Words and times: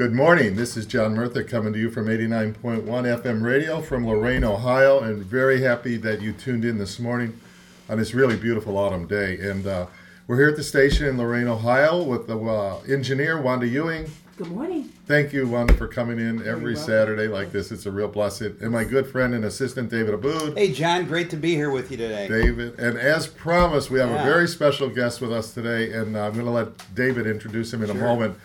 Good 0.00 0.14
morning. 0.14 0.56
This 0.56 0.78
is 0.78 0.86
John 0.86 1.14
Murtha 1.14 1.44
coming 1.44 1.74
to 1.74 1.78
you 1.78 1.90
from 1.90 2.06
89.1 2.06 2.84
FM 2.86 3.42
radio 3.42 3.82
from 3.82 4.06
Lorain, 4.06 4.44
Ohio, 4.44 5.00
and 5.00 5.22
very 5.22 5.60
happy 5.60 5.98
that 5.98 6.22
you 6.22 6.32
tuned 6.32 6.64
in 6.64 6.78
this 6.78 6.98
morning 6.98 7.38
on 7.86 7.98
this 7.98 8.14
really 8.14 8.36
beautiful 8.36 8.78
autumn 8.78 9.06
day. 9.06 9.38
And 9.38 9.66
uh, 9.66 9.88
we're 10.26 10.38
here 10.38 10.48
at 10.48 10.56
the 10.56 10.62
station 10.62 11.04
in 11.04 11.18
Lorain, 11.18 11.48
Ohio 11.48 12.02
with 12.02 12.28
the 12.28 12.38
uh, 12.38 12.80
engineer, 12.88 13.42
Wanda 13.42 13.66
Ewing. 13.66 14.10
Good 14.38 14.50
morning. 14.50 14.84
Thank 15.04 15.34
you, 15.34 15.46
Wanda, 15.46 15.74
for 15.74 15.86
coming 15.86 16.18
in 16.18 16.48
every. 16.48 16.76
Saturday 16.76 17.28
like 17.28 17.52
this. 17.52 17.70
It's 17.70 17.84
a 17.84 17.90
real 17.90 18.08
blessing. 18.08 18.56
And 18.62 18.70
my 18.70 18.84
good 18.84 19.06
friend 19.06 19.34
and 19.34 19.44
assistant, 19.44 19.90
David 19.90 20.14
Aboud. 20.14 20.56
Hey, 20.56 20.72
John, 20.72 21.04
great 21.04 21.28
to 21.28 21.36
be 21.36 21.54
here 21.54 21.70
with 21.70 21.90
you 21.90 21.98
today. 21.98 22.26
David. 22.26 22.78
And 22.78 22.96
as 22.96 23.26
promised, 23.26 23.90
we 23.90 23.98
have 23.98 24.08
a 24.08 24.24
very 24.24 24.48
special 24.48 24.88
guest 24.88 25.20
with 25.20 25.30
us 25.30 25.52
today, 25.52 25.92
and 25.92 26.16
uh, 26.16 26.26
I'm 26.26 26.32
going 26.32 26.46
to 26.46 26.52
let 26.52 26.94
David 26.94 27.26
introduce 27.26 27.70
him 27.70 27.82
in 27.84 27.90
a 27.90 27.94
moment. 27.94 28.38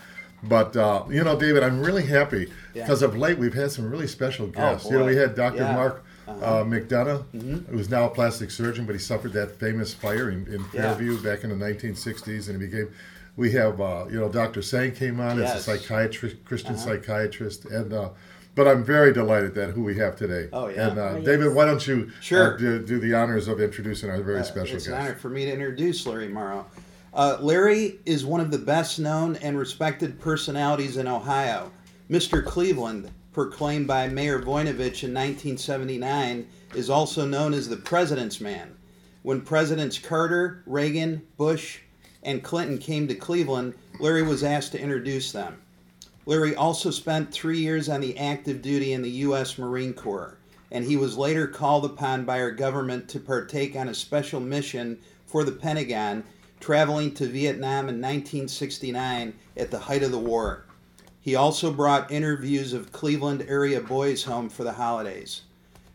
But 0.48 0.76
uh, 0.76 1.04
you 1.10 1.24
know, 1.24 1.38
David, 1.40 1.64
I'm 1.64 1.80
really 1.82 2.06
happy 2.06 2.52
Yeah. 2.74 2.84
because 2.84 3.02
of 3.02 3.18
late 3.18 3.38
we've 3.38 3.54
had 3.54 3.72
some 3.72 3.90
really 3.90 4.08
special 4.08 4.48
guests. 4.48 4.90
you 4.90 4.98
know, 4.98 5.06
we 5.06 5.16
had 5.16 5.36
Dr. 5.36 5.58
Yeah. 5.58 5.74
Mark 5.74 6.04
Uh-huh. 6.28 6.44
uh, 6.62 6.64
McDonough, 6.64 7.68
who's 7.70 7.88
now 7.90 8.06
a 8.06 8.10
plastic 8.10 8.50
surgeon, 8.50 8.86
but 8.88 8.94
he 8.94 9.00
suffered 9.00 9.32
that 9.34 9.60
famous 9.60 9.94
fire 9.94 10.30
in, 10.32 10.48
in 10.48 10.66
Yeah. 10.74 10.82
Fairview 10.96 11.22
back 11.22 11.44
in 11.44 11.52
the 11.52 11.56
1960s, 11.56 12.50
and 12.50 12.60
he 12.60 12.68
became. 12.68 12.90
We 13.38 13.52
have, 13.52 13.80
uh, 13.82 14.06
you 14.10 14.18
know, 14.20 14.30
Dr. 14.30 14.62
Sang 14.62 14.92
came 14.94 15.20
on 15.20 15.34
as 15.42 15.52
a 15.52 15.54
Yes. 15.56 15.66
psychiatrist, 15.66 16.38
Christian 16.46 16.76
Uh-huh. 16.76 16.84
psychiatrist, 16.98 17.66
and. 17.66 17.94
Uh, 17.94 18.10
but 18.56 18.70
I'm 18.70 18.86
very 18.86 19.12
delighted 19.12 19.54
that 19.56 19.72
who 19.72 19.84
we 19.84 19.98
have 19.98 20.16
today. 20.16 20.48
Oh, 20.54 20.70
yeah. 20.70 20.88
And 20.92 20.98
uh, 20.98 21.02
Oh, 21.02 21.16
yes. 21.18 21.26
David, 21.26 21.54
why 21.54 21.66
don't 21.66 21.86
you 21.86 22.10
Sure. 22.22 22.54
uh, 22.54 22.58
do, 22.58 22.80
do 22.80 23.00
the 23.00 23.14
honors 23.14 23.50
of 23.50 23.60
introducing 23.60 24.10
our 24.10 24.22
very 24.22 24.40
Uh, 24.40 24.44
special 24.44 24.78
it's 24.78 24.88
guest? 24.88 24.98
an 24.98 25.06
honor 25.08 25.16
for 25.16 25.28
me 25.28 25.44
to 25.44 25.52
introduce 25.52 26.08
Larry 26.08 26.30
Morrow. 26.30 26.66
Uh, 27.16 27.38
Larry 27.40 27.98
is 28.06 28.26
one 28.26 28.42
of 28.42 28.52
the 28.52 28.58
best 28.58 29.00
known 29.00 29.38
and 29.38 29.58
respected 29.58 30.20
personalities 30.20 30.98
in 30.98 31.08
Ohio. 31.08 31.72
Mr. 32.10 32.44
Cleveland, 32.44 33.10
proclaimed 33.32 33.88
by 33.88 34.10
Mayor 34.10 34.40
Voinovich 34.40 35.02
in 35.02 35.14
1979, 35.14 36.46
is 36.74 36.90
also 36.90 37.26
known 37.26 37.54
as 37.54 37.70
the 37.70 37.78
President's 37.78 38.42
Man. 38.42 38.76
When 39.24 39.40
Presidents 39.40 39.98
Carter, 39.98 40.62
Reagan, 40.66 41.26
Bush, 41.38 41.80
and 42.22 42.44
Clinton 42.44 42.80
came 42.80 43.08
to 43.08 43.16
Cleveland, 43.16 43.76
Larry 44.02 44.24
was 44.24 44.44
asked 44.44 44.74
to 44.74 44.82
introduce 44.82 45.32
them. 45.32 45.62
Larry 46.26 46.54
also 46.54 46.92
spent 46.92 47.32
three 47.32 47.60
years 47.60 47.88
on 47.88 48.02
the 48.02 48.18
active 48.18 48.62
duty 48.62 48.92
in 48.92 49.02
the 49.02 49.10
U.S. 49.10 49.58
Marine 49.58 49.94
Corps, 49.94 50.38
and 50.70 50.84
he 50.84 50.98
was 50.98 51.18
later 51.18 51.48
called 51.48 51.86
upon 51.86 52.26
by 52.26 52.42
our 52.42 52.52
government 52.52 53.08
to 53.10 53.22
partake 53.22 53.74
on 53.78 53.88
a 53.88 53.94
special 53.94 54.42
mission 54.42 55.00
for 55.26 55.46
the 55.46 55.52
Pentagon, 55.52 56.24
traveling 56.60 57.14
to 57.14 57.28
Vietnam 57.28 57.90
in 57.90 58.02
1969 58.02 59.34
at 59.58 59.72
the 59.72 59.80
height 59.80 60.04
of 60.04 60.12
the 60.12 60.18
war. 60.18 60.66
He 61.20 61.36
also 61.36 61.72
brought 61.72 62.12
interviews 62.12 62.74
of 62.74 62.92
Cleveland 62.92 63.46
area 63.48 63.82
boys 63.82 64.24
home 64.24 64.50
for 64.50 64.64
the 64.64 64.74
holidays. 64.74 65.42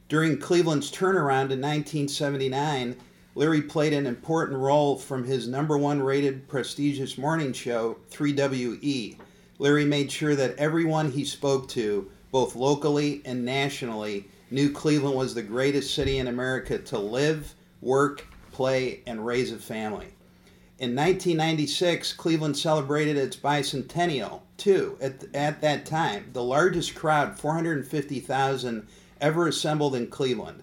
During 0.09 0.39
Cleveland's 0.39 0.91
turnaround 0.91 1.53
in 1.53 1.61
1979, 1.61 2.97
Larry 3.37 3.63
played 3.63 3.93
an 3.93 4.07
important 4.07 4.59
role 4.59 4.97
from 4.97 5.25
his 5.25 5.47
number 5.47 5.79
one 5.79 6.03
rated 6.03 6.49
prestigious 6.49 7.17
morning 7.17 7.53
show, 7.53 7.97
3WE. 8.11 9.17
Larry 9.61 9.85
made 9.85 10.11
sure 10.11 10.35
that 10.35 10.57
everyone 10.57 11.13
he 11.13 11.25
spoke 11.25 11.69
to, 11.69 12.11
both 12.33 12.57
locally 12.57 13.23
and 13.25 13.45
nationally, 13.45 14.27
knew 14.51 14.73
Cleveland 14.73 15.17
was 15.17 15.33
the 15.33 15.43
greatest 15.43 15.95
city 15.95 16.19
in 16.19 16.27
America 16.27 16.79
to 16.79 16.99
live, 16.99 17.55
work, 17.81 18.27
play, 18.51 19.03
and 19.07 19.25
raise 19.25 19.53
a 19.53 19.59
family. 19.59 20.09
In 20.81 20.97
1996, 20.97 22.15
Cleveland 22.15 22.57
celebrated 22.57 23.19
its 23.19 23.37
bicentennial, 23.37 24.41
too. 24.57 24.97
At, 24.99 25.25
at 25.35 25.61
that 25.61 25.85
time, 25.85 26.31
the 26.33 26.43
largest 26.43 26.95
crowd, 26.95 27.39
450,000, 27.39 28.87
ever 29.21 29.47
assembled 29.47 29.95
in 29.95 30.07
Cleveland. 30.07 30.63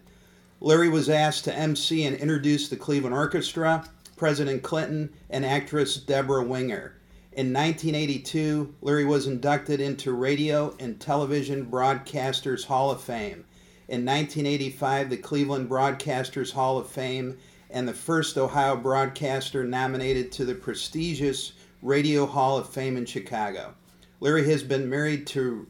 Larry 0.59 0.89
was 0.89 1.07
asked 1.07 1.43
to 1.43 1.55
MC 1.55 2.03
and 2.03 2.17
introduce 2.17 2.67
the 2.67 2.75
Cleveland 2.75 3.13
Orchestra, 3.13 3.87
President 4.15 4.63
Clinton, 4.63 5.13
and 5.29 5.45
actress 5.45 5.97
Debra 5.97 6.43
Winger. 6.43 6.95
In 7.33 7.53
1982, 7.53 8.73
Larry 8.81 9.05
was 9.05 9.27
inducted 9.27 9.79
into 9.79 10.13
Radio 10.13 10.75
and 10.79 10.99
Television 10.99 11.67
Broadcasters 11.67 12.65
Hall 12.65 12.89
of 12.89 13.01
Fame. 13.01 13.45
In 13.87 14.03
1985, 14.03 15.11
the 15.11 15.17
Cleveland 15.17 15.69
Broadcasters 15.69 16.53
Hall 16.53 16.79
of 16.79 16.87
Fame 16.87 17.37
and 17.69 17.87
the 17.87 17.93
first 17.93 18.37
Ohio 18.37 18.75
broadcaster 18.75 19.63
nominated 19.63 20.31
to 20.33 20.45
the 20.45 20.55
prestigious 20.55 21.53
Radio 21.81 22.25
Hall 22.25 22.57
of 22.57 22.69
Fame 22.69 22.97
in 22.97 23.05
Chicago. 23.05 23.73
Larry 24.19 24.49
has 24.49 24.63
been 24.63 24.89
married 24.89 25.27
to 25.27 25.67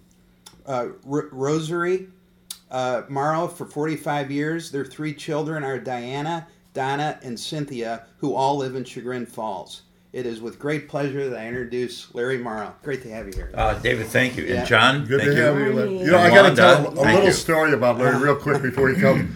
uh, 0.65 0.87
R- 1.09 1.29
Rosary 1.31 2.07
uh, 2.71 3.03
Morrow 3.09 3.47
for 3.47 3.65
45 3.65 4.31
years. 4.31 4.71
Their 4.71 4.85
three 4.85 5.13
children 5.13 5.63
are 5.63 5.77
Diana, 5.79 6.47
Donna, 6.73 7.19
and 7.23 7.39
Cynthia, 7.39 8.05
who 8.17 8.33
all 8.35 8.57
live 8.57 8.75
in 8.75 8.83
Chagrin 8.83 9.25
Falls. 9.25 9.81
It 10.13 10.25
is 10.25 10.41
with 10.41 10.57
great 10.57 10.87
pleasure 10.87 11.29
that 11.29 11.37
I 11.39 11.47
introduce 11.47 12.13
Larry 12.15 12.37
Morrow. 12.37 12.73
Great 12.81 13.01
to 13.03 13.09
have 13.11 13.27
you 13.27 13.33
here. 13.33 13.51
Uh, 13.53 13.77
David, 13.79 14.07
thank 14.07 14.37
you. 14.37 14.45
Yeah. 14.45 14.59
And 14.59 14.67
John, 14.67 15.05
Good 15.05 15.19
thank 15.19 15.31
to 15.31 15.37
you. 15.37 15.43
have 15.43 15.59
you. 15.59 15.99
You 15.99 16.11
know, 16.11 16.17
I 16.19 16.29
got 16.29 16.49
to 16.49 16.55
tell 16.55 16.87
a 16.87 16.91
thank 16.91 17.07
little 17.07 17.25
you. 17.25 17.31
story 17.33 17.73
about 17.73 17.97
Larry 17.97 18.17
real 18.23 18.35
quick 18.35 18.61
before 18.61 18.89
he 18.89 18.99
comes. 18.99 19.29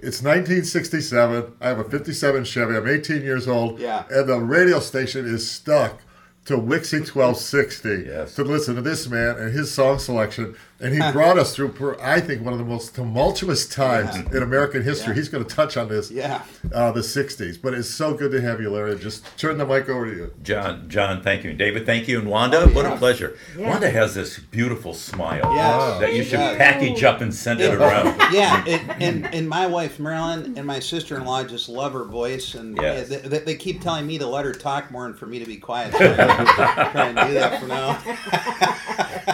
It's 0.00 0.22
1967. 0.22 1.54
I 1.60 1.68
have 1.68 1.78
a 1.80 1.84
57 1.84 2.44
Chevy. 2.44 2.76
I'm 2.76 2.86
18 2.86 3.22
years 3.22 3.48
old. 3.48 3.78
Yeah. 3.80 4.04
And 4.10 4.28
the 4.28 4.38
radio 4.38 4.78
station 4.80 5.26
is 5.26 5.50
stuck 5.50 6.00
to 6.44 6.54
Wixie 6.56 7.00
1260 7.06 8.04
Yes. 8.06 8.34
to 8.36 8.44
listen 8.44 8.76
to 8.76 8.80
this 8.82 9.08
man 9.08 9.36
and 9.36 9.52
his 9.52 9.72
song 9.72 9.98
selection. 9.98 10.54
And 10.80 10.94
he 10.94 11.00
brought 11.12 11.38
us 11.38 11.56
through, 11.56 11.96
I 12.00 12.20
think, 12.20 12.44
one 12.44 12.52
of 12.52 12.58
the 12.60 12.64
most 12.64 12.94
tumultuous 12.94 13.66
times 13.66 14.16
Yeah. 14.16 14.36
in 14.36 14.42
American 14.44 14.82
history. 14.84 15.08
Yeah. 15.08 15.14
He's 15.16 15.28
going 15.28 15.44
to 15.44 15.52
touch 15.54 15.76
on 15.76 15.88
this, 15.88 16.08
Yeah. 16.08 16.42
uh, 16.72 16.92
the 16.92 17.02
60s. 17.02 17.56
But 17.60 17.74
it's 17.74 17.88
so 17.88 18.14
good 18.14 18.30
to 18.30 18.40
have 18.40 18.60
you, 18.60 18.70
Larry. 18.70 18.96
Just 18.96 19.24
turn 19.36 19.58
the 19.58 19.66
mic 19.66 19.88
over 19.88 20.06
to 20.08 20.16
you. 20.16 20.32
John, 20.44 20.88
John, 20.88 21.20
thank 21.22 21.42
you. 21.42 21.52
David, 21.52 21.84
thank 21.84 22.06
you. 22.06 22.20
And 22.20 22.28
Wanda, 22.28 22.58
Oh, 22.60 22.68
what 22.68 22.86
a 22.86 22.94
pleasure. 22.96 23.36
Yeah. 23.58 23.70
Wanda 23.70 23.90
has 23.90 24.14
this 24.14 24.38
beautiful 24.38 24.94
smile 24.94 25.52
Yes. 25.52 26.00
that 26.00 26.14
you 26.14 26.22
should 26.22 26.38
Yes. 26.38 26.56
package 26.58 27.02
up 27.02 27.20
and 27.22 27.34
send 27.34 27.60
it 27.60 27.74
around. 27.74 28.16
yeah, 28.32 28.64
it, 28.64 28.80
and 29.00 29.26
and 29.34 29.48
my 29.48 29.66
wife 29.66 29.98
Marilyn 29.98 30.54
and 30.56 30.64
my 30.64 30.78
sister-in-law 30.78 31.42
just 31.44 31.68
love 31.68 31.92
her 31.92 32.04
voice, 32.04 32.54
and 32.54 32.78
Yes. 32.80 33.08
they, 33.08 33.16
they, 33.16 33.38
they 33.40 33.54
keep 33.56 33.80
telling 33.82 34.06
me 34.06 34.16
to 34.18 34.26
let 34.28 34.44
her 34.44 34.52
talk 34.52 34.92
more 34.92 35.06
and 35.06 35.18
for 35.18 35.26
me 35.26 35.40
to 35.40 35.44
be 35.46 35.56
quiet. 35.56 35.92
So 35.94 36.04
I'm 36.04 36.90
trying 36.92 37.14
to 37.16 37.24
do 37.26 37.34
that 37.34 37.60
for 37.60 37.66
now. 37.66 37.98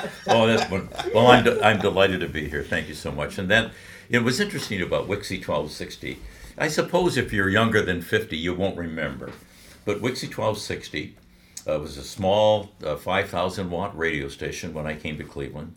Oh, 0.26 0.46
that's 0.46 0.68
one. 0.70 0.88
Well, 1.14 1.28
I'm, 1.28 1.44
de- 1.44 1.64
I'm 1.64 1.78
delighted 1.78 2.20
to 2.20 2.28
be 2.28 2.48
here. 2.48 2.62
Thank 2.62 2.88
you 2.88 2.94
so 2.94 3.12
much. 3.12 3.38
And 3.38 3.48
then 3.48 3.70
it 4.10 4.20
was 4.20 4.40
interesting 4.40 4.82
about 4.82 5.04
Wixie 5.04 5.38
1260. 5.38 6.18
I 6.58 6.68
suppose 6.68 7.16
if 7.16 7.32
you're 7.32 7.48
younger 7.48 7.82
than 7.82 8.02
50, 8.02 8.36
you 8.36 8.54
won't 8.54 8.76
remember. 8.76 9.30
But 9.84 9.98
Wixie 9.98 10.28
1260 10.28 11.16
uh, 11.66 11.78
was 11.78 11.96
a 11.96 12.02
small 12.02 12.72
uh, 12.84 12.96
5,000 12.96 13.70
watt 13.70 13.96
radio 13.96 14.28
station 14.28 14.74
when 14.74 14.86
I 14.86 14.94
came 14.94 15.16
to 15.18 15.24
Cleveland. 15.24 15.74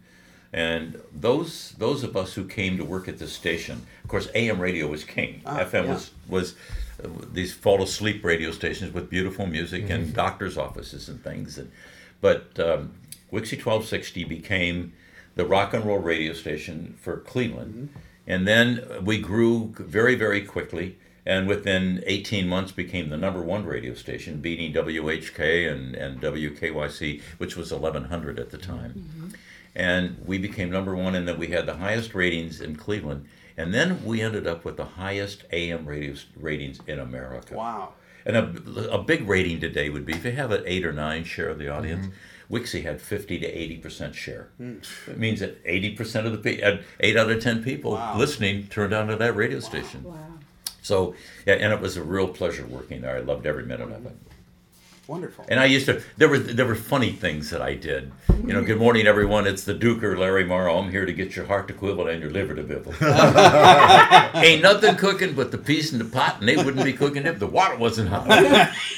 And 0.54 1.02
those 1.14 1.74
those 1.78 2.04
of 2.04 2.16
us 2.16 2.34
who 2.34 2.46
came 2.46 2.78
to 2.78 2.86
work 2.86 3.10
at 3.10 3.20
this 3.20 3.34
station, 3.34 3.86
of 4.04 4.10
course, 4.10 4.30
AM 4.34 4.60
radio 4.60 4.88
was 4.88 5.04
king. 5.04 5.42
Ah, 5.46 5.60
FM 5.60 5.84
yeah. 5.84 5.94
was 5.94 6.12
was 6.30 6.56
uh, 7.04 7.10
these 7.34 7.54
fall 7.54 7.84
asleep 7.84 8.24
radio 8.24 8.52
stations 8.52 8.94
with 8.94 9.10
beautiful 9.10 9.46
music 9.46 9.90
and 9.90 10.14
doctors' 10.14 10.58
offices 10.58 11.10
and 11.10 11.22
things. 11.22 11.58
And 11.58 11.70
but 12.22 12.58
um, 12.60 12.94
Wixie 13.32 13.60
1260 13.60 14.24
became 14.24 14.94
the 15.38 15.46
rock 15.46 15.74
and 15.74 15.86
roll 15.86 16.00
radio 16.00 16.34
station 16.34 16.96
for 17.00 17.18
Cleveland, 17.18 17.74
mm-hmm. 17.74 18.00
and 18.28 18.48
then 18.48 18.86
we 19.04 19.20
grew 19.20 19.74
very 19.78 20.16
very 20.16 20.42
quickly. 20.42 20.98
And 21.26 21.46
within 21.46 22.06
18 22.08 22.48
months, 22.48 22.72
became 22.72 23.10
the 23.10 23.18
number 23.18 23.42
one 23.42 23.66
radio 23.66 23.94
station, 23.96 24.40
beating 24.40 24.72
WHK 24.72 25.70
and, 25.70 25.94
and 25.94 26.22
WKYC, 26.22 27.22
which 27.38 27.58
was 27.58 27.74
1100 27.74 28.40
at 28.40 28.50
the 28.50 28.58
time. 28.58 28.94
Mm-hmm. 28.94 29.28
And 29.76 30.24
we 30.26 30.38
became 30.38 30.72
number 30.72 30.96
one 30.96 31.16
and 31.16 31.28
then 31.28 31.38
we 31.38 31.48
had 31.48 31.66
the 31.66 31.76
highest 31.76 32.16
ratings 32.16 32.62
in 32.62 32.78
cleveland 32.78 33.26
and 33.58 33.74
then 33.74 34.06
we 34.06 34.22
ended 34.22 34.46
up 34.48 34.64
with 34.64 34.78
the 34.78 34.86
highest 34.86 35.44
am 35.52 35.86
radio 35.86 36.16
ratings 36.36 36.80
in 36.88 37.00
america. 37.00 37.56
Wow. 37.56 37.94
and 38.26 38.38
a, 38.38 38.94
a 38.94 39.04
big 39.04 39.28
rating 39.28 39.60
today 39.60 39.90
would 39.90 40.06
be 40.06 40.14
if 40.14 40.24
you 40.24 40.32
have 40.32 40.52
an 40.52 40.64
8 40.66 40.86
or 40.86 40.94
9 40.94 41.24
share 41.24 41.50
of 41.50 41.58
the 41.58 41.68
audience 41.68 42.06
mm-hmm. 42.06 42.16
Wixie 42.50 42.84
had 42.84 43.02
50 43.02 43.40
to 43.40 43.46
80 43.48 43.78
percent 43.78 44.16
share. 44.16 44.48
Hmm. 44.58 44.76
It 45.08 45.18
means 45.18 45.40
that 45.42 45.58
80 45.66 45.92
percent 45.96 46.26
of 46.28 46.32
the 46.32 46.38
people, 46.38 46.68
uh, 46.68 46.78
8 47.00 47.18
out 47.18 47.30
of 47.30 47.42
10 47.42 47.64
people 47.64 47.92
Wow. 47.94 48.18
listening 48.18 48.68
turned 48.68 48.94
on 48.94 49.08
to 49.08 49.16
that 49.18 49.36
radio 49.36 49.60
station. 49.60 50.04
Wow. 50.04 50.16
So, 50.82 51.16
yeah, 51.46 51.56
and 51.56 51.74
it 51.74 51.82
was 51.82 51.98
a 51.98 52.04
real 52.04 52.30
pleasure 52.30 52.66
working 52.66 53.02
there. 53.02 53.18
I 53.18 53.20
loved 53.20 53.46
every 53.46 53.66
minute 53.66 53.92
of 53.92 54.06
it. 54.06 54.16
Wonderful. 55.08 55.46
And 55.48 55.58
I 55.60 55.66
used 55.66 55.86
to. 55.86 56.02
There 56.18 56.28
were 56.28 56.38
there 56.38 56.66
were 56.66 56.76
funny 56.76 57.12
things 57.14 57.50
that 57.52 57.62
I 57.62 57.76
did. 57.76 58.12
You 58.46 58.54
know, 58.54 58.62
good 58.62 58.78
morning 58.78 59.08
everyone. 59.08 59.48
It's 59.48 59.64
the 59.64 59.74
Duker, 59.74 60.18
Larry 60.18 60.44
Morrow. 60.44 60.78
I'm 60.78 60.92
here 60.92 61.06
to 61.06 61.14
get 61.14 61.34
your 61.34 61.46
heart 61.46 61.68
to 61.70 61.74
quiver 61.74 62.10
and 62.10 62.22
your 62.22 62.30
liver 62.30 62.54
to 62.56 62.64
bibble. 62.64 62.92
Ain't 64.44 64.62
nothing 64.62 64.96
cooking 64.98 65.34
but 65.34 65.52
the 65.52 65.58
peas 65.58 65.94
in 65.94 66.00
the 66.00 66.06
pot, 66.06 66.40
and 66.40 66.48
they 66.50 66.58
wouldn't 66.58 66.84
be 66.84 66.92
cooking 66.92 67.26
if 67.26 67.40
the 67.40 67.48
water 67.48 67.78
wasn't 67.78 68.10
hot. 68.10 68.28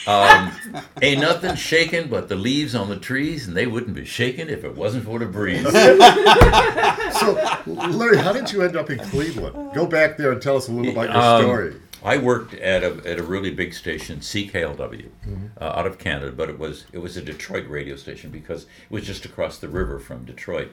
Um, 0.08 0.52
ain't 1.04 1.22
nothing 1.22 1.56
shaking 1.56 2.08
but 2.10 2.28
the 2.30 2.36
leaves 2.36 2.74
on 2.74 2.90
the 2.90 2.98
trees, 2.98 3.48
and 3.48 3.56
they 3.56 3.68
wouldn't 3.68 3.94
be 3.96 4.06
shaking 4.06 4.50
if 4.50 4.64
it 4.64 4.76
wasn't 4.76 5.06
for 5.06 5.20
the 5.20 5.26
breeze. 5.28 5.62
So, 7.20 7.34
Larry, 7.68 8.18
how 8.18 8.34
did 8.34 8.52
you 8.52 8.64
end 8.64 8.76
up 8.76 8.90
in 8.90 8.98
Cleveland? 9.00 9.74
Go 9.76 9.86
back 9.86 10.18
there 10.18 10.32
and 10.32 10.42
tell 10.42 10.58
us 10.58 10.68
a 10.68 10.72
little 10.72 10.92
about 10.92 11.10
your 11.14 11.18
Um, 11.24 11.42
story. 11.44 11.76
I 12.04 12.18
worked 12.18 12.54
at 12.54 12.84
a, 12.84 13.02
at 13.06 13.20
a 13.20 13.24
really 13.24 13.52
big 13.52 13.74
station, 13.74 14.20
CKLW, 14.20 14.78
mm-hmm. 14.78 15.46
uh, 15.60 15.64
out 15.64 15.86
of 15.86 15.98
Canada, 15.98 16.32
but 16.32 16.50
it 16.50 16.58
was 16.58 16.86
it 16.94 17.00
was 17.00 17.18
a 17.18 17.22
Detroit 17.22 17.68
radio 17.68 17.96
station 17.96 18.30
because 18.30 18.64
it 18.64 18.92
was 18.92 19.06
just 19.06 19.26
across 19.26 19.58
the 19.58 19.68
river 19.68 20.00
from 20.00 20.26
Detroit, 20.26 20.72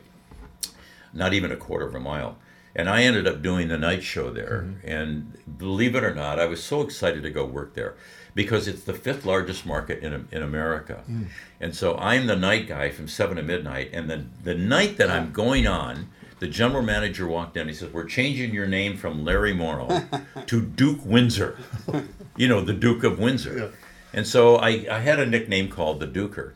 not 1.12 1.32
even 1.32 1.50
a 1.50 1.56
quarter 1.56 1.86
of 1.86 1.94
a 1.94 2.00
mile. 2.00 2.38
And 2.76 2.90
I 2.90 3.04
ended 3.04 3.26
up 3.26 3.40
doing 3.40 3.68
the 3.68 3.78
night 3.78 4.04
show 4.04 4.30
there. 4.30 4.66
Mm-hmm. 4.66 4.88
And 4.88 5.58
believe 5.58 5.94
it 5.94 6.04
or 6.04 6.14
not, 6.14 6.38
I 6.38 6.44
was 6.44 6.62
so 6.62 6.82
excited 6.82 7.22
to 7.22 7.30
go 7.30 7.44
work 7.46 7.74
there 7.74 7.96
because 8.34 8.68
it's 8.68 8.82
the 8.82 8.92
fifth 8.92 9.24
largest 9.24 9.64
market 9.64 10.02
in, 10.02 10.28
in 10.30 10.42
America. 10.42 11.02
Mm. 11.10 11.28
And 11.58 11.74
so 11.74 11.96
I'm 11.96 12.26
the 12.26 12.36
night 12.36 12.68
guy 12.68 12.90
from 12.90 13.08
7 13.08 13.38
to 13.38 13.42
midnight. 13.42 13.90
And 13.94 14.10
the, 14.10 14.26
the 14.44 14.54
night 14.54 14.98
that 14.98 15.10
I'm 15.10 15.32
going 15.32 15.66
on, 15.66 16.10
the 16.38 16.48
general 16.48 16.82
manager 16.82 17.26
walked 17.26 17.56
in. 17.56 17.68
He 17.68 17.74
says, 17.74 17.92
We're 17.92 18.04
changing 18.04 18.52
your 18.52 18.66
name 18.66 18.96
from 18.96 19.24
Larry 19.24 19.54
Morrow 19.54 20.02
to 20.46 20.60
Duke 20.60 21.04
Windsor. 21.04 21.58
You 22.38 22.48
know, 22.48 22.60
the 22.60 22.74
Duke 22.74 23.02
of 23.02 23.18
Windsor. 23.18 23.58
Yeah. 23.58 23.68
And 24.12 24.26
so 24.26 24.56
I, 24.56 24.86
I 24.90 24.98
had 24.98 25.18
a 25.18 25.24
nickname 25.24 25.70
called 25.70 26.00
the 26.00 26.06
Duker. 26.06 26.52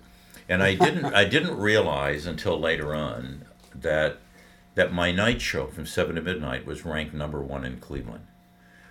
And 0.47 0.63
I 0.63 0.75
didn't 0.75 1.07
I 1.07 1.25
didn't 1.25 1.57
realize 1.57 2.27
until 2.27 2.61
later 2.61 2.95
on 2.95 3.47
that 3.75 4.19
that 4.75 4.93
my 4.93 5.11
night 5.11 5.41
show 5.41 5.69
from 5.69 5.87
seven 5.87 6.17
to 6.17 6.21
midnight 6.21 6.67
was 6.67 6.85
ranked 6.85 7.15
number 7.15 7.41
one 7.41 7.65
in 7.65 7.79
Cleveland. 7.79 8.27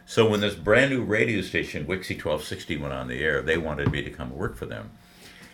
So 0.06 0.27
when 0.27 0.39
this 0.39 0.56
brand 0.56 0.89
new 0.89 1.03
radio 1.03 1.41
station, 1.41 1.83
Wixie 1.83 2.18
1260, 2.18 2.77
went 2.77 2.94
on 2.94 3.07
the 3.07 3.24
air, 3.24 3.44
they 3.44 3.59
wanted 3.59 3.91
me 3.91 4.01
to 4.01 4.09
come 4.09 4.36
work 4.36 4.56
for 4.56 4.65
them. 4.65 4.89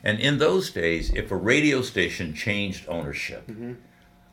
And 0.01 0.19
in 0.19 0.37
those 0.37 0.71
days, 0.71 1.11
if 1.13 1.31
a 1.31 1.35
radio 1.35 1.81
station 1.81 2.33
changed 2.33 2.87
ownership, 2.87 3.47
mm-hmm. 3.47 3.73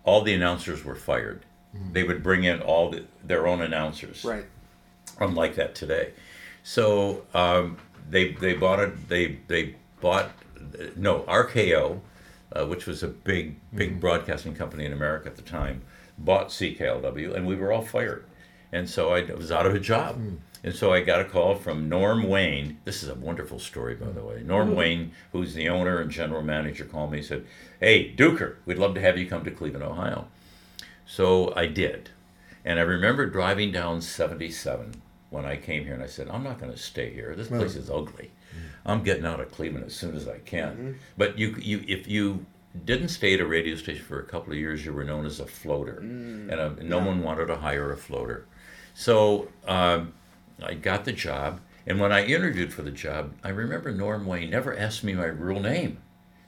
All 0.05 0.23
the 0.23 0.35
announcers 0.35 0.85
were 0.85 0.95
fired. 0.95 1.45
They 1.93 2.03
would 2.03 2.23
bring 2.23 2.45
in 2.45 2.61
all 2.61 2.91
the, 2.91 3.05
their 3.25 3.47
own 3.47 3.63
announcers 3.63 4.25
right. 4.25 4.45
unlike 5.21 5.55
that 5.55 5.75
today. 5.75 6.13
So 6.63 7.23
um, 7.33 7.79
they 8.09 8.33
they 8.33 8.55
bought 8.55 8.79
it. 8.79 9.09
They 9.09 9.39
they 9.49 9.77
bought 10.01 10.31
no 10.97 11.21
RKO, 11.21 12.01
uh, 12.53 12.67
which 12.67 12.87
was 12.87 13.03
a 13.03 13.09
big 13.09 13.57
big 13.75 14.01
broadcasting 14.01 14.55
company 14.55 14.85
in 14.85 14.93
America 14.93 15.29
at 15.29 15.37
the 15.37 15.43
time, 15.43 15.83
bought 16.19 16.49
CKLW, 16.49 17.35
and 17.35 17.47
we 17.47 17.57
were 17.57 17.73
all 17.73 17.83
fired. 17.83 18.27
And 18.71 18.89
so 18.89 19.15
I 19.15 19.23
was 19.33 19.51
out 19.51 19.67
of 19.67 19.75
a 19.75 19.81
job. 19.81 20.17
And 20.65 20.75
so 20.75 20.93
I 20.93 21.01
got 21.01 21.21
a 21.21 21.25
call 21.25 21.57
from 21.57 21.89
Norm 21.89 22.29
Wain. 22.29 22.79
This 22.85 23.03
is 23.03 23.09
a 23.09 23.15
wonderful 23.15 23.59
story, 23.59 23.95
by 23.97 24.11
the 24.11 24.23
way. 24.23 24.43
Norm 24.45 24.75
Wain, 24.77 25.13
who's 25.33 25.55
the 25.55 25.69
owner 25.69 26.01
and 26.01 26.11
general 26.11 26.43
manager, 26.43 26.85
called 26.85 27.11
me 27.11 27.19
and 27.19 27.27
said, 27.27 27.47
Hey, 27.81 28.15
Duker, 28.17 28.57
we'd 28.65 28.79
love 28.79 28.95
to 28.95 29.01
have 29.01 29.19
you 29.19 29.27
come 29.27 29.45
to 29.45 29.51
Cleveland, 29.51 29.85
Ohio. 29.85 30.29
So 31.05 31.53
I 31.57 31.67
did. 31.67 32.11
And 32.65 32.79
I 32.79 32.83
remember 32.83 33.27
driving 33.27 33.73
down 33.73 34.01
77 34.01 35.03
when 35.31 35.45
I 35.45 35.57
came 35.57 35.85
here 35.85 35.95
and 35.95 36.03
I 36.03 36.07
said, 36.07 36.29
I'm 36.29 36.45
not 36.45 36.61
going 36.61 36.71
to 36.71 36.79
stay 36.79 37.13
here. 37.13 37.35
This 37.35 37.49
place 37.49 37.75
is 37.75 37.91
ugly. 37.91 38.31
I'm 38.87 39.03
getting 39.03 39.27
out 39.27 39.41
of 39.41 39.51
Cleveland 39.51 39.87
as 39.87 39.95
soon 39.95 40.15
as 40.15 40.29
I 40.29 40.39
can. 40.39 40.99
But 41.17 41.39
you, 41.39 41.57
you, 41.59 41.85
if 41.89 42.07
you 42.07 42.47
didn't 42.85 43.09
stay 43.09 43.35
at 43.35 43.41
a 43.41 43.47
radio 43.47 43.75
station 43.77 44.05
for 44.05 44.21
a 44.21 44.25
couple 44.25 44.53
of 44.53 44.59
years, 44.59 44.85
you 44.85 44.93
were 44.93 45.05
known 45.05 45.27
as 45.27 45.41
a 45.41 45.47
floater. 45.47 45.99
And 45.99 46.53
uh 46.53 46.71
no 46.83 46.99
one 46.99 47.23
wanted 47.23 47.47
to 47.47 47.57
hire 47.57 47.93
a 47.93 47.97
floater. 47.97 48.47
So 48.95 49.49
um, 49.67 50.13
I 50.65 50.75
got 50.75 51.05
the 51.05 51.13
job. 51.13 51.61
And 51.87 51.99
when 52.01 52.13
I 52.13 52.25
interviewed 52.25 52.73
for 52.73 52.83
the 52.83 52.91
job, 52.91 53.35
I 53.43 53.49
remember 53.49 53.91
Norm 53.91 54.27
Wain 54.27 54.51
never 54.51 54.77
asked 54.77 55.03
me 55.03 55.15
my 55.15 55.27
real 55.27 55.61
name, 55.61 55.99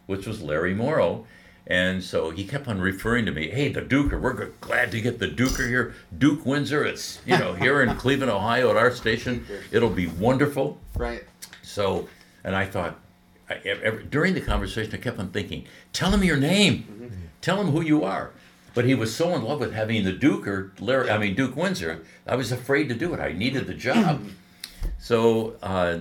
which 0.07 0.27
was 0.27 0.43
Larry 0.43 0.75
Morrow. 0.75 1.27
And 1.67 2.05
so 2.05 2.31
he 2.31 2.45
kept 2.45 2.69
on 2.69 2.81
referring 2.81 3.25
to 3.27 3.33
me, 3.33 3.49
hey, 3.49 3.73
the 3.73 3.81
Duker, 3.81 4.21
we're 4.21 4.47
glad 4.61 4.91
to 4.93 5.01
get 5.01 5.19
the 5.19 5.29
Duker 5.29 5.67
here. 5.67 5.95
Duke 6.17 6.45
Windsor, 6.45 6.85
it's, 6.85 7.21
you 7.25 7.39
know, 7.39 7.55
here 7.55 7.83
in 7.83 7.97
Cleveland, 7.97 8.31
Ohio 8.31 8.71
at 8.71 8.77
our 8.77 8.91
station. 8.91 9.47
It'll 9.73 9.91
be 9.91 10.07
wonderful. 10.07 10.79
Right. 10.95 11.25
So, 11.63 12.09
and 12.45 12.55
I 12.55 12.67
thought, 12.67 12.99
I, 13.49 13.55
ev- 13.65 13.83
ev- 13.83 14.11
during 14.11 14.35
the 14.35 14.41
conversation, 14.43 14.95
I 14.95 14.99
kept 14.99 15.19
on 15.19 15.31
thinking, 15.31 15.65
tell 15.93 16.11
him 16.11 16.23
your 16.23 16.37
name, 16.37 16.83
mm-hmm. 16.83 17.15
tell 17.41 17.61
him 17.61 17.71
who 17.71 17.81
you 17.81 18.05
are. 18.05 18.31
But 18.75 18.85
he 18.85 18.94
was 18.94 19.15
so 19.15 19.35
in 19.35 19.43
love 19.43 19.61
with 19.61 19.73
having 19.73 20.05
the 20.05 20.12
Duker, 20.12 20.71
Larry, 20.81 21.11
I 21.11 21.19
mean 21.19 21.35
Duke 21.35 21.56
Windsor, 21.56 22.03
I 22.26 22.35
was 22.35 22.50
afraid 22.50 22.88
to 22.88 22.94
do 22.94 23.15
it. 23.15 23.21
I 23.21 23.32
needed 23.32 23.67
the 23.67 23.75
job. 23.75 24.26
so 24.99 25.56
uh, 25.62 25.99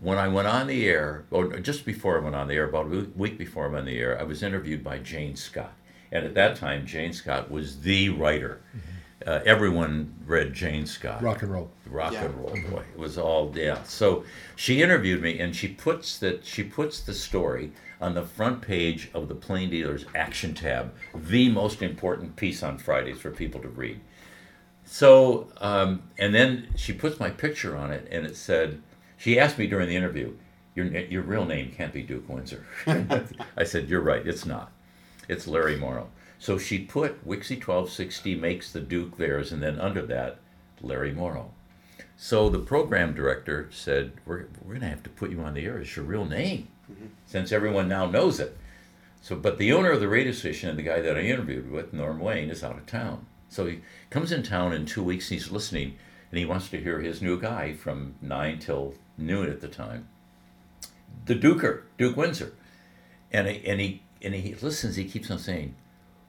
when 0.00 0.18
I 0.18 0.28
went 0.28 0.48
on 0.48 0.66
the 0.66 0.88
air, 0.88 1.24
or 1.30 1.58
just 1.58 1.84
before 1.84 2.18
I 2.18 2.22
went 2.22 2.34
on 2.34 2.48
the 2.48 2.54
air, 2.54 2.64
about 2.64 2.86
a 2.86 3.06
week 3.16 3.36
before 3.36 3.64
I 3.64 3.68
went 3.68 3.80
on 3.80 3.86
the 3.86 3.98
air, 3.98 4.18
I 4.18 4.22
was 4.22 4.42
interviewed 4.42 4.82
by 4.82 4.98
Jane 4.98 5.36
Scott. 5.36 5.72
And 6.10 6.24
at 6.24 6.34
that 6.34 6.56
time, 6.56 6.86
Jane 6.86 7.12
Scott 7.12 7.50
was 7.50 7.80
the 7.80 8.08
writer. 8.10 8.60
Uh, 9.24 9.40
everyone 9.46 10.12
read 10.26 10.52
Jane 10.52 10.84
Scott. 10.84 11.22
Rock 11.22 11.42
and 11.42 11.50
roll. 11.50 11.70
rock 11.86 12.12
Yeah. 12.12 12.24
and 12.26 12.34
roll 12.36 12.50
boy 12.70 12.82
it 12.92 12.98
was 12.98 13.16
all 13.16 13.50
yeah. 13.56 13.82
So 13.84 14.24
she 14.56 14.82
interviewed 14.82 15.22
me 15.22 15.38
and 15.38 15.56
she 15.56 15.68
puts 15.68 16.18
that 16.18 16.44
she 16.44 16.62
puts 16.62 17.00
the 17.00 17.14
story 17.14 17.72
on 18.00 18.12
the 18.14 18.22
front 18.22 18.60
page 18.60 19.08
of 19.14 19.28
the 19.28 19.34
plain 19.34 19.70
dealers 19.70 20.04
action 20.14 20.52
tab 20.52 20.92
the 21.14 21.48
most 21.50 21.80
important 21.80 22.36
piece 22.36 22.62
on 22.62 22.76
fridays 22.76 23.18
for 23.18 23.30
people 23.30 23.60
to 23.62 23.68
read. 23.68 24.00
So 24.84 25.48
um, 25.62 26.02
and 26.18 26.34
then 26.34 26.68
she 26.76 26.92
puts 26.92 27.18
my 27.18 27.30
picture 27.30 27.74
on 27.74 27.90
it 27.92 28.06
and 28.10 28.26
it 28.26 28.36
said 28.36 28.82
she 29.16 29.38
asked 29.38 29.56
me 29.58 29.66
during 29.66 29.88
the 29.88 29.96
interview 29.96 30.34
your, 30.74 30.84
your 30.86 31.22
real 31.22 31.46
name 31.46 31.72
can't 31.74 31.92
be 31.94 32.02
duke 32.02 32.28
windsor. 32.28 32.66
I 33.56 33.64
said 33.64 33.88
you're 33.88 34.02
right 34.02 34.26
it's 34.26 34.44
not. 34.44 34.72
It's 35.26 35.46
larry 35.46 35.76
morrow 35.76 36.10
so 36.38 36.58
she 36.58 36.78
put 36.78 37.26
wixie 37.26 37.56
1260 37.56 38.34
makes 38.34 38.72
the 38.72 38.80
duke 38.80 39.16
theirs 39.16 39.52
and 39.52 39.62
then 39.62 39.78
under 39.80 40.02
that 40.02 40.38
larry 40.82 41.12
morrow 41.12 41.50
so 42.16 42.48
the 42.48 42.58
program 42.58 43.14
director 43.14 43.68
said, 43.70 44.12
"We're 44.24 44.46
we're 44.62 44.74
going 44.74 44.80
to 44.80 44.88
have 44.88 45.02
to 45.02 45.10
put 45.10 45.30
you 45.30 45.42
on 45.42 45.54
the 45.54 45.66
air 45.66 45.78
as 45.78 45.94
your 45.94 46.04
real 46.04 46.24
name, 46.24 46.68
mm-hmm. 46.90 47.06
since 47.26 47.52
everyone 47.52 47.88
now 47.88 48.06
knows 48.06 48.40
it." 48.40 48.56
So, 49.20 49.36
but 49.36 49.58
the 49.58 49.72
owner 49.72 49.90
of 49.90 50.00
the 50.00 50.08
radio 50.08 50.32
station 50.32 50.70
and 50.70 50.78
the 50.78 50.82
guy 50.82 51.00
that 51.00 51.16
I 51.16 51.20
interviewed 51.20 51.70
with, 51.70 51.92
Norm 51.92 52.18
Wain, 52.18 52.48
is 52.48 52.64
out 52.64 52.78
of 52.78 52.86
town. 52.86 53.26
So 53.48 53.66
he 53.66 53.80
comes 54.08 54.32
in 54.32 54.42
town 54.42 54.72
in 54.72 54.86
two 54.86 55.02
weeks. 55.02 55.30
And 55.30 55.38
he's 55.38 55.50
listening, 55.50 55.96
and 56.30 56.38
he 56.38 56.46
wants 56.46 56.68
to 56.70 56.80
hear 56.80 57.00
his 57.00 57.20
new 57.20 57.38
guy 57.38 57.74
from 57.74 58.14
nine 58.22 58.58
till 58.60 58.94
noon 59.18 59.50
at 59.50 59.60
the 59.60 59.68
time, 59.68 60.08
the 61.26 61.34
Duker, 61.34 61.82
Duke 61.98 62.16
Windsor, 62.16 62.54
and 63.30 63.46
he, 63.46 63.66
and 63.66 63.80
he 63.80 64.02
and 64.22 64.34
he 64.34 64.54
listens. 64.54 64.96
He 64.96 65.04
keeps 65.04 65.30
on 65.30 65.38
saying, 65.38 65.74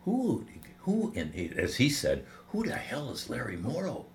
"Who, 0.07 0.45
who?" 0.79 1.11
And 1.17 1.33
he, 1.33 1.51
as 1.57 1.75
he 1.75 1.89
said, 1.89 2.23
"Who 2.51 2.63
the 2.65 2.75
hell 2.75 3.11
is 3.11 3.29
Larry 3.29 3.57
Morrow?" 3.57 4.05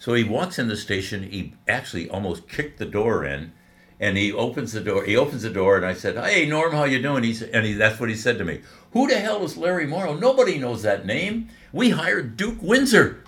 So 0.00 0.14
he 0.14 0.24
walks 0.24 0.58
in 0.58 0.66
the 0.66 0.76
station. 0.76 1.22
He 1.22 1.54
actually 1.68 2.10
almost 2.10 2.48
kicked 2.48 2.78
the 2.80 2.86
door 2.86 3.24
in, 3.24 3.52
and 4.00 4.18
he 4.18 4.32
opens 4.32 4.72
the 4.72 4.80
door. 4.80 5.04
He 5.04 5.16
opens 5.16 5.42
the 5.42 5.50
door, 5.50 5.76
and 5.76 5.86
I 5.86 5.94
said, 5.94 6.16
"Hey, 6.16 6.44
Norm, 6.46 6.72
how 6.72 6.84
you 6.84 7.00
doing?" 7.00 7.22
He's 7.22 7.40
and 7.40 7.64
he, 7.64 7.74
that's 7.74 8.00
what 8.00 8.08
he 8.08 8.16
said 8.16 8.36
to 8.38 8.44
me. 8.44 8.62
Who 8.94 9.06
the 9.06 9.20
hell 9.20 9.44
is 9.44 9.56
Larry 9.56 9.86
Morrow? 9.86 10.14
Nobody 10.14 10.58
knows 10.58 10.82
that 10.82 11.06
name. 11.06 11.50
We 11.72 11.90
hired 11.90 12.36
Duke 12.36 12.60
Windsor, 12.60 13.22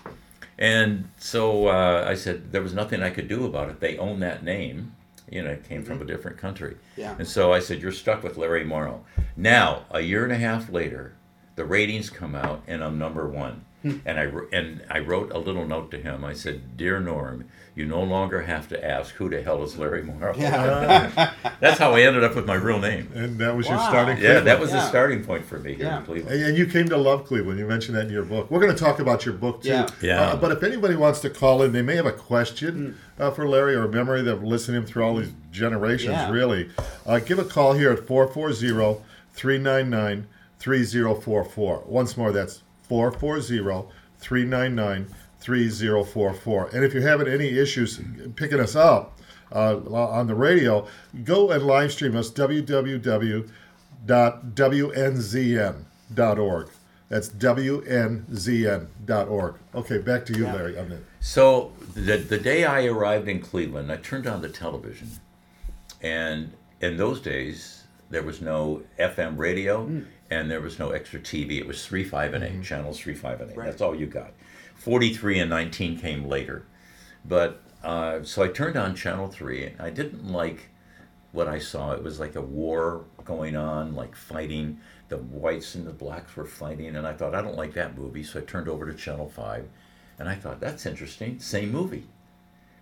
and 0.58 1.08
so 1.16 1.68
uh, 1.68 2.04
I 2.08 2.14
said 2.14 2.50
there 2.50 2.62
was 2.62 2.75
nothing 2.75 3.04
I 3.04 3.11
could 3.11 3.28
do 3.28 3.47
about 3.47 3.70
it. 3.70 3.78
They 3.78 3.97
own 3.99 4.18
that 4.20 4.42
name. 4.42 4.97
You 5.30 5.42
know, 5.42 5.50
it 5.50 5.68
came 5.68 5.85
from 5.85 6.02
a 6.02 6.06
different 6.06 6.38
country. 6.38 6.76
Yeah. 6.97 7.14
And 7.18 7.28
so 7.28 7.52
I 7.52 7.61
said, 7.61 7.80
"You're 7.80 7.92
stuck 7.92 8.25
with 8.25 8.37
Larry 8.37 8.64
Morrow." 8.64 9.04
Now, 9.37 9.85
a 9.90 10.00
year 10.00 10.25
and 10.25 10.32
a 10.32 10.38
half 10.38 10.70
later, 10.73 11.12
the 11.59 11.65
ratings 11.67 12.09
come 12.09 12.35
out, 12.37 12.62
and 12.69 12.83
I'm 12.83 12.99
number 12.99 13.27
one. 13.29 13.65
and 13.85 14.19
I 14.19 14.29
and 14.53 14.83
I 14.91 14.99
wrote 14.99 15.31
a 15.33 15.38
little 15.38 15.65
note 15.67 15.91
to 15.93 15.99
him. 15.99 16.25
I 16.25 16.33
said, 16.33 16.77
"Dear 16.77 16.99
Norm, 16.99 17.45
you 17.77 17.85
no 17.87 18.03
longer 18.03 18.43
have 18.43 18.69
to 18.71 18.85
ask 18.85 19.15
who 19.15 19.29
the 19.31 19.41
hell 19.41 19.62
is 19.62 19.77
Larry 19.79 20.03
Morrow." 20.03 20.35
Yeah. 20.37 21.33
That's 21.61 21.79
how 21.79 21.95
I 21.95 22.03
ended 22.03 22.25
up 22.25 22.35
with 22.35 22.45
my 22.45 22.55
real 22.57 22.81
name. 22.81 23.11
And 23.15 23.38
that 23.38 23.57
was 23.57 23.69
your 23.69 23.77
Wow. 23.77 23.88
starting. 23.88 24.17
Yeah, 24.19 24.35
that 24.35 24.43
Cleveland. 24.43 24.61
was 24.61 24.71
the 24.73 24.81
starting 24.88 25.25
point 25.25 25.45
for 25.47 25.59
me 25.61 25.75
here 25.75 25.87
Yeah. 25.87 25.99
in 26.00 26.05
Cleveland. 26.07 26.35
And 26.37 26.45
and 26.49 26.59
you 26.59 26.67
came 26.67 26.88
to 26.88 26.97
love 26.97 27.25
Cleveland. 27.25 27.59
You 27.61 27.67
mentioned 27.67 27.97
that 27.97 28.07
in 28.07 28.12
your 28.12 28.25
book. 28.25 28.50
We're 28.50 28.61
going 28.61 28.75
to 28.75 28.83
talk 28.85 28.99
about 28.99 29.25
your 29.25 29.35
book 29.35 29.62
too. 29.62 29.69
Yeah. 29.69 29.87
Yeah. 30.03 30.21
Uh, 30.23 30.37
but 30.37 30.50
if 30.50 30.62
anybody 30.65 30.97
wants 30.97 31.21
to 31.21 31.31
call 31.31 31.62
in, 31.62 31.71
they 31.73 31.83
may 31.83 31.95
have 31.97 32.07
a 32.07 32.12
question 32.12 32.97
uh, 33.19 33.31
for 33.31 33.49
Larry 33.49 33.75
or 33.77 33.85
a 33.85 33.88
memory 33.88 34.23
that 34.23 34.43
listened 34.43 34.75
to 34.75 34.81
him 34.81 34.87
through 34.87 35.05
all 35.05 35.17
these 35.17 35.33
generations, 35.53 36.12
Yeah. 36.15 36.31
really. 36.33 36.69
Uh, 37.07 37.21
give 37.21 37.38
a 37.38 37.45
call 37.45 37.75
here 37.75 37.93
at 37.93 38.07
440 38.09 39.03
399 39.35 40.27
3044. 40.59 41.85
Once 41.87 42.17
more, 42.17 42.33
that's 42.33 42.62
440 42.88 43.88
399 44.19 45.07
3044. 45.41 46.71
And 46.75 46.85
if 46.85 46.93
you're 46.93 47.03
having 47.07 47.29
any 47.29 47.59
issues 47.59 48.00
picking 48.37 48.61
us 48.61 48.75
up, 48.77 49.15
uh, 49.50 49.77
on 49.95 50.27
the 50.27 50.35
radio, 50.35 50.87
go 51.25 51.50
and 51.50 51.62
live 51.65 51.91
stream 51.93 52.15
us 52.17 52.29
www.wnzn.org. 55.38 56.69
That's 57.09 57.29
WNZN.org. 57.31 59.55
Okay, 59.75 59.99
back 59.99 60.27
to 60.27 60.33
you, 60.35 60.45
Yeah. 60.45 60.55
Larry. 60.55 60.79
On 60.79 60.88
that. 60.91 60.99
So 61.21 61.73
the, 61.95 62.19
the 62.19 62.37
day 62.38 62.65
I 62.67 62.85
arrived 62.85 63.29
in 63.29 63.41
Cleveland, 63.41 63.91
I 63.91 63.97
turned 63.97 64.27
on 64.27 64.43
the 64.43 64.49
television, 64.50 65.09
and 66.03 66.53
in 66.81 66.97
those 66.99 67.21
days 67.21 67.85
there 68.11 68.23
was 68.23 68.41
no 68.43 68.83
FM 68.99 69.37
radio 69.38 69.85
Hmm. 69.85 70.00
And 70.30 70.50
there 70.50 70.61
was 70.61 70.78
no 70.78 70.90
extra 70.90 71.18
TV. 71.20 71.58
It 71.58 71.66
was 71.66 71.87
three, 71.87 72.04
five, 72.04 72.35
and 72.35 72.44
eight 72.44 72.62
channels, 72.62 73.00
three, 73.00 73.14
five, 73.14 73.40
and 73.40 73.50
eight. 73.50 73.56
Right. 73.56 73.66
That's 73.66 73.80
all 73.80 73.94
you 73.94 74.06
got. 74.06 74.32
Forty-three 74.75 75.38
and 75.38 75.50
nineteen 75.50 75.99
came 75.99 76.25
later, 76.25 76.66
but 77.25 77.62
uh, 77.82 78.23
so 78.23 78.42
I 78.42 78.49
turned 78.49 78.76
on 78.76 78.94
channel 78.94 79.28
three. 79.28 79.64
and 79.66 79.80
I 79.80 79.90
didn't 79.90 80.30
like 80.30 80.68
what 81.32 81.49
I 81.49 81.58
saw. 81.58 81.92
It 81.92 82.02
was 82.02 82.20
like 82.20 82.37
a 82.37 82.42
war 82.42 83.04
going 83.25 83.56
on, 83.56 83.94
like 83.94 84.14
fighting. 84.14 84.80
The 85.08 85.16
whites 85.16 85.75
and 85.75 85.87
the 85.87 85.92
blacks 85.92 86.37
were 86.37 86.44
fighting, 86.44 86.94
and 86.94 87.06
I 87.06 87.14
thought 87.14 87.35
I 87.35 87.40
don't 87.40 87.56
like 87.56 87.73
that 87.75 87.97
movie. 87.97 88.23
So 88.23 88.40
I 88.40 88.42
turned 88.42 88.68
over 88.68 88.87
to 88.90 88.94
channel 88.97 89.28
five, 89.28 89.66
and 90.18 90.28
I 90.28 90.35
thought 90.35 90.61
that's 90.61 90.87
interesting. 90.87 91.40
Same 91.40 91.73
movie. 91.73 92.06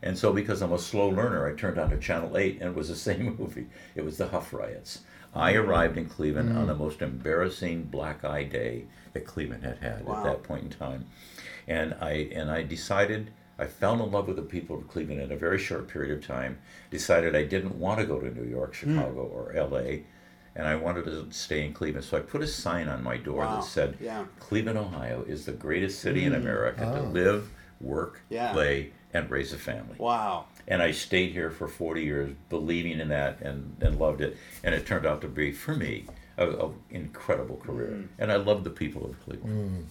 And 0.02 0.16
so, 0.16 0.32
because 0.32 0.62
I'm 0.62 0.72
a 0.72 0.78
slow 0.78 1.08
learner, 1.08 1.48
I 1.48 1.54
turned 1.54 1.78
on 1.78 1.90
to 1.90 1.98
Channel 1.98 2.36
8 2.36 2.60
and 2.60 2.70
it 2.70 2.76
was 2.76 2.88
the 2.88 2.94
same 3.10 3.36
movie. 3.38 3.66
It 3.94 4.04
was 4.04 4.18
the 4.18 4.28
Hough 4.28 4.52
Riots. 4.52 5.00
I 5.36 5.52
arrived 5.54 5.98
in 5.98 6.06
Cleveland 6.08 6.50
on 6.50 6.62
hmm. 6.62 6.68
the 6.68 6.74
most 6.74 7.02
embarrassing 7.02 7.84
black 7.84 8.24
eye 8.24 8.44
day 8.44 8.84
that 9.12 9.26
Cleveland 9.26 9.64
had 9.64 9.78
had 9.78 10.04
Wow. 10.04 10.16
at 10.18 10.24
that 10.24 10.42
point 10.42 10.64
in 10.64 10.70
time. 10.70 11.06
And 11.68 11.94
I, 12.00 12.28
and 12.32 12.50
I 12.50 12.62
decided, 12.62 13.30
I 13.58 13.66
fell 13.66 14.02
in 14.02 14.10
love 14.10 14.28
with 14.28 14.36
the 14.36 14.42
people 14.42 14.76
of 14.76 14.88
Cleveland 14.88 15.20
in 15.20 15.32
a 15.32 15.36
very 15.36 15.58
short 15.58 15.88
period 15.88 16.16
of 16.16 16.26
time. 16.26 16.58
Decided 16.90 17.36
I 17.36 17.44
didn't 17.44 17.78
want 17.78 18.00
to 18.00 18.06
go 18.06 18.18
to 18.20 18.30
New 18.30 18.48
York, 18.48 18.74
hmm. 18.76 18.94
Chicago, 18.94 19.22
or 19.22 19.52
LA, 19.54 20.04
and 20.54 20.66
I 20.66 20.74
wanted 20.76 21.04
to 21.04 21.26
stay 21.30 21.64
in 21.66 21.74
Cleveland. 21.74 22.06
So 22.06 22.16
I 22.16 22.20
put 22.20 22.40
a 22.42 22.46
sign 22.46 22.88
on 22.88 23.02
my 23.02 23.18
door 23.18 23.44
Wow. 23.44 23.56
that 23.56 23.64
said, 23.64 23.98
Yeah. 24.00 24.24
Cleveland, 24.40 24.78
Ohio 24.78 25.22
is 25.28 25.44
the 25.44 25.52
greatest 25.52 26.00
city 26.00 26.24
in 26.24 26.32
hmm. 26.32 26.40
America 26.40 26.80
to 26.80 27.00
Oh. 27.00 27.10
live, 27.10 27.50
work, 27.80 28.22
Yeah. 28.30 28.52
play, 28.52 28.92
and 29.12 29.30
raise 29.30 29.52
a 29.52 29.58
family. 29.58 29.96
Wow. 29.98 30.46
And 30.68 30.82
I 30.82 30.90
stayed 30.90 31.32
here 31.32 31.50
for 31.50 31.68
40 31.68 32.02
years, 32.02 32.34
believing 32.48 32.98
in 32.98 33.08
that 33.08 33.40
and, 33.40 33.76
and 33.80 33.98
loved 33.98 34.20
it. 34.20 34.36
And 34.64 34.74
it 34.74 34.84
turned 34.86 35.06
out 35.06 35.20
to 35.20 35.28
be, 35.28 35.52
for 35.52 35.74
me, 35.74 36.06
a, 36.38 36.48
a 36.48 36.70
incredible 36.90 37.56
career. 37.56 37.90
Mm. 37.92 38.08
And 38.18 38.32
I 38.32 38.36
love 38.36 38.64
the 38.64 38.70
people 38.70 39.04
of 39.04 39.20
Cleveland. 39.24 39.86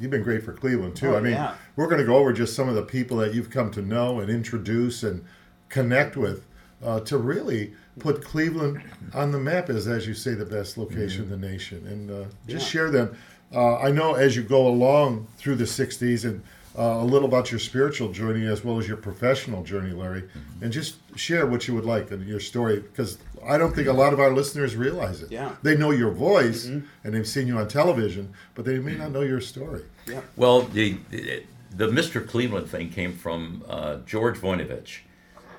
You've 0.00 0.10
been 0.10 0.22
great 0.22 0.42
for 0.44 0.52
Cleveland 0.52 0.96
too. 0.96 1.14
Oh, 1.14 1.16
I 1.16 1.20
mean, 1.20 1.32
yeah. 1.32 1.54
we're 1.76 1.86
going 1.88 2.00
to 2.00 2.06
go 2.06 2.16
over 2.16 2.32
just 2.32 2.54
some 2.54 2.68
of 2.68 2.74
the 2.74 2.82
people 2.82 3.16
that 3.18 3.34
you've 3.34 3.50
come 3.50 3.70
to 3.72 3.82
know 3.82 4.20
and 4.20 4.30
introduce 4.30 5.02
and 5.02 5.24
connect 5.68 6.16
with 6.16 6.46
uh, 6.84 7.00
to 7.00 7.18
really 7.18 7.74
put 7.98 8.24
Cleveland 8.24 8.82
on 9.14 9.32
the 9.32 9.38
map 9.38 9.68
as, 9.68 9.86
as 9.86 10.06
you 10.06 10.14
say, 10.14 10.34
the 10.34 10.46
best 10.46 10.78
location 10.78 11.24
in 11.24 11.30
the 11.30 11.36
nation. 11.36 11.86
And 11.86 12.10
uh, 12.10 12.24
just 12.46 12.66
Yeah. 12.66 12.70
share 12.70 12.90
them. 12.90 13.16
Uh, 13.52 13.78
I 13.78 13.90
know 13.90 14.14
as 14.14 14.36
you 14.36 14.42
go 14.42 14.66
along 14.68 15.26
through 15.38 15.56
the 15.56 15.64
'60s 15.64 16.24
and 16.24 16.42
uh, 16.78 16.82
a 16.82 17.04
little 17.04 17.28
about 17.28 17.50
your 17.50 17.58
spiritual 17.58 18.12
journey 18.12 18.46
as 18.46 18.64
well 18.64 18.78
as 18.78 18.86
your 18.86 18.96
professional 18.96 19.62
journey, 19.62 19.92
Larry, 19.92 20.22
Mm-hmm. 20.22 20.64
and 20.64 20.72
just 20.72 20.96
share 21.18 21.46
what 21.46 21.66
you 21.66 21.74
would 21.74 21.84
like 21.84 22.10
in 22.12 22.26
your 22.26 22.40
story 22.40 22.80
because 22.80 23.18
I 23.44 23.58
don't 23.58 23.74
think 23.74 23.88
a 23.88 23.92
lot 23.92 24.12
of 24.12 24.20
our 24.20 24.30
listeners 24.32 24.76
realize 24.76 25.22
it. 25.22 25.32
Yeah. 25.32 25.46
Mm-hmm. 25.48 25.54
They 25.66 25.76
know 25.76 25.90
your 25.90 26.10
voice 26.12 26.66
and 26.66 26.86
they've 27.02 27.26
seen 27.26 27.46
you 27.46 27.58
on 27.58 27.66
television, 27.68 28.32
but 28.54 28.64
they 28.64 28.78
may 28.78 28.94
not 28.94 29.10
know 29.12 29.22
your 29.22 29.40
story. 29.40 29.82
Yeah. 30.06 30.20
Well, 30.36 30.62
the, 30.62 30.96
the, 31.10 31.44
the 31.74 31.86
Mr. 31.88 32.26
Cleveland 32.26 32.68
thing 32.68 32.90
came 32.90 33.14
from 33.14 33.64
uh, 33.68 33.96
George 34.06 34.38
Voinovich. 34.38 35.00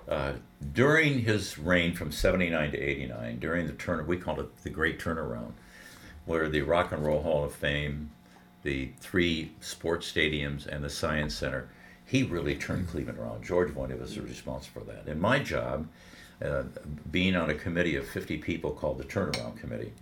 Uh, 0.07 0.33
during 0.73 1.19
his 1.21 1.57
reign 1.57 1.93
from 1.93 2.11
79 2.11 2.71
to 2.71 2.77
89, 2.77 3.39
during 3.39 3.65
the 3.67 3.73
turn, 3.73 4.05
we 4.07 4.17
called 4.17 4.39
it 4.39 4.57
the 4.63 4.69
Great 4.69 4.99
Turnaround, 4.99 5.53
where 6.25 6.47
the 6.49 6.61
Rock 6.61 6.91
and 6.91 7.03
Roll 7.05 7.23
Hall 7.23 7.43
of 7.45 7.53
Fame, 7.53 8.11
the 8.63 8.91
three 8.99 9.51
sports 9.59 10.11
stadiums, 10.11 10.67
and 10.67 10.83
the 10.83 10.89
Science 10.89 11.35
Center, 11.35 11.69
he 12.05 12.23
really 12.23 12.55
turned 12.55 12.89
Cleveland 12.89 13.19
around. 13.19 13.43
George 13.43 13.69
Voinovich 13.73 13.99
was 13.99 14.19
responsible 14.19 14.81
for 14.81 14.91
that. 14.91 15.07
And 15.07 15.19
my 15.19 15.39
job, 15.39 15.87
uh, 16.43 16.63
being 17.09 17.35
on 17.35 17.49
a 17.49 17.55
committee 17.55 17.95
of 17.95 18.07
50 18.07 18.37
people 18.37 18.71
called 18.71 18.97
the 18.97 19.03
Turnaround 19.03 19.59
Committee, 19.59 19.93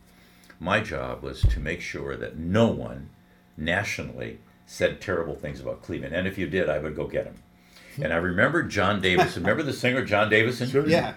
my 0.59 0.79
job 0.81 1.21
was 1.21 1.41
to 1.41 1.59
make 1.59 1.81
sure 1.81 2.17
that 2.17 2.37
no 2.37 2.67
one 2.67 3.09
nationally 3.55 4.39
said 4.65 5.01
terrible 5.01 5.35
things 5.35 5.59
about 5.59 5.81
Cleveland. 5.81 6.13
And 6.13 6.27
if 6.27 6.37
you 6.37 6.47
did, 6.47 6.69
I 6.69 6.79
would 6.79 6.95
go 6.95 7.07
get 7.07 7.25
him. 7.25 7.35
And 8.01 8.13
I 8.13 8.17
remember 8.17 8.63
John 8.63 9.01
Davidson. 9.01 9.43
Remember 9.43 9.63
the 9.63 9.73
singer 9.73 10.05
John 10.05 10.29
Davidson? 10.29 10.69
Sure. 10.69 10.87
Yeah. 10.87 11.15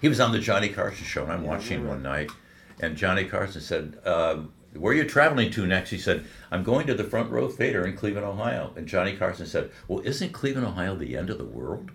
He 0.00 0.08
was 0.08 0.20
on 0.20 0.32
the 0.32 0.38
Johnny 0.38 0.68
Carson 0.68 1.04
show, 1.04 1.22
and 1.22 1.32
I'm 1.32 1.44
watching 1.44 1.86
one 1.86 2.02
night, 2.02 2.30
and 2.80 2.96
Johnny 2.96 3.24
Carson 3.24 3.60
said, 3.60 3.98
uh, 4.04 4.38
"Where 4.76 4.92
are 4.92 4.96
you 4.96 5.04
traveling 5.04 5.50
to 5.52 5.66
next?" 5.66 5.90
He 5.90 5.98
said, 5.98 6.24
"I'm 6.50 6.62
going 6.62 6.86
to 6.86 6.94
the 6.94 7.04
Front 7.04 7.30
Row 7.30 7.48
Theater 7.48 7.86
in 7.86 7.96
Cleveland, 7.96 8.26
Ohio." 8.26 8.72
And 8.76 8.86
Johnny 8.86 9.16
Carson 9.16 9.46
said, 9.46 9.70
"Well, 9.88 10.00
isn't 10.04 10.32
Cleveland, 10.32 10.66
Ohio, 10.66 10.94
the 10.94 11.16
end 11.16 11.30
of 11.30 11.38
the 11.38 11.44
world?" 11.44 11.90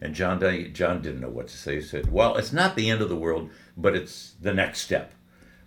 And 0.00 0.14
John 0.14 0.40
John 0.72 1.02
didn't 1.02 1.20
know 1.20 1.28
what 1.28 1.48
to 1.48 1.56
say. 1.56 1.76
He 1.76 1.82
said, 1.82 2.12
"Well, 2.12 2.36
it's 2.36 2.52
not 2.52 2.76
the 2.76 2.90
end 2.90 3.00
of 3.00 3.08
the 3.08 3.16
world, 3.16 3.50
but 3.76 3.96
it's 3.96 4.34
the 4.40 4.52
next 4.52 4.80
step." 4.80 5.12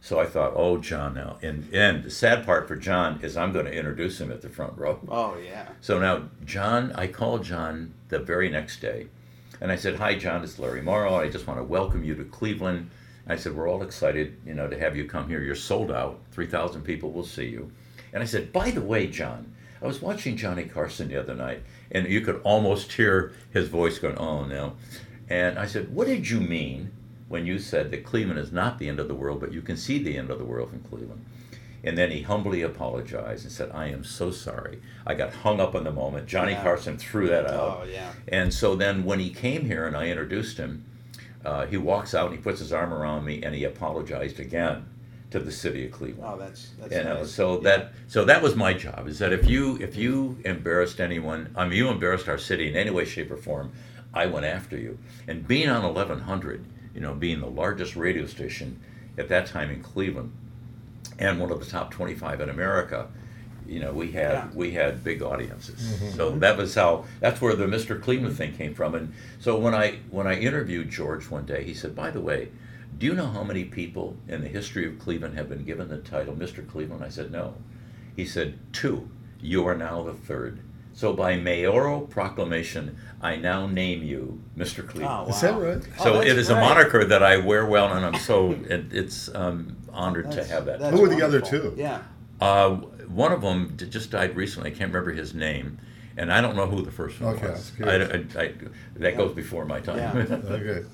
So 0.02 0.20
I 0.20 0.26
thought, 0.26 0.54
"Oh, 0.56 0.78
John, 0.78 1.14
now." 1.14 1.38
And 1.42 1.68
and 1.74 2.04
the 2.04 2.10
sad 2.10 2.46
part 2.46 2.68
for 2.68 2.76
John 2.76 3.20
is 3.22 3.36
I'm 3.36 3.52
going 3.52 3.66
to 3.66 3.74
introduce 3.76 4.22
him 4.22 4.32
at 4.32 4.42
the 4.42 4.50
front 4.50 4.78
row. 4.78 5.00
Oh 5.10 5.38
yeah. 5.38 5.70
So 5.82 6.00
now, 6.00 6.30
John, 6.46 6.92
I 6.96 7.08
called 7.08 7.44
John 7.44 7.94
the 8.08 8.20
very 8.20 8.50
next 8.50 8.82
day, 8.82 9.08
and 9.60 9.72
I 9.72 9.76
said, 9.76 9.96
"Hi, 9.96 10.16
John. 10.16 10.44
It's 10.44 10.58
Larry 10.58 10.82
Morrow. 10.82 11.16
I 11.16 11.30
just 11.30 11.48
want 11.48 11.60
to 11.60 11.64
welcome 11.64 12.04
you 12.04 12.16
to 12.16 12.24
Cleveland." 12.24 12.92
I 13.28 13.36
said, 13.36 13.56
"We're 13.56 13.70
all 13.70 13.84
excited, 13.84 14.38
you 14.46 14.54
know, 14.54 14.68
to 14.68 14.80
have 14.80 14.96
you 14.96 15.06
come 15.06 15.28
here. 15.30 15.42
You're 15.42 15.56
sold 15.56 15.92
out. 15.92 16.20
Three 16.32 16.48
thousand 16.48 16.82
people 16.84 17.12
will 17.12 17.26
see 17.26 17.48
you." 17.48 17.72
And 18.14 18.24
I 18.24 18.26
said, 18.26 18.52
"By 18.52 18.72
the 18.72 18.82
way, 18.82 19.08
John, 19.08 19.54
I 19.82 19.88
was 19.88 20.02
watching 20.02 20.36
Johnny 20.36 20.64
Carson 20.66 21.10
the 21.10 21.20
other 21.20 21.36
night, 21.36 21.64
and 21.92 22.08
you 22.08 22.22
could 22.22 22.42
almost 22.44 22.92
hear 22.94 23.32
his 23.52 23.68
voice 23.68 24.00
going, 24.00 24.18
"Oh 24.18 24.46
no." 24.46 24.74
And 25.30 25.60
I 25.60 25.66
said, 25.66 25.94
"What 25.94 26.08
did 26.08 26.30
you 26.30 26.40
mean 26.40 26.92
when 27.28 27.46
you 27.46 27.60
said 27.60 27.92
that 27.92 28.04
Cleveland 28.04 28.40
is 28.40 28.52
not 28.52 28.80
the 28.80 28.90
end 28.90 29.00
of 29.00 29.08
the 29.08 29.14
world, 29.16 29.40
but 29.40 29.54
you 29.54 29.62
can 29.62 29.78
see 29.78 30.02
the 30.02 30.18
end 30.18 30.32
of 30.32 30.40
the 30.40 30.46
world 30.46 30.70
from 30.70 30.80
Cleveland?" 30.82 31.26
And 31.84 31.98
then 31.98 32.12
he 32.12 32.24
humbly 32.24 32.62
apologized 32.62 33.46
and 33.46 33.54
said, 33.54 33.72
I 33.74 33.88
am 33.88 34.04
so 34.04 34.32
sorry. 34.32 34.82
I 35.08 35.14
got 35.14 35.34
hung 35.34 35.62
up 35.62 35.76
on 35.76 35.86
the 35.86 35.94
moment. 35.94 36.28
Johnny 36.28 36.52
Yeah. 36.52 36.62
Carson 36.62 36.98
threw 36.98 37.28
that 37.30 37.48
out. 37.48 37.84
Oh 37.84 37.88
yeah. 37.90 38.12
And 38.28 38.54
so 38.54 38.76
then 38.76 39.06
when 39.06 39.20
he 39.20 39.30
came 39.30 39.64
here 39.66 39.88
and 39.88 39.96
I 39.96 40.08
introduced 40.08 40.58
him, 40.58 40.84
uh, 41.46 41.66
he 41.66 41.78
walks 41.78 42.14
out 42.14 42.28
and 42.28 42.36
he 42.38 42.42
puts 42.42 42.60
his 42.60 42.74
arm 42.74 42.94
around 42.94 43.26
me 43.26 43.42
and 43.44 43.56
he 43.56 43.64
apologized 43.64 44.40
again 44.40 44.86
to 45.32 45.40
the 45.40 45.52
city 45.52 45.86
of 45.86 45.92
Cleveland. 45.92 46.30
Oh, 46.34 46.38
that's 46.38 46.70
that's 46.80 46.94
You 46.94 47.04
know, 47.04 47.20
nice. 47.20 47.32
so 47.32 47.56
Yeah. 47.56 47.62
that 47.64 47.94
so 48.08 48.26
that 48.26 48.42
was 48.42 48.56
my 48.56 48.74
job. 48.74 49.08
Is 49.08 49.20
that 49.20 49.32
if 49.32 49.48
you 49.50 49.78
if 49.82 49.96
you 49.96 50.38
embarrassed 50.44 51.00
anyone, 51.00 51.52
I 51.56 51.66
mean, 51.66 51.78
you 51.78 51.90
embarrassed 51.90 52.28
our 52.28 52.38
city 52.40 52.68
in 52.70 52.76
any 52.76 52.90
way, 52.90 53.06
shape, 53.06 53.30
or 53.32 53.38
form, 53.38 53.72
I 54.14 54.26
went 54.26 54.46
after 54.46 54.76
you. 54.78 54.98
And 55.28 55.48
being 55.48 55.70
on 55.70 55.84
1100, 55.84 56.66
you 56.96 57.02
know, 57.02 57.14
being 57.14 57.42
the 57.42 57.48
largest 57.50 57.96
radio 57.96 58.26
station 58.26 58.80
at 59.18 59.30
that 59.30 59.46
time 59.46 59.70
in 59.70 59.84
Cleveland, 59.84 60.32
and 61.20 61.40
one 61.40 61.52
of 61.52 61.60
the 61.60 61.66
top 61.66 61.92
25 61.92 62.42
in 62.42 62.50
America, 62.50 63.08
you 63.68 63.80
know, 63.80 63.92
we 63.94 64.12
had 64.12 64.32
Yeah. 64.34 64.48
we 64.54 64.72
had 64.72 65.04
big 65.04 65.22
audiences. 65.22 66.00
So 66.16 66.32
that 66.40 66.58
was 66.58 66.76
how 66.76 67.06
that's 67.20 67.42
where 67.42 67.56
the 67.56 67.66
Mr. 67.66 68.02
Cleveland 68.02 68.36
thing 68.38 68.54
came 68.54 68.74
from. 68.74 68.96
And 68.96 69.14
so 69.40 69.58
when 69.58 69.74
I 69.74 70.00
when 70.12 70.28
I 70.28 70.40
interviewed 70.40 70.90
George 70.90 71.30
one 71.30 71.46
day, 71.46 71.64
he 71.64 71.74
said, 71.74 71.96
"By 71.96 72.12
the 72.12 72.22
way, 72.22 72.50
do 72.98 73.06
you 73.06 73.14
know 73.14 73.28
how 73.28 73.44
many 73.44 73.64
people 73.66 74.18
in 74.28 74.42
the 74.42 74.48
history 74.48 74.86
of 74.88 75.00
Cleveland 75.00 75.36
have 75.38 75.50
been 75.50 75.64
given 75.66 75.88
the 75.90 75.98
title 75.98 76.34
Mr. 76.36 76.68
Cleveland?" 76.68 77.04
I 77.04 77.10
said, 77.10 77.32
"No." 77.32 77.56
He 78.16 78.26
said, 78.26 78.56
two. 78.74 79.08
You 79.40 79.66
are 79.68 79.76
now 79.78 80.04
the 80.04 80.12
third. 80.14 80.60
So 80.94 81.14
by 81.14 81.38
mayoral 81.38 82.02
proclamation, 82.02 82.98
I 83.22 83.38
now 83.38 83.66
name 83.68 84.04
you 84.04 84.42
Mr. 84.58 84.86
Cleveland. 84.86 85.06
Oh, 85.06 85.24
wow. 85.24 85.28
Is 85.30 85.40
that 85.42 85.54
right? 85.58 85.88
Oh, 86.00 86.04
So 86.04 86.14
that's 86.16 86.28
it 86.28 86.38
is 86.38 86.50
a 86.50 86.56
moniker 86.56 87.06
that 87.06 87.24
I 87.24 87.38
wear 87.38 87.66
well, 87.66 87.94
and 87.94 88.06
I'm 88.06 88.20
so 88.20 88.52
it, 88.68 88.88
it's 88.92 89.34
um, 89.34 89.78
honored 89.94 90.32
to 90.32 90.44
have 90.44 90.66
that. 90.66 90.82
Who 90.92 91.00
were 91.02 91.08
the 91.08 91.22
other 91.22 91.40
two? 91.40 91.74
Yeah. 91.78 92.02
Uh, 92.42 92.76
one 93.08 93.32
of 93.32 93.42
them 93.42 93.76
just 93.78 94.12
died 94.12 94.36
recently. 94.36 94.70
I 94.72 94.74
can't 94.74 94.94
remember 94.94 95.12
his 95.12 95.34
name, 95.34 95.80
and 96.18 96.32
I 96.32 96.42
don't 96.42 96.56
know 96.56 96.68
who 96.68 96.82
the 96.82 96.92
first 96.92 97.20
one 97.20 97.36
Okay, 97.36 97.50
was. 97.50 97.72
was 97.80 97.88
I. 97.88 98.42
I- 98.42 98.44
I- 98.46 98.54
that 98.98 99.18
goes 99.18 99.34
before 99.34 99.66
my 99.66 99.80
time. 99.80 99.98
Yeah. 99.98 100.36
Okay. 100.54 100.86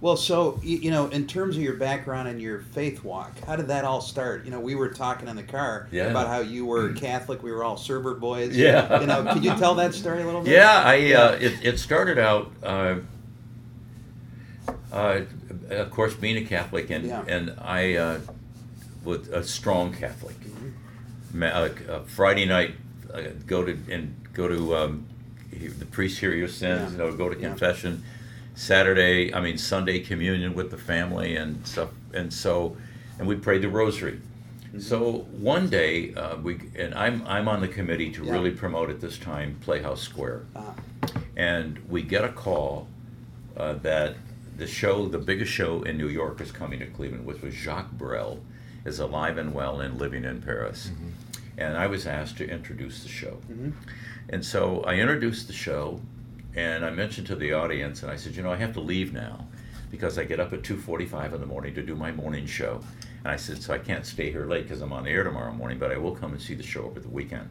Well, 0.00 0.16
so 0.16 0.58
you, 0.64 0.78
you 0.78 0.90
know, 0.90 1.06
in 1.06 1.28
terms 1.28 1.56
of 1.56 1.62
your 1.62 1.74
background 1.76 2.26
and 2.26 2.42
your 2.42 2.62
faith 2.72 3.04
walk, 3.04 3.38
how 3.46 3.54
did 3.54 3.68
that 3.68 3.84
all 3.84 4.00
start? 4.00 4.44
You 4.44 4.50
know, 4.50 4.58
we 4.58 4.74
were 4.74 4.88
talking 4.88 5.28
in 5.28 5.36
the 5.36 5.44
car 5.44 5.86
Yeah. 5.92 6.06
about 6.06 6.26
how 6.26 6.40
you 6.40 6.66
were 6.66 6.92
Catholic. 6.94 7.40
We 7.44 7.52
were 7.52 7.62
all 7.62 7.76
server 7.76 8.14
boys. 8.14 8.56
Yeah. 8.56 9.00
You 9.00 9.06
know, 9.06 9.32
could 9.32 9.44
you 9.44 9.54
tell 9.54 9.76
that 9.76 9.94
story 9.94 10.22
a 10.22 10.26
little 10.26 10.42
bit? 10.42 10.54
Yeah, 10.54 10.82
I 10.84 11.12
uh, 11.12 11.32
it, 11.40 11.64
it 11.64 11.78
started 11.78 12.18
out, 12.18 12.50
uh, 12.64 12.96
uh, 14.92 15.20
of 15.70 15.90
course, 15.92 16.14
being 16.14 16.36
a 16.36 16.44
Catholic, 16.46 16.90
and 16.90 17.04
Yeah. 17.06 17.22
and 17.28 17.54
I 17.60 17.94
uh, 17.94 18.20
was 19.04 19.28
a 19.28 19.44
strong 19.44 19.92
Catholic. 19.94 20.34
Ma- 21.32 21.46
uh, 21.46 22.00
Friday 22.06 22.44
night, 22.44 22.74
uh, 23.12 23.22
go 23.46 23.64
to 23.64 23.76
and 23.90 24.14
go 24.34 24.48
to 24.48 24.76
um, 24.76 25.06
the 25.52 25.86
priest 25.86 26.18
hear 26.18 26.34
your 26.34 26.48
sins. 26.48 26.80
Yeah. 26.82 26.90
You 26.90 26.98
know, 26.98 27.16
go 27.16 27.28
to 27.28 27.38
Yeah. 27.40 27.48
confession, 27.48 28.02
Saturday, 28.54 29.32
I 29.34 29.40
mean 29.40 29.58
Sunday 29.58 30.00
communion 30.00 30.54
with 30.54 30.70
the 30.70 30.78
family 30.78 31.36
and 31.36 31.66
stuff, 31.66 31.90
and 32.12 32.32
so, 32.32 32.76
and 33.18 33.26
we 33.26 33.34
prayed 33.36 33.62
the 33.62 33.68
rosary. 33.68 34.20
So 34.78 35.26
one 35.38 35.68
day, 35.68 36.14
uh, 36.14 36.36
we 36.36 36.58
and 36.76 36.94
I'm 36.94 37.22
I'm 37.26 37.48
on 37.48 37.60
the 37.60 37.68
committee 37.68 38.10
to 38.12 38.24
Yeah. 38.24 38.32
really 38.32 38.50
promote 38.50 38.88
at 38.90 39.00
this 39.00 39.18
time 39.18 39.56
Playhouse 39.60 40.00
Square, 40.02 40.42
Uh, 40.56 40.72
and 41.36 41.78
we 41.88 42.02
get 42.02 42.24
a 42.24 42.28
call 42.30 42.88
uh, 43.56 43.74
that 43.74 44.16
the 44.56 44.66
show, 44.66 45.06
the 45.08 45.18
biggest 45.18 45.50
show 45.52 45.82
in 45.82 45.96
New 45.98 46.08
York, 46.08 46.40
is 46.40 46.50
coming 46.52 46.78
to 46.80 46.86
Cleveland, 46.86 47.26
which 47.26 47.40
was 47.42 47.52
Jacques 47.54 47.90
Brel, 47.92 48.38
is 48.84 48.98
alive 48.98 49.38
and 49.38 49.54
well 49.54 49.80
and 49.80 49.98
living 49.98 50.24
in 50.24 50.42
Paris, 50.42 50.90
mm-hmm. 50.92 51.10
and 51.58 51.76
I 51.76 51.86
was 51.86 52.06
asked 52.06 52.36
to 52.38 52.48
introduce 52.48 53.02
the 53.02 53.08
show, 53.08 53.38
mm-hmm. 53.50 53.70
and 54.28 54.44
so 54.44 54.82
I 54.82 54.94
introduced 54.94 55.46
the 55.46 55.52
show, 55.52 56.00
and 56.54 56.84
I 56.84 56.90
mentioned 56.90 57.26
to 57.28 57.36
the 57.36 57.52
audience, 57.52 58.02
and 58.02 58.10
I 58.10 58.16
said, 58.16 58.36
you 58.36 58.42
know, 58.42 58.52
I 58.52 58.56
have 58.56 58.72
to 58.74 58.80
leave 58.80 59.12
now 59.12 59.46
because 59.92 60.18
I 60.18 60.24
get 60.24 60.40
up 60.40 60.52
at 60.52 60.62
2:45 60.62 61.34
in 61.34 61.40
the 61.40 61.46
morning 61.46 61.74
to 61.74 61.82
do 61.82 61.94
my 61.94 62.10
morning 62.10 62.46
show. 62.46 62.80
And 63.24 63.30
I 63.30 63.36
said, 63.36 63.62
so 63.62 63.72
I 63.72 63.78
can't 63.78 64.04
stay 64.04 64.32
here 64.32 64.46
late 64.46 64.64
because 64.64 64.80
I'm 64.80 64.92
on 64.92 65.04
the 65.04 65.10
air 65.10 65.22
tomorrow 65.22 65.52
morning, 65.52 65.78
but 65.78 65.92
I 65.92 65.96
will 65.96 66.16
come 66.16 66.32
and 66.32 66.42
see 66.42 66.54
the 66.54 66.62
show 66.64 66.84
over 66.84 66.98
the 66.98 67.08
weekend. 67.08 67.48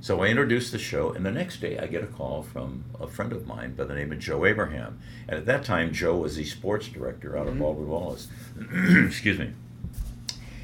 So 0.00 0.22
I 0.22 0.28
introduced 0.28 0.70
the 0.70 0.78
show, 0.78 1.10
and 1.12 1.26
the 1.26 1.32
next 1.32 1.60
day 1.60 1.78
I 1.78 1.86
get 1.86 2.04
a 2.04 2.06
call 2.06 2.42
from 2.42 2.84
a 3.00 3.08
friend 3.08 3.32
of 3.32 3.46
mine 3.46 3.74
by 3.74 3.84
the 3.84 3.94
name 3.94 4.12
of 4.12 4.20
Joe 4.20 4.44
Abraham. 4.44 5.00
And 5.26 5.38
at 5.38 5.46
that 5.46 5.64
time, 5.64 5.92
Joe 5.92 6.18
was 6.18 6.36
the 6.36 6.44
sports 6.44 6.86
director 6.86 7.36
out 7.36 7.46
of 7.46 7.54
mm-hmm. 7.54 7.62
Baldwin 7.62 7.88
Wallace. 7.88 8.28
Excuse 9.06 9.38
me. 9.38 9.52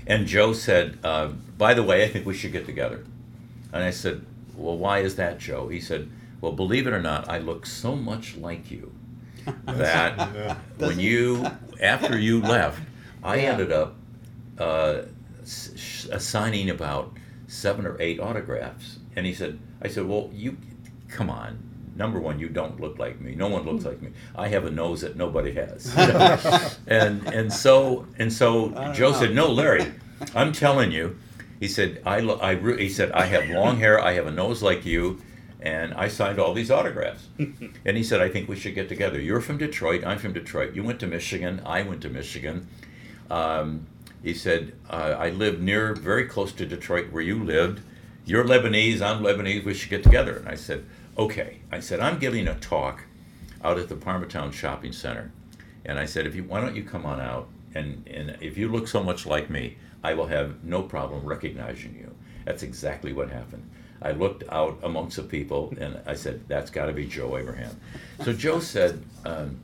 And 0.06 0.26
Joe 0.26 0.52
said, 0.52 0.99
uh, 1.04 1.28
by 1.59 1.75
the 1.75 1.82
way, 1.82 2.04
I 2.04 2.09
think 2.09 2.26
we 2.26 2.35
should 2.35 2.52
get 2.52 2.66
together. 2.66 3.04
And 3.73 3.82
I 3.82 3.90
said, 3.90 4.25
well, 4.56 4.76
why 4.76 4.99
is 5.00 5.16
that, 5.16 5.38
Joe? 5.38 5.68
He 5.68 5.80
said, 5.80 6.11
well, 6.40 6.52
believe 6.52 6.87
it 6.87 6.92
or 6.92 7.00
not, 7.00 7.28
I 7.28 7.38
look 7.38 7.66
so 7.66 7.94
much 7.97 8.37
like 8.37 8.71
you 8.71 8.92
that 9.66 10.16
Yeah. 10.18 10.56
when 10.78 10.99
you, 10.99 11.47
after 11.80 12.18
you 12.18 12.40
left, 12.42 12.80
I 13.23 13.37
Yeah. 13.37 13.52
ended 13.52 13.73
up 13.73 13.94
uh, 14.59 15.02
s- 15.42 16.09
assigning 16.11 16.68
about 16.71 17.12
seven 17.47 17.87
or 17.87 17.97
eight 18.00 18.18
autographs. 18.21 18.99
And 19.16 19.25
he 19.26 19.35
said, 19.35 19.59
I 19.80 19.88
said, 19.88 20.06
well, 20.06 20.30
you, 20.32 20.56
come 21.09 21.30
on. 21.30 21.59
Number 21.94 22.18
one, 22.18 22.38
you 22.38 22.49
don't 22.49 22.80
look 22.80 22.99
like 22.99 23.20
me. 23.20 23.34
No 23.34 23.49
one 23.49 23.64
looks 23.64 23.84
like 23.84 24.00
me. 24.00 24.11
I 24.34 24.49
have 24.49 24.64
a 24.64 24.70
nose 24.70 25.02
that 25.02 25.16
nobody 25.16 25.52
has. 25.52 25.94
and 26.87 27.26
and 27.26 27.52
so 27.52 28.06
and 28.18 28.32
so 28.32 28.70
Joe 28.94 29.11
know. 29.11 29.18
said, 29.18 29.34
no, 29.34 29.49
Larry, 29.50 29.92
I'm 30.34 30.52
telling 30.52 30.92
you. 30.92 31.18
He 31.62 31.68
said, 31.68 32.02
I, 32.04 32.18
lo- 32.18 32.40
I 32.42 32.52
re-, 32.52 32.82
he 32.82 32.88
said, 32.88 33.12
I 33.12 33.26
have 33.26 33.49
long 33.49 33.78
hair. 33.78 34.00
I 34.00 34.14
have 34.14 34.26
a 34.26 34.32
nose 34.32 34.64
like 34.64 34.84
you. 34.84 35.22
And 35.61 35.94
I 35.94 36.08
signed 36.08 36.40
all 36.40 36.54
these 36.54 36.72
autographs. 36.72 37.28
and 37.38 37.96
he 37.96 38.02
said, 38.02 38.20
I 38.20 38.28
think 38.28 38.49
we 38.49 38.56
should 38.56 38.75
get 38.75 38.88
together. 38.88 39.20
You're 39.20 39.40
from 39.40 39.58
Detroit. 39.58 40.04
I'm 40.04 40.18
from 40.18 40.32
Detroit. 40.32 40.75
You 40.75 40.82
went 40.82 40.99
to 41.00 41.06
Michigan. 41.06 41.62
I 41.64 41.82
went 41.84 42.02
to 42.02 42.08
Michigan. 42.08 42.66
Um, 43.30 43.87
he 44.25 44.34
said, 44.34 44.72
uh, 44.90 45.14
I 45.16 45.30
live 45.30 45.61
near, 45.61 45.94
very 45.94 46.26
close 46.26 46.50
to 46.54 46.66
Detroit 46.66 47.12
where 47.12 47.22
you 47.22 47.44
lived. 47.44 47.80
You're 48.25 48.42
Lebanese. 48.44 49.00
I'm 49.00 49.22
Lebanese. 49.22 49.64
We 49.64 49.75
should 49.75 49.90
get 49.90 50.02
together. 50.02 50.38
And 50.38 50.49
I 50.49 50.56
said, 50.56 50.84
okay. 51.16 51.61
I 51.71 51.81
said, 51.81 52.00
I'm 52.00 52.19
giving 52.19 52.49
a 52.49 52.54
talk 52.57 53.04
out 53.64 53.78
at 53.78 53.88
the 53.88 53.97
Parmatown 53.97 54.52
Shopping 54.52 54.92
Center. 54.92 55.33
And 55.85 55.99
I 55.99 56.07
said, 56.07 56.26
if 56.26 56.35
you, 56.35 56.45
why 56.45 56.61
don't 56.61 56.76
you 56.76 56.85
come 56.85 57.07
on 57.07 57.21
out? 57.21 57.49
And, 57.75 58.07
and 58.09 58.37
if 58.40 58.57
you 58.59 58.69
look 58.69 58.87
so 58.87 59.02
much 59.02 59.26
like 59.26 59.50
me, 59.50 59.76
I 60.04 60.14
will 60.14 60.26
have 60.26 60.62
no 60.64 60.83
problem 60.83 61.25
recognizing 61.25 61.95
you. 61.95 62.14
That's 62.45 62.62
exactly 62.62 63.12
what 63.12 63.31
happened. 63.31 63.69
I 64.00 64.12
looked 64.12 64.42
out 64.50 64.78
amongst 64.83 65.16
the 65.16 65.23
people 65.23 65.73
and 65.78 66.00
I 66.07 66.14
said, 66.14 66.42
that's 66.49 66.71
got 66.71 66.87
to 66.87 66.92
be 66.92 67.07
Joe 67.07 67.37
Abraham. 67.37 67.78
So 68.25 68.33
Joe 68.33 68.59
said, 68.59 69.02
um, 69.25 69.61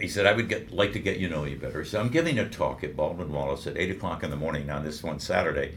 he 0.00 0.08
said, 0.08 0.26
I 0.26 0.32
would 0.32 0.48
get, 0.48 0.72
like 0.72 0.92
to 0.94 0.98
get 0.98 1.18
you 1.18 1.28
know 1.28 1.44
you 1.44 1.56
better. 1.56 1.84
So 1.84 2.00
I'm 2.00 2.08
giving 2.08 2.38
a 2.38 2.48
talk 2.48 2.84
at 2.84 2.96
Baldwin 2.96 3.32
Wallace 3.32 3.66
at 3.66 3.76
8 3.76 3.90
o'clock 3.90 4.22
in 4.22 4.30
the 4.30 4.36
morning 4.36 4.70
on 4.70 4.84
this 4.84 5.02
one 5.02 5.18
Saturday. 5.18 5.74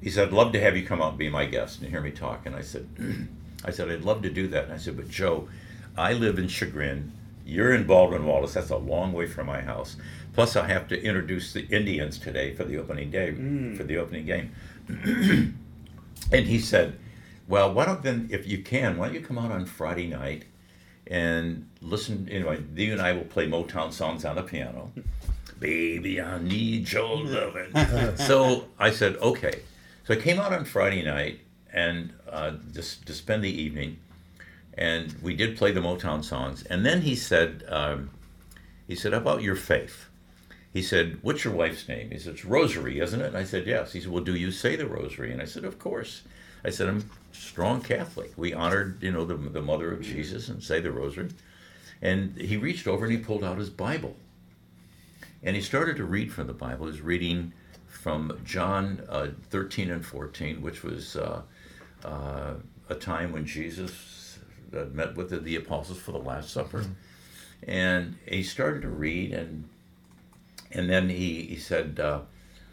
He 0.00 0.10
said, 0.10 0.28
I'd 0.28 0.34
love 0.34 0.52
to 0.52 0.60
have 0.60 0.76
you 0.76 0.84
come 0.86 1.00
out 1.02 1.10
and 1.10 1.18
be 1.18 1.28
my 1.28 1.44
guest 1.44 1.80
and 1.80 1.88
hear 1.88 2.00
me 2.00 2.10
talk. 2.10 2.46
And 2.46 2.56
I 2.56 2.62
said, 2.62 2.88
I 3.64 3.70
said, 3.70 3.90
I'd 3.90 4.04
love 4.04 4.22
to 4.22 4.30
do 4.30 4.48
that. 4.48 4.64
And 4.64 4.72
I 4.72 4.76
said, 4.76 4.96
but 4.96 5.08
Joe, 5.08 5.48
I 5.96 6.12
live 6.12 6.38
in 6.38 6.48
Chagrin. 6.48 7.12
You're 7.44 7.74
in 7.74 7.86
Baldwin 7.86 8.26
Wallace. 8.26 8.54
That's 8.54 8.70
a 8.70 8.76
long 8.76 9.12
way 9.12 9.26
from 9.26 9.46
my 9.46 9.60
house. 9.60 9.96
Plus, 10.34 10.54
I 10.54 10.68
have 10.68 10.86
to 10.88 11.02
introduce 11.02 11.52
the 11.52 11.66
Indians 11.66 12.18
today 12.18 12.54
for 12.54 12.64
the 12.64 12.78
opening 12.78 13.10
day, 13.10 13.32
mm. 13.32 13.76
for 13.76 13.84
the 13.84 13.96
opening 13.96 14.26
game. 14.26 14.52
and 14.88 16.46
he 16.46 16.58
said, 16.58 16.98
well, 17.48 17.72
why 17.72 17.86
don't 17.86 18.02
then, 18.02 18.28
if 18.30 18.46
you 18.46 18.62
can, 18.62 18.98
why 18.98 19.06
don't 19.06 19.14
you 19.14 19.20
come 19.22 19.38
out 19.38 19.50
on 19.50 19.64
Friday 19.64 20.06
night 20.06 20.44
and 21.06 21.68
listen, 21.80 22.28
you 22.30 22.40
know, 22.40 22.56
you 22.76 22.92
and 22.92 23.00
I 23.00 23.12
will 23.12 23.24
play 23.24 23.48
Motown 23.48 23.92
songs 23.92 24.24
on 24.24 24.36
the 24.36 24.42
piano. 24.42 24.92
Baby, 25.58 26.20
I 26.20 26.38
need 26.38 26.92
your 26.92 27.24
loving. 27.24 28.16
so 28.16 28.66
I 28.78 28.90
said, 28.90 29.16
okay. 29.16 29.62
So 30.04 30.14
I 30.14 30.18
came 30.18 30.38
out 30.38 30.52
on 30.52 30.64
Friday 30.64 31.02
night 31.02 31.40
and 31.72 32.12
uh, 32.30 32.52
just 32.72 33.06
to 33.06 33.12
spend 33.12 33.44
the 33.44 33.62
evening, 33.62 33.98
and 34.74 35.14
we 35.22 35.34
did 35.34 35.56
play 35.56 35.72
the 35.72 35.80
Motown 35.80 36.24
songs. 36.24 36.62
And 36.64 36.84
then 36.84 37.02
he 37.02 37.14
said, 37.14 37.64
um, 37.68 38.10
he 38.86 38.94
said, 38.94 39.12
about 39.12 39.42
your 39.42 39.56
faith? 39.56 40.06
He 40.72 40.82
said, 40.82 41.18
what's 41.22 41.44
your 41.44 41.54
wife's 41.54 41.88
name? 41.88 42.10
He 42.10 42.18
said, 42.18 42.34
it's 42.34 42.44
Rosary, 42.44 43.00
isn't 43.00 43.20
it? 43.20 43.28
And 43.28 43.36
I 43.36 43.44
said, 43.44 43.66
yes. 43.66 43.92
He 43.92 44.00
said, 44.00 44.10
well, 44.10 44.22
do 44.22 44.36
you 44.36 44.52
say 44.52 44.76
the 44.76 44.86
Rosary? 44.86 45.32
And 45.32 45.42
I 45.42 45.46
said, 45.46 45.64
of 45.64 45.78
course. 45.78 46.22
I 46.64 46.70
said, 46.70 46.88
I'm 46.88 47.10
strong 47.32 47.80
Catholic. 47.80 48.32
We 48.36 48.52
honored, 48.52 49.02
you 49.02 49.10
know, 49.10 49.24
the, 49.24 49.36
the 49.36 49.62
mother 49.62 49.92
of 49.92 50.02
Jesus 50.02 50.48
and 50.48 50.62
say 50.62 50.80
the 50.80 50.92
Rosary. 50.92 51.30
And 52.02 52.36
he 52.36 52.56
reached 52.56 52.86
over 52.86 53.04
and 53.04 53.12
he 53.12 53.18
pulled 53.18 53.44
out 53.44 53.58
his 53.58 53.70
Bible. 53.70 54.16
And 55.42 55.56
he 55.56 55.62
started 55.62 55.96
to 55.96 56.04
read 56.04 56.32
from 56.32 56.46
the 56.46 56.52
Bible. 56.52 56.86
He 56.86 56.92
was 56.92 57.00
reading 57.00 57.52
from 57.86 58.38
John 58.44 59.02
uh, 59.08 59.28
13 59.50 59.90
and 59.90 60.04
14, 60.04 60.62
which 60.62 60.82
was 60.82 61.16
uh, 61.16 61.42
uh, 62.08 62.54
a 62.88 62.94
time 62.94 63.32
when 63.32 63.44
Jesus 63.44 64.38
met 64.72 65.16
with 65.16 65.30
the, 65.30 65.38
the 65.38 65.56
apostles 65.56 65.98
for 65.98 66.12
the 66.12 66.18
Last 66.18 66.50
Supper. 66.50 66.84
And 67.66 68.16
he 68.26 68.42
started 68.42 68.82
to 68.82 68.88
read, 68.88 69.32
and 69.32 69.68
and 70.70 70.88
then 70.88 71.08
he, 71.08 71.42
he 71.42 71.56
said, 71.56 71.98
uh, 71.98 72.20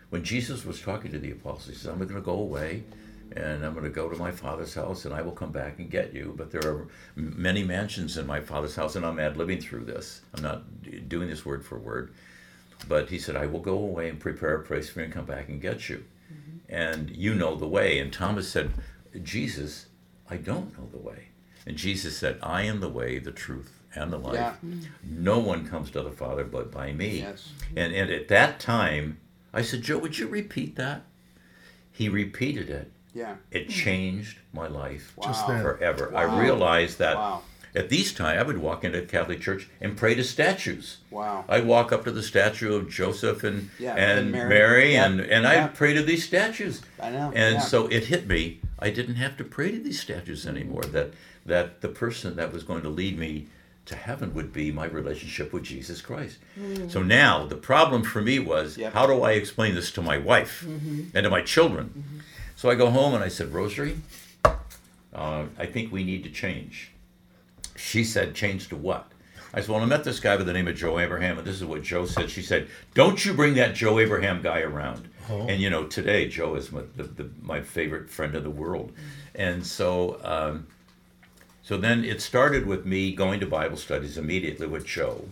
when 0.09 0.23
Jesus 0.23 0.65
was 0.65 0.81
talking 0.81 1.11
to 1.11 1.19
the 1.19 1.31
apostles, 1.31 1.67
he 1.67 1.75
said, 1.75 1.91
I'm 1.91 1.97
going 1.97 2.13
to 2.13 2.21
go 2.21 2.33
away 2.33 2.83
and 3.35 3.65
I'm 3.65 3.73
going 3.73 3.85
to 3.85 3.89
go 3.89 4.09
to 4.09 4.17
my 4.17 4.31
father's 4.31 4.73
house 4.73 5.05
and 5.05 5.13
I 5.13 5.21
will 5.21 5.31
come 5.31 5.51
back 5.51 5.79
and 5.79 5.89
get 5.89 6.13
you. 6.13 6.33
But 6.37 6.51
there 6.51 6.65
are 6.69 6.87
many 7.15 7.63
mansions 7.63 8.17
in 8.17 8.27
my 8.27 8.39
father's 8.39 8.75
house, 8.75 8.95
and 8.95 9.05
I'm 9.05 9.19
ad 9.19 9.37
living 9.37 9.59
through 9.59 9.85
this. 9.85 10.21
I'm 10.35 10.43
not 10.43 10.63
doing 11.09 11.27
this 11.27 11.45
word 11.45 11.65
for 11.65 11.79
word. 11.79 12.13
But 12.87 13.09
he 13.09 13.17
said, 13.17 13.35
I 13.35 13.45
will 13.45 13.61
go 13.61 13.77
away 13.77 14.09
and 14.09 14.19
prepare 14.19 14.55
a 14.55 14.63
place 14.63 14.89
for 14.89 14.99
you 14.99 15.05
and 15.05 15.13
come 15.13 15.25
back 15.25 15.49
and 15.49 15.61
get 15.61 15.89
you. 15.89 16.03
And 16.69 17.09
you 17.09 17.33
know 17.33 17.55
the 17.55 17.67
way. 17.67 17.99
And 17.99 18.11
Thomas 18.11 18.49
said, 18.49 18.71
Jesus, 19.23 19.87
I 20.29 20.37
don't 20.37 20.77
know 20.77 20.87
the 20.91 20.97
way. 20.97 21.29
And 21.67 21.77
Jesus 21.77 22.17
said, 22.17 22.37
I 22.43 22.63
am 22.63 22.79
the 22.79 22.89
way, 22.89 23.17
the 23.19 23.31
truth, 23.31 23.79
and 23.95 24.11
the 24.11 24.17
life. 24.17 24.35
Yeah. 24.35 24.53
No 25.03 25.39
one 25.39 25.67
comes 25.67 25.89
to 25.91 26.01
the 26.03 26.11
Father 26.11 26.43
but 26.43 26.71
by 26.71 26.91
me. 26.91 27.19
Yes. 27.19 27.51
And, 27.75 27.93
and 27.93 28.11
at 28.11 28.27
that 28.27 28.59
time, 28.59 29.19
I 29.53 29.61
said, 29.61 29.81
Joe, 29.81 29.97
would 29.99 30.17
you 30.19 30.27
repeat 30.27 30.75
that? 30.75 31.03
He 31.91 32.09
repeated 32.09 32.69
it. 32.69 32.91
Yeah. 33.13 33.35
It 33.51 33.69
changed 33.69 34.39
my 34.53 34.67
life 34.67 35.13
Just 35.23 35.47
Wow. 35.47 35.61
forever. 35.61 36.09
Wow. 36.13 36.19
I 36.19 36.41
realized 36.41 36.99
that 36.99 37.15
Wow. 37.15 37.41
at 37.73 37.87
these 37.87 38.13
times, 38.13 38.37
I 38.39 38.43
would 38.43 38.57
walk 38.57 38.83
into 38.83 39.01
a 39.01 39.05
Catholic 39.05 39.39
Church 39.39 39.69
and 39.79 39.95
pray 39.95 40.13
to 40.15 40.23
statues. 40.23 40.97
Wow. 41.09 41.45
I'd 41.47 41.65
walk 41.65 41.93
up 41.93 42.03
to 42.03 42.11
the 42.11 42.21
statue 42.21 42.75
of 42.75 42.89
Joseph 42.89 43.45
and 43.45 43.69
Yeah, 43.79 43.95
and, 43.95 44.19
and 44.19 44.31
Mary, 44.33 44.49
Mary. 44.49 44.93
Yeah, 44.93 45.05
and 45.05 45.19
and 45.21 45.43
yeah. 45.43 45.65
I'd 45.65 45.73
pray 45.73 45.93
to 45.93 46.03
these 46.03 46.25
statues. 46.25 46.81
I 47.01 47.09
know. 47.11 47.31
And 47.33 47.55
yeah. 47.55 47.59
so 47.61 47.87
it 47.87 48.05
hit 48.05 48.27
me. 48.27 48.59
I 48.79 48.89
didn't 48.89 49.15
have 49.15 49.37
to 49.37 49.43
pray 49.43 49.71
to 49.71 49.79
these 49.79 50.01
statues 50.01 50.45
anymore. 50.45 50.83
That 50.83 51.13
that 51.45 51.81
the 51.81 51.89
person 51.89 52.35
that 52.35 52.51
was 52.51 52.63
going 52.63 52.81
to 52.81 52.89
lead 52.89 53.17
me 53.17 53.47
to 53.85 53.95
heaven 53.95 54.33
would 54.33 54.51
be 54.51 54.71
my 54.71 54.85
relationship 54.85 55.53
with 55.53 55.63
Jesus 55.63 56.01
Christ. 56.01 56.39
Mm. 56.59 56.89
So 56.89 57.03
now 57.03 57.45
the 57.45 57.55
problem 57.55 58.03
for 58.03 58.21
me 58.21 58.39
was 58.39 58.77
Yep. 58.77 58.93
how 58.93 59.05
do 59.05 59.21
I 59.21 59.33
explain 59.33 59.75
this 59.75 59.91
to 59.91 60.01
my 60.01 60.17
wife 60.17 60.65
mm-hmm. 60.67 61.15
and 61.15 61.23
to 61.23 61.29
my 61.29 61.41
children? 61.41 61.93
Mm-hmm. 61.97 62.19
So 62.55 62.69
I 62.69 62.75
go 62.75 62.89
home 62.89 63.13
and 63.13 63.23
I 63.23 63.27
said, 63.27 63.53
Rosary, 63.53 63.97
uh, 65.13 65.45
I 65.57 65.65
think 65.65 65.91
we 65.91 66.03
need 66.03 66.23
to 66.23 66.31
change. 66.31 66.91
She 67.75 68.03
said, 68.03 68.33
change 68.33 68.69
to 68.69 68.75
what? 68.75 69.11
I 69.53 69.61
said, 69.61 69.69
well, 69.69 69.81
I 69.81 69.85
met 69.85 70.03
this 70.03 70.19
guy 70.19 70.35
by 70.35 70.43
the 70.43 70.53
name 70.53 70.67
of 70.67 70.75
Joe 70.75 70.99
Abraham, 70.99 71.37
and 71.37 71.47
this 71.47 71.55
is 71.55 71.65
what 71.65 71.83
Joe 71.83 72.05
said. 72.05 72.29
She 72.29 72.41
said, 72.41 72.67
don't 72.93 73.23
you 73.23 73.33
bring 73.33 73.53
that 73.55 73.75
Joe 73.75 73.99
Abraham 73.99 74.41
guy 74.41 74.61
around. 74.61 75.07
And, 75.29 75.61
you 75.61 75.69
know, 75.69 75.85
today, 75.85 76.27
Joe 76.27 76.55
is 76.55 76.71
my, 76.71 76.81
the, 76.95 77.03
the, 77.03 77.29
my 77.41 77.61
favorite 77.61 78.09
friend 78.09 78.35
in 78.35 78.43
the 78.43 78.49
world. 78.49 78.91
And 79.33 79.65
so, 79.65 80.19
um, 80.23 80.67
so 81.63 81.77
then 81.77 82.05
it 82.05 82.21
started 82.21 82.65
with 82.65 82.85
me 82.85 83.13
going 83.13 83.39
to 83.39 83.45
Bible 83.45 83.77
studies 83.77 84.17
immediately 84.17 84.67
with 84.67 84.85
Joe. 84.85 85.27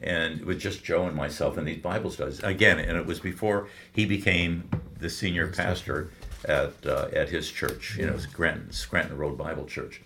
And 0.00 0.44
with 0.44 0.58
just 0.58 0.82
Joe 0.82 1.06
and 1.06 1.16
myself 1.16 1.56
in 1.56 1.64
these 1.64 1.80
Bible 1.80 2.10
studies. 2.10 2.42
Again, 2.42 2.80
and 2.80 2.98
it 2.98 3.06
was 3.06 3.20
before 3.20 3.68
he 3.92 4.04
became 4.04 4.68
the 4.98 5.08
senior 5.08 5.46
pastor 5.46 6.10
at, 6.44 6.72
uh, 6.84 7.08
at 7.12 7.28
his 7.28 7.48
church, 7.48 7.96
you 7.96 8.06
know, 8.06 8.18
Scranton, 8.18 8.72
Scranton 8.72 9.16
Road 9.16 9.38
Bible 9.38 9.66
Church. 9.66 10.00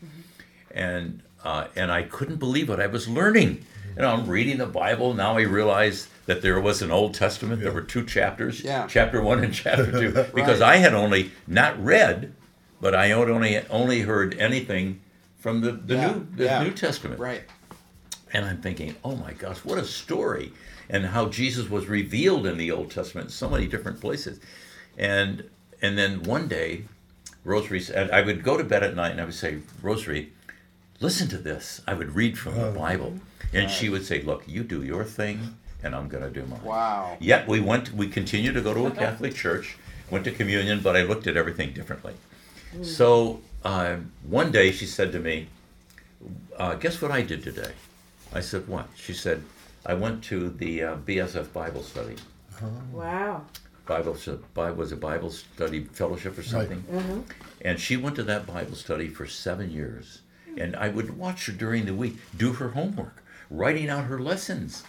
And 0.71 1.23
uh, 1.43 1.69
and 1.77 1.93
I 1.93 2.03
couldn't 2.03 2.37
believe 2.37 2.69
what 2.69 2.81
I 2.81 2.89
was 2.89 3.09
learning. 3.09 3.65
You 3.95 4.03
know, 4.03 4.09
I'm 4.09 4.27
reading 4.27 4.59
the 4.59 4.67
Bible 4.67 5.15
now. 5.15 5.39
I 5.39 5.43
realize 5.43 6.09
that 6.27 6.43
there 6.43 6.61
was 6.61 6.83
an 6.83 6.91
Old 6.91 7.15
Testament. 7.15 7.63
There 7.63 7.73
were 7.73 7.83
two 7.83 8.05
chapters, 8.05 8.63
Yeah. 8.63 8.87
chapter 8.89 9.23
one 9.23 9.43
and 9.43 9.55
chapter 9.55 9.91
two, 9.91 10.27
because 10.35 10.61
I 10.61 10.77
had 10.77 10.93
only 10.93 11.31
not 11.47 11.83
read, 11.83 12.35
but 12.81 12.95
I 12.95 13.07
had 13.07 13.31
only 13.31 13.59
only 13.69 14.01
heard 14.01 14.37
anything 14.39 15.01
from 15.39 15.61
the, 15.61 15.73
the 15.73 15.95
Yeah, 15.95 16.13
new 16.13 16.27
the 16.37 16.45
yeah. 16.45 16.63
New 16.63 16.73
Testament. 16.73 17.21
Right. 17.21 17.45
And 18.33 18.45
I'm 18.45 18.61
thinking, 18.61 18.97
oh 19.05 19.15
my 19.17 19.33
gosh, 19.33 19.59
what 19.59 19.79
a 19.79 19.85
story. 19.85 20.53
And 20.91 21.07
how 21.07 21.27
Jesus 21.27 21.71
was 21.71 21.87
revealed 21.87 22.47
in 22.47 22.59
the 22.59 22.71
Old 22.71 22.91
Testament 22.91 23.29
in 23.29 23.33
so 23.33 23.49
many 23.49 23.67
different 23.67 24.01
places. 24.01 24.41
And 24.99 25.49
and 25.81 25.97
then 25.97 26.25
one 26.25 26.49
day, 26.49 26.85
Rosary 27.45 27.81
said, 27.81 28.11
I 28.11 28.23
would 28.23 28.43
go 28.43 28.57
to 28.57 28.65
bed 28.65 28.83
at 28.83 28.97
night 28.97 29.13
and 29.13 29.21
I 29.21 29.25
would 29.25 29.35
say, 29.35 29.59
Rosary, 29.81 30.33
listen 31.01 31.29
to 31.29 31.39
this. 31.39 31.83
I 31.87 31.95
would 31.95 32.17
read 32.17 32.37
from 32.37 32.57
the 32.57 32.69
oh. 32.69 32.73
Bible. 32.73 33.15
And 33.53 33.71
she 33.71 33.89
would 33.89 34.05
say, 34.05 34.23
Look, 34.23 34.43
you 34.49 34.65
do 34.65 34.83
your 34.83 35.05
thing 35.05 35.57
and 35.83 35.95
I'm 35.95 36.09
gonna 36.09 36.31
do 36.31 36.45
mine. 36.47 36.63
Wow. 36.63 37.17
Yet 37.21 37.47
we 37.47 37.61
went 37.61 37.93
we 37.93 38.09
continued 38.09 38.55
to 38.55 38.61
go 38.61 38.75
to 38.75 38.87
a 38.87 38.91
Catholic 39.05 39.35
church, 39.35 39.77
went 40.11 40.25
to 40.25 40.33
communion, 40.33 40.81
but 40.81 40.97
I 40.97 41.03
looked 41.03 41.27
at 41.27 41.37
everything 41.37 41.73
differently. 41.73 42.15
So 42.83 43.41
uh, 43.65 43.97
one 44.23 44.53
day 44.53 44.71
she 44.71 44.87
said 44.87 45.13
to 45.13 45.19
me, 45.19 45.49
uh, 46.57 46.75
"Guess 46.75 47.01
what 47.01 47.11
I 47.11 47.23
did 47.23 47.43
today?" 47.43 47.73
I 48.33 48.41
said, 48.41 48.69
"What?" 48.69 48.89
She 48.97 49.13
said, 49.15 49.43
"I 49.85 49.95
went 49.95 50.23
to 50.25 50.51
the 50.51 50.83
uh, 50.83 50.97
BSF 50.97 51.53
Bible 51.53 51.83
study. 51.83 52.17
Wow. 52.93 53.45
Bible 53.87 54.17
was 54.77 54.93
a 54.93 54.97
Bible 54.97 55.31
study 55.31 55.85
fellowship 55.85 56.37
or 56.37 56.43
something." 56.43 56.85
And 57.63 57.81
she 57.81 57.97
went 57.97 58.17
to 58.17 58.23
that 58.25 58.47
Bible 58.47 58.75
study 58.75 59.09
for 59.09 59.27
seven 59.27 59.71
years, 59.71 60.21
and 60.59 60.75
I 60.77 60.89
would 60.89 61.17
watch 61.17 61.47
her 61.47 61.53
during 61.53 61.87
the 61.87 61.95
week 61.95 62.19
do 62.37 62.53
her 62.55 62.71
homework, 62.71 63.23
writing 63.49 63.89
out 63.89 64.05
her 64.05 64.19
lessons. 64.19 64.83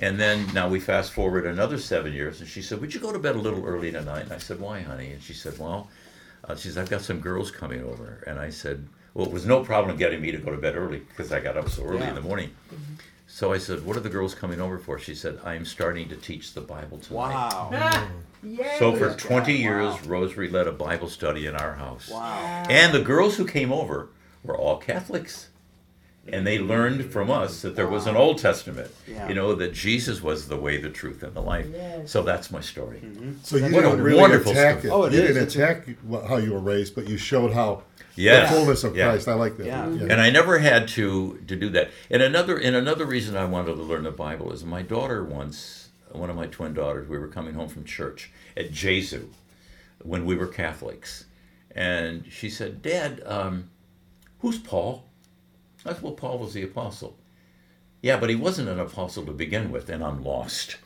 And 0.00 0.18
then 0.18 0.46
now 0.54 0.68
we 0.68 0.78
fast 0.80 1.12
forward 1.12 1.44
another 1.46 1.78
seven 1.78 2.12
years, 2.12 2.40
and 2.40 2.48
she 2.48 2.62
said, 2.62 2.80
"Would 2.80 2.94
you 2.94 3.00
go 3.00 3.12
to 3.12 3.18
bed 3.18 3.34
a 3.36 3.40
little 3.40 3.64
early 3.64 3.90
tonight?" 3.90 4.22
And 4.24 4.32
I 4.32 4.38
said, 4.38 4.60
"Why, 4.60 4.80
honey?" 4.80 5.12
And 5.12 5.22
she 5.22 5.32
said, 5.34 5.58
"Well." 5.58 5.88
Uh, 6.44 6.54
she 6.54 6.68
says, 6.68 6.78
I've 6.78 6.88
got 6.88 7.02
some 7.02 7.18
girls 7.18 7.50
coming 7.50 7.82
over. 7.82 8.22
And 8.26 8.38
I 8.38 8.48
said, 8.48 8.86
Well, 9.12 9.26
it 9.26 9.32
was 9.32 9.44
no 9.44 9.64
problem 9.64 9.96
getting 9.96 10.20
me 10.22 10.30
to 10.30 10.38
go 10.38 10.52
to 10.52 10.56
bed 10.56 10.76
early 10.76 11.00
because 11.00 11.32
I 11.32 11.40
got 11.40 11.56
up 11.56 11.68
so 11.68 11.82
early 11.82 11.98
Yeah. 11.98 12.10
in 12.10 12.14
the 12.14 12.20
morning. 12.20 12.54
So 13.26 13.52
I 13.52 13.58
said, 13.58 13.84
What 13.84 13.96
are 13.96 14.00
the 14.00 14.08
girls 14.08 14.36
coming 14.36 14.60
over 14.60 14.78
for? 14.78 15.00
She 15.00 15.16
said, 15.16 15.40
I 15.44 15.56
am 15.56 15.64
starting 15.64 16.08
to 16.10 16.16
teach 16.16 16.54
the 16.54 16.60
Bible 16.60 16.98
tonight. 16.98 17.18
Wow. 17.34 17.70
Ah, 17.74 18.08
yay. 18.44 18.76
So 18.78 18.94
for 18.94 19.12
20 19.14 19.52
God. 19.52 19.60
years, 19.60 19.92
Wow. 19.94 20.00
Rosary 20.06 20.48
led 20.48 20.68
a 20.68 20.72
Bible 20.72 21.08
study 21.08 21.44
in 21.46 21.56
our 21.56 21.74
house. 21.74 22.08
Wow. 22.08 22.64
And 22.70 22.94
the 22.94 23.02
girls 23.02 23.36
who 23.36 23.44
came 23.44 23.72
over 23.72 24.08
were 24.44 24.56
all 24.56 24.76
Catholics. 24.78 25.48
And 26.32 26.46
they 26.46 26.58
learned 26.58 27.10
from 27.12 27.30
us 27.30 27.62
that 27.62 27.74
there 27.76 27.86
was 27.88 28.06
an 28.06 28.16
Old 28.16 28.38
Testament, 28.38 28.90
Yeah. 29.06 29.28
you 29.28 29.34
know, 29.34 29.54
that 29.54 29.72
Jesus 29.72 30.22
was 30.22 30.48
the 30.48 30.56
way, 30.56 30.76
the 30.76 30.90
truth, 30.90 31.22
and 31.22 31.34
the 31.34 31.40
life. 31.40 31.66
Yes. 31.72 32.10
So 32.10 32.22
that's 32.22 32.50
my 32.50 32.60
story. 32.60 33.00
So 33.42 33.56
you 33.56 33.62
What 33.74 33.84
a 33.84 33.88
didn't 33.88 34.02
really 34.02 34.20
wonderful 34.20 34.52
attack 34.52 34.80
story. 34.80 34.90
it. 34.92 34.94
Oh, 34.94 35.04
it 35.04 35.12
you 35.14 35.20
is. 35.20 35.28
didn't 35.34 35.48
attack 35.48 35.88
how 36.28 36.36
you 36.36 36.52
were 36.52 36.58
raised, 36.60 36.94
but 36.94 37.08
you 37.08 37.16
showed 37.16 37.52
how 37.52 37.82
Yes. 38.14 38.50
the 38.50 38.56
fullness 38.56 38.84
of 38.84 38.96
Yeah. 38.96 39.10
Christ. 39.10 39.28
I 39.28 39.34
like 39.34 39.56
that. 39.58 39.66
Yeah. 39.66 39.84
and 39.86 40.20
I 40.20 40.28
never 40.30 40.58
had 40.58 40.88
to 40.88 41.38
to 41.46 41.56
do 41.56 41.68
that. 41.70 41.90
And 42.10 42.20
another 42.22 42.56
and 42.58 42.74
another 42.76 43.06
reason 43.06 43.36
I 43.36 43.44
wanted 43.44 43.76
to 43.76 43.82
learn 43.82 44.02
the 44.04 44.10
Bible 44.10 44.52
is 44.52 44.64
my 44.64 44.82
daughter 44.82 45.22
once, 45.24 45.88
one 46.10 46.28
of 46.28 46.36
my 46.36 46.46
twin 46.46 46.74
daughters, 46.74 47.08
we 47.08 47.16
were 47.18 47.28
coming 47.28 47.54
home 47.54 47.68
from 47.68 47.84
church 47.84 48.30
at 48.56 48.72
Gesu 48.72 49.26
when 50.02 50.24
we 50.24 50.34
were 50.36 50.46
Catholics, 50.46 51.24
and 51.74 52.24
she 52.30 52.50
said, 52.50 52.82
"Dad, 52.82 53.22
um, 53.24 53.70
who's 54.40 54.58
Paul?" 54.58 55.04
I 55.84 55.92
said, 55.92 56.02
"Well, 56.02 56.12
Paul 56.12 56.38
was 56.38 56.54
the 56.54 56.62
apostle." 56.62 57.16
Yeah, 58.02 58.18
but 58.18 58.30
he 58.30 58.36
wasn't 58.36 58.68
an 58.68 58.78
apostle 58.78 59.24
to 59.26 59.32
begin 59.32 59.70
with, 59.70 59.88
and 59.88 60.04
I'm 60.04 60.22
lost. 60.22 60.76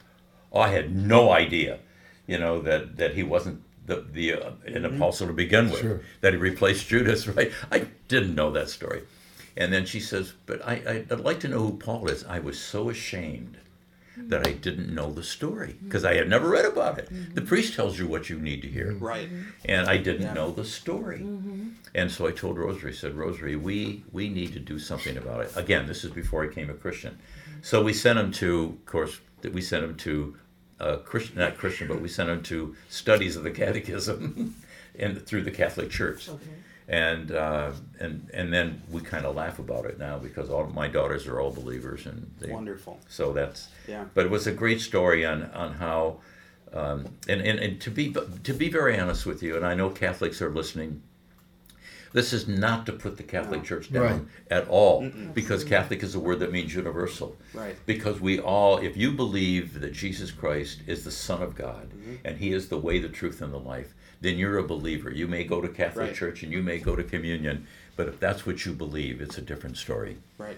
Oh, 0.52 0.60
I 0.60 0.68
had 0.68 0.94
no 0.94 1.30
idea, 1.30 1.78
you 2.26 2.38
know, 2.38 2.60
that 2.62 2.96
that 2.96 3.14
he 3.14 3.22
wasn't 3.22 3.62
the 3.86 4.04
the 4.12 4.34
uh, 4.34 4.50
an 4.66 4.84
apostle 4.84 5.26
to 5.26 5.32
begin 5.32 5.70
with. 5.70 5.80
Sure. 5.80 6.00
That 6.20 6.32
he 6.32 6.38
replaced 6.38 6.88
Judas, 6.88 7.26
right? 7.36 7.52
I 7.70 7.86
didn't 8.08 8.34
know 8.34 8.50
that 8.52 8.68
story. 8.68 9.02
And 9.56 9.72
then 9.72 9.84
she 9.84 10.00
says, 10.00 10.32
"But 10.46 10.66
I, 10.66 11.04
I'd 11.10 11.20
like 11.20 11.40
to 11.40 11.48
know 11.48 11.60
who 11.60 11.76
Paul 11.76 12.08
is." 12.08 12.24
I 12.24 12.38
was 12.38 12.58
so 12.58 12.88
ashamed 12.88 13.58
that 14.16 14.46
I 14.46 14.52
didn't 14.52 14.94
know 14.94 15.10
the 15.10 15.22
story 15.22 15.76
because 15.82 16.04
I 16.04 16.14
had 16.14 16.28
never 16.28 16.48
read 16.48 16.64
about 16.64 16.98
it. 16.98 17.08
The 17.08 17.14
mm-hmm. 17.14 17.46
priest 17.46 17.74
tells 17.74 17.98
you 17.98 18.06
what 18.06 18.28
you 18.28 18.38
need 18.38 18.62
to 18.62 18.68
hear, 18.68 18.92
mm-hmm. 18.92 19.04
Right. 19.04 19.28
and 19.64 19.88
I 19.88 19.96
didn't 19.96 20.22
Yeah. 20.22 20.34
know 20.34 20.50
the 20.50 20.64
story. 20.64 21.20
Mm-hmm. 21.20 21.68
And 21.94 22.10
so 22.10 22.26
I 22.26 22.32
told 22.32 22.58
Rosary, 22.58 22.92
said, 22.92 23.14
Rosary, 23.14 23.56
we 23.56 24.04
we 24.12 24.28
need 24.28 24.52
to 24.52 24.58
do 24.60 24.78
something 24.78 25.16
about 25.16 25.40
it. 25.44 25.52
Again, 25.56 25.86
this 25.86 26.04
is 26.04 26.10
before 26.10 26.44
I 26.44 26.48
became 26.48 26.70
a 26.70 26.74
Christian. 26.74 27.18
So 27.62 27.82
we 27.82 27.92
sent 27.92 28.18
him 28.18 28.32
to, 28.32 28.76
of 28.80 28.86
course, 28.86 29.20
that 29.42 29.52
we 29.52 29.60
sent 29.60 29.84
him 29.84 29.96
to 29.98 30.36
uh, 30.80 30.96
Christian, 30.96 31.38
not 31.38 31.56
Christian, 31.56 31.86
but 31.88 32.00
we 32.00 32.08
sent 32.08 32.28
him 32.28 32.42
to 32.44 32.74
studies 32.88 33.36
of 33.36 33.44
the 33.44 33.50
Catechism, 33.50 34.54
and 34.98 35.24
through 35.24 35.42
the 35.42 35.50
Catholic 35.50 35.90
Church. 35.90 36.28
And 36.88 37.30
uh, 37.30 37.70
and 38.00 38.28
and 38.34 38.52
then 38.52 38.82
we 38.90 39.00
kind 39.02 39.24
of 39.24 39.36
laugh 39.36 39.58
about 39.60 39.86
it 39.86 39.98
now 39.98 40.18
because 40.18 40.50
all 40.50 40.66
my 40.66 40.88
daughters 40.88 41.26
are 41.28 41.40
all 41.40 41.52
believers 41.52 42.06
and 42.06 42.28
they, 42.40 42.50
Wonderful. 42.52 42.98
so 43.08 43.32
that's 43.32 43.68
Yeah. 43.86 44.04
but 44.14 44.26
it 44.26 44.30
was 44.30 44.46
a 44.48 44.52
great 44.52 44.80
story 44.80 45.24
on 45.24 45.44
on 45.54 45.74
how 45.74 46.18
um, 46.72 47.06
and, 47.28 47.40
and 47.40 47.58
and 47.60 47.80
to 47.82 47.90
be 47.90 48.12
to 48.42 48.52
be 48.52 48.68
very 48.68 48.98
honest 48.98 49.26
with 49.26 49.42
you 49.44 49.56
and 49.56 49.64
I 49.64 49.74
know 49.74 49.90
Catholics 49.90 50.42
are 50.42 50.50
listening 50.50 51.02
this 52.12 52.32
is 52.34 52.46
not 52.46 52.84
to 52.86 52.92
put 52.92 53.16
the 53.16 53.22
Catholic 53.22 53.64
Church 53.64 53.90
down 53.90 54.02
Right. 54.02 54.20
at 54.50 54.68
all 54.68 55.08
because 55.32 55.64
Catholic 55.64 56.02
is 56.02 56.14
a 56.14 56.20
word 56.20 56.40
that 56.40 56.52
means 56.52 56.74
universal 56.74 57.36
Right. 57.54 57.76
because 57.86 58.20
we 58.20 58.38
all 58.40 58.78
if 58.78 58.96
you 58.96 59.12
believe 59.12 59.80
that 59.80 59.92
Jesus 59.92 60.30
Christ 60.32 60.80
is 60.86 61.04
the 61.04 61.10
son 61.12 61.42
of 61.42 61.54
God 61.54 61.90
Mm-hmm. 61.90 62.14
and 62.26 62.38
he 62.38 62.52
is 62.52 62.68
the 62.68 62.76
way 62.78 62.98
the 62.98 63.08
truth 63.08 63.40
and 63.40 63.52
the 63.52 63.58
life 63.58 63.94
then 64.22 64.38
you're 64.38 64.56
a 64.58 64.62
believer 64.62 65.10
you 65.10 65.26
may 65.28 65.44
go 65.44 65.60
to 65.60 65.68
Catholic 65.68 66.06
Right. 66.08 66.14
church 66.14 66.42
and 66.42 66.50
you 66.52 66.62
may 66.62 66.78
go 66.78 66.96
to 66.96 67.02
communion 67.04 67.66
but 67.96 68.08
if 68.08 68.18
that's 68.18 68.46
what 68.46 68.64
you 68.64 68.72
believe 68.72 69.20
it's 69.20 69.36
a 69.36 69.42
different 69.42 69.76
story 69.76 70.16
Right. 70.38 70.56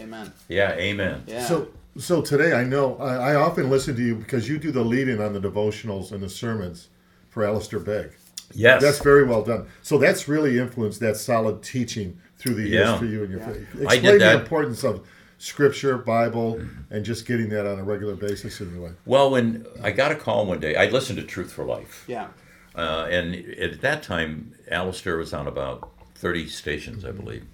Amen. 0.00 0.32
yeah 0.48 0.72
amen 0.72 1.24
Yeah. 1.26 1.44
So, 1.46 1.68
so 1.98 2.22
today 2.22 2.52
I 2.54 2.64
know 2.64 2.96
I, 2.98 3.32
I 3.32 3.34
often 3.34 3.68
listen 3.68 3.94
to 3.96 4.02
you 4.02 4.14
because 4.14 4.48
you 4.48 4.58
do 4.58 4.70
the 4.70 4.84
lead-in 4.84 5.20
on 5.20 5.32
the 5.32 5.40
devotionals 5.40 6.12
and 6.12 6.22
the 6.22 6.28
sermons 6.30 6.88
for 7.28 7.44
Alistair 7.44 7.80
Begg. 7.80 8.12
yes 8.54 8.80
That's 8.80 9.00
very 9.00 9.24
well 9.24 9.42
done. 9.42 9.66
So 9.82 9.98
that's 9.98 10.28
really 10.28 10.58
influenced 10.58 11.00
that 11.00 11.16
solid 11.16 11.62
teaching 11.62 12.18
through 12.38 12.54
the 12.54 12.62
years 12.62 12.86
Yeah. 12.88 12.98
for 12.98 13.04
you 13.06 13.22
and 13.24 13.30
your 13.30 13.40
Yeah. 13.40 13.52
faith. 13.52 13.66
I 13.74 13.82
Explain 13.82 14.02
did 14.02 14.12
the 14.14 14.18
that. 14.20 14.40
importance 14.40 14.84
of 14.84 15.06
Scripture, 15.40 15.98
Bible, 15.98 16.60
and 16.90 17.04
just 17.04 17.24
getting 17.26 17.48
that 17.50 17.64
on 17.66 17.78
a 17.78 17.84
regular 17.84 18.14
basis 18.16 18.60
in 18.60 18.72
your 18.74 18.88
life. 18.88 18.96
Well, 19.06 19.30
when 19.30 19.66
I 19.82 19.92
got 19.92 20.10
a 20.10 20.16
call 20.16 20.46
one 20.46 20.58
day, 20.58 20.74
I 20.74 20.86
listened 20.88 21.18
to 21.18 21.24
Truth 21.24 21.52
for 21.52 21.64
Life. 21.64 22.04
yeah. 22.08 22.28
Uh, 22.74 23.06
and 23.10 23.34
at 23.58 23.80
that 23.80 24.02
time, 24.02 24.54
Alistair 24.70 25.16
was 25.16 25.32
on 25.32 25.46
about 25.46 25.90
30 26.14 26.48
stations, 26.48 27.04
I 27.04 27.10
believe. 27.10 27.44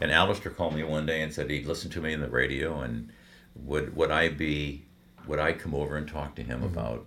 And 0.00 0.10
Alistair 0.10 0.50
called 0.50 0.74
me 0.74 0.82
one 0.82 1.06
day 1.06 1.22
and 1.22 1.32
said 1.32 1.50
he'd 1.50 1.66
listened 1.66 1.92
to 1.92 2.00
me 2.00 2.12
in 2.12 2.20
the 2.20 2.28
radio 2.28 2.80
and 2.80 3.10
would, 3.54 3.94
would 3.94 4.10
I 4.10 4.28
be, 4.28 4.84
would 5.26 5.38
I 5.38 5.52
come 5.52 5.74
over 5.74 5.96
and 5.96 6.08
talk 6.08 6.34
to 6.36 6.42
him 6.42 6.62
about, 6.62 7.06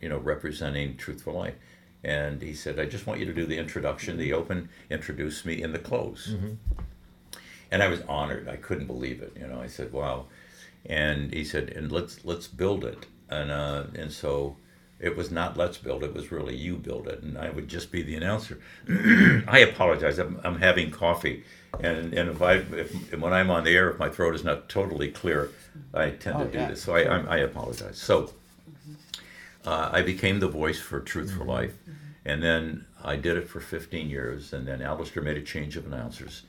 you 0.00 0.08
know, 0.08 0.18
representing 0.18 0.96
Truth 0.96 1.22
for 1.22 1.32
Life? 1.32 1.54
And 2.02 2.40
he 2.40 2.54
said, 2.54 2.78
I 2.80 2.86
just 2.86 3.06
want 3.06 3.20
you 3.20 3.26
to 3.26 3.34
do 3.34 3.44
the 3.44 3.58
introduction, 3.58 4.16
the 4.16 4.32
open, 4.32 4.70
introduce 4.88 5.44
me, 5.44 5.60
in 5.62 5.72
the 5.72 5.78
close. 5.78 6.34
And 7.70 7.82
I 7.82 7.88
was 7.88 8.00
honored. 8.08 8.48
I 8.48 8.56
couldn't 8.56 8.86
believe 8.86 9.20
it. 9.22 9.32
You 9.38 9.46
know, 9.46 9.60
I 9.60 9.68
said, 9.68 9.92
"Wow!" 9.92 10.26
And 10.86 11.32
he 11.32 11.44
said, 11.44 11.68
"And 11.68 11.92
let's 11.92 12.24
let's 12.24 12.48
build 12.48 12.84
it." 12.84 13.06
And 13.28 13.50
uh, 13.52 13.84
and 13.94 14.10
so 14.10 14.56
it 15.00 15.16
was 15.16 15.30
not 15.30 15.56
let's 15.56 15.78
build. 15.78 16.04
It 16.04 16.14
was 16.14 16.30
really 16.30 16.54
you 16.56 16.76
build 16.76 17.08
it, 17.08 17.22
and 17.22 17.38
I 17.38 17.50
would 17.50 17.68
just 17.68 17.90
be 17.90 18.02
the 18.02 18.14
announcer. 18.16 18.58
I 18.88 19.60
apologize. 19.60 20.18
I'm, 20.18 20.40
I'm 20.44 20.58
having 20.58 20.90
coffee, 20.90 21.44
and 21.80 22.12
and 22.14 22.30
if 22.30 22.42
I 22.42 22.54
if 22.56 23.18
when 23.18 23.32
I'm 23.32 23.50
on 23.50 23.64
the 23.64 23.74
air, 23.76 23.90
if 23.90 23.98
my 23.98 24.08
throat 24.10 24.34
is 24.34 24.44
not 24.44 24.68
totally 24.68 25.10
clear, 25.10 25.50
I 25.94 26.10
tend 26.10 26.36
Oh, 26.36 26.44
to 26.44 26.50
do 26.52 26.58
yeah, 26.58 26.68
this. 26.68 26.82
So 26.82 26.94
I 26.94 27.08
I'm, 27.08 27.28
I 27.28 27.38
apologize. 27.38 27.98
So 27.98 28.32
uh, 29.64 29.90
I 29.92 30.02
became 30.02 30.40
the 30.40 30.48
voice 30.48 30.78
for 30.80 31.00
Truth 31.00 31.32
for 31.32 31.44
Life, 31.44 31.74
and 32.24 32.42
then 32.42 32.86
I 33.02 33.16
did 33.16 33.36
it 33.36 33.48
for 33.48 33.60
15 33.60 34.08
years, 34.08 34.52
and 34.52 34.66
then 34.66 34.82
Alistair 34.82 35.22
made 35.22 35.36
a 35.36 35.42
change 35.42 35.76
of 35.76 35.86
announcers, 35.86 36.42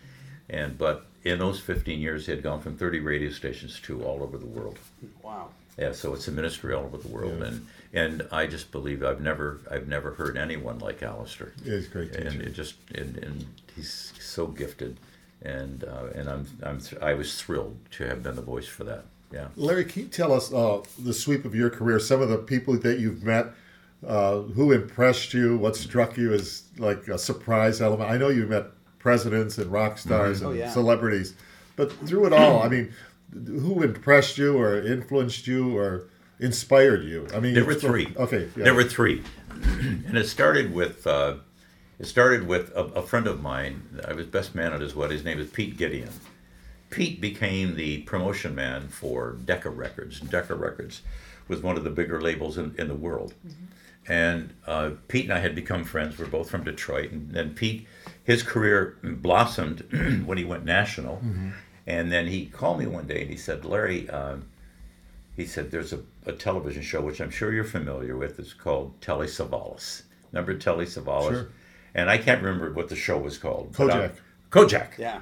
and 0.50 0.78
but 0.78 1.06
in 1.24 1.40
those 1.40 1.60
15 1.60 2.00
years, 2.00 2.26
he 2.26 2.32
had 2.32 2.42
gone 2.44 2.62
from 2.62 2.76
30 2.76 3.00
radio 3.00 3.30
stations 3.30 3.80
to 3.82 4.04
all 4.04 4.24
over 4.24 4.38
the 4.38 4.46
world. 4.46 4.80
Wow. 5.22 5.50
Yeah, 5.78 5.92
so 5.94 6.14
it's 6.14 6.28
a 6.28 6.32
ministry 6.32 6.74
all 6.74 6.84
over 6.84 6.98
the 6.98 7.08
world, 7.08 7.42
and 7.44 7.66
and 7.94 8.28
I 8.32 8.48
just 8.48 8.72
believe 8.72 9.04
I've 9.04 9.22
never 9.22 9.60
I've 9.70 9.88
never 9.88 10.12
heard 10.12 10.38
anyone 10.38 10.80
like 10.80 11.04
Alistair, 11.04 11.54
It's 11.66 11.88
great 11.88 12.14
teaching. 12.14 12.28
and 12.28 12.42
it 12.42 12.54
just 12.54 12.76
and, 12.96 13.18
and 13.18 13.46
he's 13.76 14.14
so 14.20 14.48
gifted, 14.48 14.98
and 15.42 15.84
uh, 15.84 16.08
and 16.16 16.30
I'm 16.30 16.46
I'm 16.64 16.80
th- 16.80 17.02
I 17.02 17.14
was 17.14 17.42
thrilled 17.42 17.78
to 17.92 18.06
have 18.08 18.24
been 18.24 18.36
the 18.36 18.42
voice 18.42 18.68
for 18.68 18.84
that. 18.86 19.06
Yeah. 19.34 19.48
Larry, 19.56 19.86
can 19.86 20.04
you 20.04 20.08
tell 20.10 20.34
us 20.34 20.52
uh, 20.54 20.82
the 21.00 21.14
sweep 21.14 21.46
of 21.46 21.56
your 21.56 21.70
career? 21.70 22.00
Some 22.00 22.22
of 22.22 22.28
the 22.30 22.38
people 22.38 22.78
that 22.80 23.00
you've 23.00 23.24
met, 23.24 23.48
uh, 24.06 24.42
who 24.42 24.74
impressed 24.74 25.34
you? 25.34 25.58
What 25.58 25.78
struck 25.78 26.18
you 26.18 26.34
as 26.34 26.64
like 26.78 27.08
a 27.08 27.18
surprise 27.18 27.82
element? 27.82 28.10
I 28.12 28.18
know 28.18 28.28
you 28.28 28.46
met 28.46 28.66
presidents 29.00 29.58
and 29.58 29.72
rock 29.72 29.98
stars 29.98 30.44
Oh, 30.44 30.50
and 30.50 30.60
yeah. 30.60 30.70
celebrities. 30.70 31.34
But 31.78 31.94
through 32.08 32.26
it 32.28 32.34
all, 32.34 32.62
I 32.62 32.68
mean, 32.68 32.94
who 33.34 33.82
impressed 33.84 34.38
you 34.38 34.58
or 34.58 34.82
influenced 34.82 35.48
you 35.48 35.78
or 35.78 36.10
inspired 36.42 37.04
you? 37.06 37.28
I 37.34 37.40
mean, 37.40 37.54
There 37.54 37.64
were 37.64 37.72
it's- 37.72 37.86
three. 37.86 38.14
Okay, 38.18 38.50
yeah. 38.58 38.64
There 38.66 38.74
were 38.74 38.84
three, 38.84 39.24
and 39.52 40.18
it 40.18 40.28
started 40.28 40.74
with 40.74 41.08
uh, 41.08 41.36
it 42.00 42.06
started 42.06 42.48
with 42.48 42.72
a, 42.76 42.84
a 42.96 43.02
friend 43.04 43.28
of 43.28 43.42
mine. 43.42 44.02
I 44.08 44.14
was 44.14 44.26
best 44.26 44.56
man 44.56 44.74
at 44.74 44.82
his 44.82 44.96
wedding. 44.96 45.16
His 45.18 45.26
name 45.26 45.40
is 45.40 45.50
Pete 45.50 45.78
Gideon. 45.78 46.10
Pete 46.90 47.22
became 47.22 47.76
the 47.76 48.00
promotion 48.00 48.54
man 48.56 48.90
for 48.90 49.38
Decca 49.46 49.70
Records. 49.70 50.20
Decca 50.20 50.56
Records 50.56 51.04
was 51.48 51.62
one 51.62 51.78
of 51.78 51.84
the 51.86 51.90
bigger 51.90 52.20
labels 52.22 52.58
in, 52.58 52.76
in 52.78 52.88
the 52.90 52.96
world. 52.96 53.34
And 54.08 54.54
uh, 54.68 54.92
Pete 55.08 55.26
and 55.26 55.34
I 55.34 55.40
had 55.40 55.54
become 55.56 55.84
friends. 55.86 56.18
We're 56.18 56.26
both 56.26 56.50
from 56.50 56.64
Detroit. 56.64 57.12
And 57.12 57.32
then 57.32 57.54
Pete, 57.54 57.88
his 58.24 58.42
career 58.44 58.98
blossomed 59.04 59.82
when 60.26 60.38
he 60.38 60.44
went 60.44 60.66
national. 60.66 61.22
And 61.88 62.12
then 62.12 62.28
he 62.28 62.48
called 62.48 62.80
me 62.80 62.88
one 62.88 63.06
day 63.08 63.22
and 63.22 63.30
he 63.30 63.38
said, 63.38 63.64
Larry, 63.64 64.10
um, 64.10 64.46
he 65.42 65.48
said, 65.48 65.72
there's 65.72 65.92
a, 65.92 66.00
a 66.26 66.32
television 66.32 66.82
show, 66.82 67.02
which 67.02 67.20
I'm 67.20 67.32
sure 67.32 67.52
you're 67.52 67.64
familiar 67.64 68.16
with. 68.16 68.40
It's 68.40 68.54
called 68.54 69.00
Telly 69.02 69.28
Savalas. 69.28 70.04
Remember 70.32 70.54
Telly 70.54 70.86
Savalas? 70.86 71.30
Sure. 71.30 71.48
And 71.94 72.10
I 72.10 72.18
can't 72.18 72.42
remember 72.42 72.72
what 72.72 72.90
the 72.90 72.96
show 72.96 73.18
was 73.18 73.38
called. 73.38 73.74
Kojak. 73.74 74.14
Kojak. 74.50 74.98
Yeah. 74.98 75.22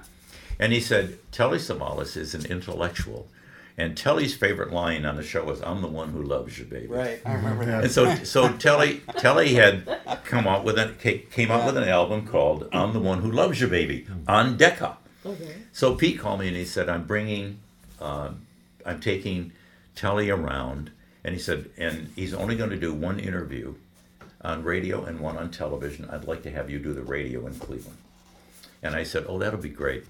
And 0.60 0.74
he 0.74 0.80
said, 0.80 1.18
Telly 1.32 1.58
Savalas 1.58 2.18
is 2.18 2.36
an 2.36 2.46
intellectual. 2.46 3.28
And 3.78 3.96
Telly's 3.96 4.36
favorite 4.36 4.74
line 4.74 5.06
on 5.06 5.16
the 5.16 5.24
show 5.24 5.46
was, 5.46 5.62
I'm 5.62 5.82
the 5.82 5.88
one 5.88 6.10
who 6.10 6.22
loves 6.22 6.60
you, 6.60 6.66
baby. 6.66 6.88
Right. 6.88 7.22
I 7.26 7.34
remember 7.36 7.64
that. 7.66 7.84
And 7.86 7.92
so, 7.92 8.14
so 8.26 8.52
Telly, 8.58 9.02
Telly 9.18 9.54
had 9.54 10.00
come 10.26 10.48
out 10.48 10.66
with 10.66 10.78
an 10.78 10.98
came 10.98 11.50
out 11.50 11.66
with 11.66 11.78
an 11.78 11.88
album 11.88 12.28
called 12.28 12.68
"I'm 12.74 12.92
the 12.92 13.00
One 13.00 13.22
Who 13.22 13.32
Loves 13.32 13.62
You, 13.62 13.68
Baby" 13.68 14.06
on 14.28 14.58
Decca. 14.58 14.98
Okay. 15.26 15.56
So 15.72 15.96
Pete 15.96 16.20
called 16.20 16.42
me 16.42 16.50
and 16.50 16.58
he 16.58 16.66
said, 16.66 16.90
"I'm 16.90 17.06
bringing, 17.08 17.60
um, 18.02 18.42
I'm 18.86 19.00
taking 19.00 19.54
Telly 20.00 20.30
around," 20.30 20.92
and 21.26 21.36
he 21.36 21.42
said, 21.42 21.70
"and 21.78 22.14
he's 22.16 22.34
only 22.34 22.56
going 22.56 22.70
to 22.70 22.78
do 22.78 22.94
one 22.94 23.20
interview 23.20 23.76
on 24.42 24.64
radio 24.64 25.04
and 25.04 25.20
one 25.20 25.38
on 25.38 25.52
television. 25.52 26.10
I'd 26.10 26.24
like 26.24 26.42
to 26.44 26.52
have 26.52 26.70
you 26.70 26.80
do 26.80 26.94
the 26.94 27.02
radio 27.04 27.46
in 27.46 27.60
Cleveland." 27.60 27.98
And 28.82 28.96
I 28.96 29.04
said, 29.04 29.26
"Oh, 29.28 29.38
that'll 29.38 29.60
be 29.60 29.68
great." 29.68 30.06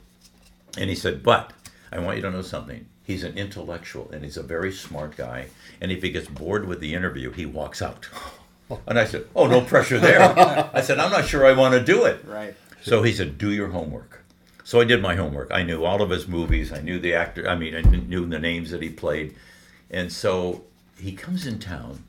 And 0.78 0.92
he 0.92 0.96
said, 0.96 1.24
"But 1.24 1.54
I 1.92 1.98
want 1.98 2.18
you 2.18 2.22
to 2.22 2.30
know 2.30 2.44
something. 2.44 2.86
He's 3.04 3.24
an 3.24 3.36
intellectual 3.36 4.12
and 4.14 4.24
he's 4.24 4.38
a 4.38 4.44
very 4.44 4.72
smart 4.72 5.18
guy. 5.18 5.48
And 5.82 5.92
if 5.92 6.04
he 6.04 6.12
gets 6.12 6.28
bored 6.28 6.68
with 6.68 6.80
the 6.80 6.94
interview, 6.94 7.32
he 7.32 7.48
walks 7.48 7.82
out." 7.82 8.08
And 8.86 9.00
I 9.00 9.06
said, 9.06 9.26
"Oh, 9.36 9.48
no 9.48 9.62
pressure 9.62 9.98
there." 9.98 10.22
I 10.22 10.82
said, 10.82 11.00
"I'm 11.00 11.12
not 11.12 11.26
sure 11.26 11.48
I 11.48 11.54
want 11.54 11.74
to 11.74 11.84
do 11.84 12.06
it." 12.06 12.24
Right. 12.24 12.56
So 12.84 13.02
he 13.02 13.12
said, 13.12 13.40
"Do 13.40 13.50
your 13.50 13.70
homework." 13.70 14.24
So 14.64 14.80
I 14.80 14.84
did 14.84 15.02
my 15.02 15.16
homework. 15.16 15.50
I 15.52 15.64
knew 15.64 15.84
all 15.84 16.04
of 16.04 16.12
his 16.12 16.28
movies. 16.28 16.72
I 16.72 16.82
knew 16.82 17.00
the 17.00 17.16
actor. 17.16 17.50
I 17.50 17.56
mean, 17.56 17.74
I 17.74 17.82
knew 17.82 18.28
the 18.28 18.38
names 18.38 18.70
that 18.70 18.84
he 18.84 18.90
played. 18.90 19.36
And 19.92 20.12
so 20.12 20.64
he 20.98 21.14
comes 21.14 21.46
in 21.48 21.60
town, 21.60 22.04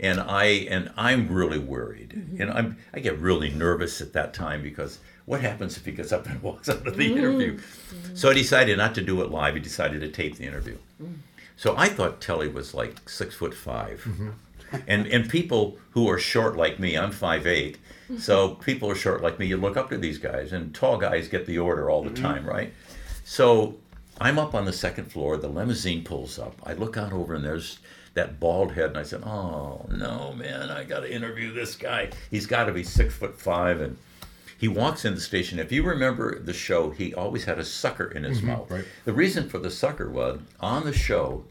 and 0.00 0.20
I 0.20 0.44
and 0.44 0.90
I'm 0.96 1.28
really 1.28 1.58
worried. 1.58 2.10
Mm-hmm. 2.10 2.42
And 2.42 2.50
I'm 2.50 2.76
I 2.92 3.00
get 3.00 3.18
really 3.18 3.50
nervous 3.50 4.00
at 4.00 4.12
that 4.14 4.34
time 4.34 4.62
because 4.62 4.98
what 5.26 5.40
happens 5.40 5.76
if 5.76 5.84
he 5.84 5.92
gets 5.92 6.12
up 6.12 6.26
and 6.26 6.42
walks 6.42 6.68
out 6.68 6.86
of 6.86 6.96
the 6.96 7.08
mm-hmm. 7.08 7.18
interview? 7.18 7.58
Mm-hmm. 7.58 8.14
So 8.16 8.30
I 8.30 8.34
decided 8.34 8.78
not 8.78 8.94
to 8.96 9.02
do 9.02 9.22
it 9.22 9.30
live. 9.30 9.54
He 9.54 9.60
decided 9.60 10.00
to 10.00 10.08
tape 10.08 10.36
the 10.36 10.44
interview. 10.44 10.76
Mm. 11.02 11.16
So 11.56 11.76
I 11.76 11.88
thought 11.88 12.20
Telly 12.20 12.48
was 12.48 12.74
like 12.74 13.08
six 13.08 13.34
foot 13.36 13.54
5 13.54 14.32
and 14.88 15.06
and 15.06 15.28
people 15.28 15.78
who 15.90 16.08
are 16.08 16.18
short 16.18 16.56
like 16.56 16.78
me, 16.78 16.96
I'm 16.96 17.12
five 17.12 17.46
eight. 17.46 17.78
So 18.18 18.50
people 18.56 18.90
are 18.90 18.94
short 18.94 19.22
like 19.22 19.38
me. 19.38 19.46
You 19.46 19.56
look 19.56 19.78
up 19.78 19.88
to 19.88 19.96
these 19.96 20.18
guys, 20.18 20.52
and 20.52 20.74
tall 20.74 20.98
guys 20.98 21.26
get 21.26 21.46
the 21.46 21.58
order 21.58 21.88
all 21.88 22.02
the 22.02 22.10
time, 22.10 22.44
right? 22.44 22.72
So 23.24 23.76
I'm 24.20 24.38
up 24.38 24.54
on 24.54 24.64
the 24.64 24.72
second 24.72 25.10
floor. 25.10 25.36
The 25.36 25.48
limousine 25.48 26.04
pulls 26.04 26.38
up. 26.38 26.54
I 26.64 26.74
look 26.74 26.96
out 26.96 27.12
over, 27.12 27.34
and 27.34 27.44
there's 27.44 27.78
that 28.14 28.38
bald 28.38 28.72
head, 28.72 28.90
and 28.90 28.98
I 28.98 29.02
said, 29.02 29.22
"Oh 29.24 29.86
no, 29.90 30.32
man! 30.34 30.70
I 30.70 30.84
got 30.84 31.00
to 31.00 31.12
interview 31.12 31.52
this 31.52 31.74
guy. 31.76 32.10
He's 32.30 32.46
got 32.46 32.64
to 32.64 32.72
be 32.72 32.84
six 32.84 33.14
foot 33.14 33.40
five, 33.40 33.80
and." 33.80 33.96
He 34.56 34.68
walks 34.68 35.04
in 35.04 35.14
the 35.16 35.20
station. 35.20 35.58
If 35.58 35.72
you 35.72 35.82
remember 35.82 36.38
the 36.38 36.52
show, 36.54 36.90
he 36.90 37.12
always 37.12 37.44
had 37.44 37.58
a 37.58 37.64
sucker 37.64 38.06
in 38.06 38.22
his 38.22 38.38
mm-hmm, 38.38 38.46
mouth. 38.46 38.70
right. 38.70 38.84
The 39.04 39.12
reason 39.12 39.48
for 39.48 39.58
the 39.58 39.70
sucker 39.70 40.08
was 40.08 40.38
on 40.60 40.84
the 40.84 40.92
show, 40.92 41.44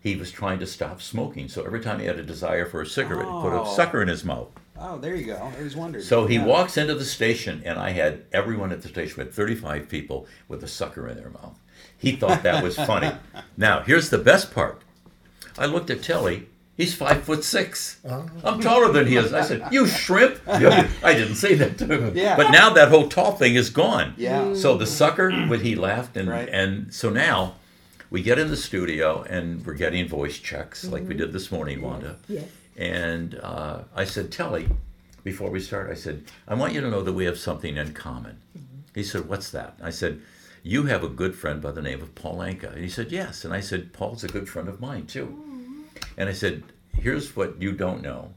he 0.00 0.14
was 0.14 0.30
trying 0.30 0.60
to 0.60 0.66
stop 0.66 1.00
smoking. 1.02 1.48
So 1.48 1.64
every 1.64 1.80
time 1.80 1.98
he 1.98 2.06
had 2.06 2.18
a 2.18 2.22
desire 2.22 2.66
for 2.66 2.82
a 2.82 2.86
cigarette, 2.86 3.24
he 3.26 3.32
put 3.32 3.52
a 3.54 3.62
Oh. 3.62 3.74
sucker 3.74 4.00
in 4.02 4.06
his 4.06 4.22
mouth. 4.22 4.48
Oh, 4.78 4.98
there 4.98 5.16
you 5.16 5.24
go. 5.26 5.34
I 5.36 5.56
always 5.56 5.74
wondered. 5.74 6.04
So 6.04 6.26
he 6.26 6.36
Yeah. 6.36 6.44
walks 6.44 6.76
into 6.76 6.94
the 6.94 7.06
station, 7.06 7.62
and 7.64 7.78
I 7.80 7.90
had 7.90 8.22
everyone 8.32 8.70
at 8.70 8.82
the 8.82 8.88
station, 8.88 9.14
we 9.16 9.24
had 9.24 9.32
35 9.32 9.88
people 9.88 10.26
with 10.46 10.62
a 10.62 10.68
sucker 10.68 11.08
in 11.08 11.16
their 11.16 11.30
mouth. 11.30 11.58
He 12.02 12.12
thought 12.12 12.42
that 12.42 12.62
was 12.62 12.76
funny. 12.76 13.12
now, 13.56 13.80
here's 13.82 14.10
the 14.10 14.18
best 14.18 14.52
part. 14.52 14.82
I 15.56 15.66
looked 15.66 15.88
at 15.88 16.02
Telly. 16.02 16.48
He's 16.76 16.94
five 16.94 17.22
foot 17.22 17.44
six. 17.44 18.00
I'm 18.44 18.60
taller 18.60 18.90
than 18.92 19.06
he 19.06 19.16
is. 19.16 19.32
I 19.32 19.42
said, 19.42 19.68
"You 19.70 19.86
shrimp!" 19.86 20.40
Yeah, 20.48 20.88
I 21.04 21.12
didn't 21.14 21.36
say 21.36 21.54
that 21.54 21.78
to 21.78 21.86
him. 21.86 22.16
Yeah. 22.16 22.36
But 22.36 22.50
now 22.50 22.70
that 22.70 22.88
whole 22.88 23.08
tall 23.08 23.32
thing 23.32 23.54
is 23.54 23.70
gone. 23.70 24.14
Yeah. 24.16 24.54
So 24.54 24.76
the 24.76 24.86
sucker, 24.86 25.30
but 25.48 25.60
he 25.60 25.74
laughed, 25.76 26.16
and 26.16 26.28
Right. 26.28 26.48
and 26.48 26.92
so 26.92 27.08
now 27.10 27.56
we 28.10 28.22
get 28.22 28.38
in 28.38 28.48
the 28.48 28.56
studio 28.56 29.22
and 29.28 29.64
we're 29.64 29.74
getting 29.74 30.08
voice 30.08 30.38
checks 30.38 30.84
like 30.84 31.06
we 31.06 31.14
did 31.14 31.32
this 31.32 31.52
morning, 31.52 31.80
Wanda. 31.82 32.16
Yes. 32.28 32.44
And 32.76 33.38
uh, 33.42 33.80
I 33.94 34.04
said, 34.04 34.32
Telly, 34.32 34.68
before 35.24 35.50
we 35.50 35.60
start, 35.60 35.90
I 35.90 35.94
said, 35.94 36.24
I 36.48 36.54
want 36.54 36.72
you 36.72 36.80
to 36.80 36.90
know 36.90 37.02
that 37.02 37.12
we 37.12 37.26
have 37.26 37.38
something 37.38 37.76
in 37.76 37.92
common. 37.92 38.38
He 38.94 39.02
said, 39.04 39.28
What's 39.28 39.50
that? 39.50 39.76
I 39.82 39.90
said, 39.90 40.20
You 40.62 40.84
have 40.84 41.02
a 41.02 41.08
good 41.08 41.34
friend 41.34 41.60
by 41.60 41.72
the 41.72 41.82
name 41.82 42.00
of 42.00 42.14
Paul 42.14 42.38
Anka. 42.38 42.72
And 42.72 42.82
he 42.82 42.88
said, 42.88 43.10
Yes. 43.10 43.44
And 43.44 43.52
I 43.52 43.60
said, 43.60 43.92
Paul's 43.92 44.24
a 44.24 44.28
good 44.28 44.48
friend 44.48 44.68
of 44.68 44.80
mine, 44.80 45.06
too. 45.06 45.26
Mm-hmm. 45.26 45.82
And 46.16 46.28
I 46.28 46.32
said, 46.32 46.62
Here's 46.96 47.34
what 47.34 47.60
you 47.60 47.72
don't 47.72 48.02
know 48.02 48.32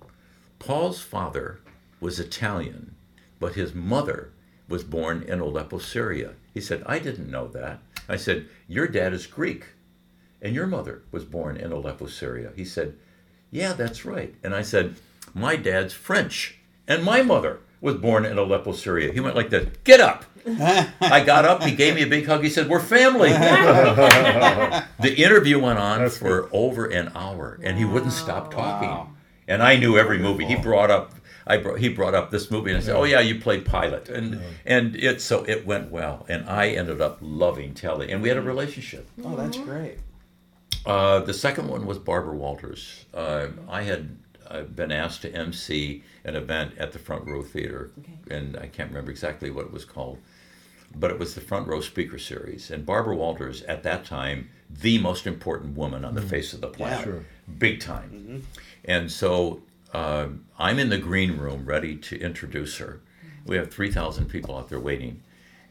Paul's 0.59 1.01
father 1.01 1.59
was 1.99 2.19
Italian, 2.19 2.95
but 3.39 3.53
his 3.53 3.73
mother 3.73 4.31
was 4.67 4.83
born 4.83 5.23
in 5.23 5.39
Aleppo, 5.39 5.77
Syria. 5.77 6.33
He 6.53 6.61
said, 6.61 6.83
I 6.85 6.99
didn't 6.99 7.29
know 7.29 7.47
that. 7.49 7.79
I 8.09 8.15
said, 8.15 8.47
Your 8.67 8.87
dad 8.87 9.13
is 9.13 9.27
Greek, 9.27 9.67
and 10.41 10.55
your 10.55 10.67
mother 10.67 11.03
was 11.11 11.25
born 11.25 11.57
in 11.57 11.71
Aleppo, 11.71 12.07
Syria. 12.07 12.51
He 12.55 12.65
said, 12.65 12.95
Yeah, 13.51 13.73
that's 13.73 14.05
right. 14.05 14.33
And 14.43 14.55
I 14.55 14.63
said, 14.63 14.95
My 15.33 15.55
dad's 15.55 15.93
French, 15.93 16.57
and 16.87 17.03
my 17.03 17.21
mother 17.21 17.59
was 17.81 17.95
born 17.95 18.25
in 18.25 18.37
Aleppo, 18.37 18.71
Syria. 18.73 19.11
He 19.11 19.19
went 19.19 19.35
like 19.35 19.49
this 19.49 19.69
Get 19.83 19.99
up. 19.99 20.25
I 20.47 21.23
got 21.25 21.45
up. 21.45 21.63
He 21.63 21.75
gave 21.75 21.95
me 21.95 22.03
a 22.03 22.07
big 22.07 22.27
hug. 22.27 22.43
He 22.43 22.49
said, 22.49 22.69
"We're 22.69 22.79
family." 22.79 23.29
the 24.99 25.15
interview 25.17 25.59
went 25.59 25.79
on 25.79 25.99
That's 25.99 26.19
for 26.19 26.49
over 26.51 26.85
an 26.85 27.11
hour, 27.15 27.59
and 27.63 27.79
he 27.79 27.85
wouldn't 27.85 28.13
stop 28.13 28.51
talking. 28.53 28.89
Wow. 28.89 29.09
And 29.47 29.63
I 29.63 29.75
knew 29.75 29.97
every 29.97 30.19
movie. 30.19 30.45
He 30.45 30.55
brought 30.55 30.91
up. 30.91 31.15
I 31.47 31.57
brought, 31.57 31.79
he 31.79 31.89
brought 31.89 32.13
up 32.13 32.29
this 32.29 32.51
movie, 32.51 32.69
and 32.71 32.77
I 32.77 32.81
said, 32.81 32.95
"Oh 32.95 33.05
yeah, 33.05 33.21
you 33.21 33.39
played 33.39 33.65
Pilate," 33.65 34.09
and 34.09 34.39
and 34.65 34.95
it 34.95 35.19
so 35.19 35.43
it 35.45 35.65
went 35.65 35.89
well, 35.91 36.25
and 36.29 36.47
I 36.47 36.69
ended 36.69 37.01
up 37.01 37.17
loving 37.21 37.73
Telly, 37.73 38.11
and 38.11 38.21
we 38.21 38.29
had 38.29 38.37
a 38.37 38.41
relationship. 38.41 39.07
Oh, 39.23 39.35
that's 39.35 39.57
great. 39.57 39.97
Uh, 40.85 41.19
the 41.21 41.33
second 41.33 41.67
one 41.67 41.87
was 41.87 41.97
Barbara 41.97 42.35
Walters. 42.35 43.05
Uh, 43.13 43.47
I 43.67 43.81
had 43.81 44.17
uh, 44.49 44.61
been 44.63 44.91
asked 44.91 45.21
to 45.23 45.33
MC 45.33 46.03
an 46.23 46.35
event 46.35 46.73
at 46.77 46.91
the 46.91 46.99
Front 46.99 47.25
Row 47.27 47.41
Theater, 47.41 47.91
Okay. 47.99 48.35
and 48.35 48.57
I 48.57 48.67
can't 48.67 48.89
remember 48.89 49.11
exactly 49.11 49.49
what 49.49 49.65
it 49.65 49.71
was 49.71 49.85
called, 49.85 50.19
but 50.95 51.11
it 51.11 51.19
was 51.19 51.35
the 51.35 51.41
Front 51.41 51.67
Row 51.67 51.81
Speaker 51.81 52.17
Series. 52.19 52.69
And 52.71 52.85
Barbara 52.85 53.15
Walters, 53.15 53.63
at 53.63 53.83
that 53.83 54.05
time, 54.05 54.49
the 54.69 54.97
most 54.99 55.25
important 55.27 55.75
woman 55.77 56.05
on 56.05 56.15
the 56.15 56.21
face 56.21 56.53
of 56.53 56.61
the 56.61 56.67
planet, 56.67 57.03
Sure. 57.03 57.25
big 57.57 57.79
time. 57.79 58.43
And 58.85 59.11
so 59.11 59.61
uh, 59.93 60.27
I'm 60.59 60.79
in 60.79 60.89
the 60.89 60.97
green 60.97 61.37
room 61.37 61.65
ready 61.65 61.95
to 61.97 62.19
introduce 62.19 62.77
her. 62.77 63.01
We 63.45 63.55
have 63.57 63.71
3,000 63.71 64.25
people 64.27 64.55
out 64.57 64.69
there 64.69 64.79
waiting. 64.79 65.21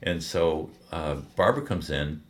And 0.03 0.23
so 0.23 0.71
uh, 0.93 1.17
Barbara 1.37 1.65
comes 1.65 1.91
in 1.91 2.23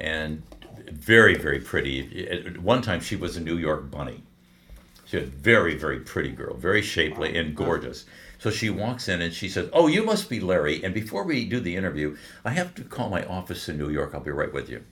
and 0.00 0.42
very, 0.90 1.34
very 1.36 1.60
pretty. 1.60 2.28
At 2.28 2.58
one 2.58 2.82
time, 2.82 3.00
she 3.00 3.16
was 3.16 3.36
a 3.36 3.40
New 3.40 3.56
York 3.56 3.90
bunny. 3.90 4.23
A 5.14 5.20
very, 5.20 5.74
very 5.76 6.00
pretty 6.00 6.30
girl, 6.30 6.54
very 6.54 6.82
shapely 6.82 7.36
and 7.36 7.54
gorgeous. 7.54 8.04
So 8.38 8.50
she 8.50 8.68
walks 8.68 9.08
in 9.08 9.22
and 9.22 9.32
she 9.32 9.48
says, 9.48 9.70
Oh, 9.72 9.86
you 9.86 10.02
must 10.04 10.28
be 10.28 10.40
Larry. 10.40 10.82
And 10.84 10.92
before 10.92 11.24
we 11.24 11.44
do 11.46 11.60
the 11.60 11.76
interview, 11.76 12.16
I 12.44 12.50
have 12.50 12.74
to 12.74 12.82
call 12.84 13.08
my 13.08 13.24
office 13.24 13.68
in 13.68 13.78
New 13.78 13.90
York. 13.90 14.10
I'll 14.14 14.20
be 14.20 14.30
right 14.30 14.52
with 14.52 14.68
you. 14.68 14.82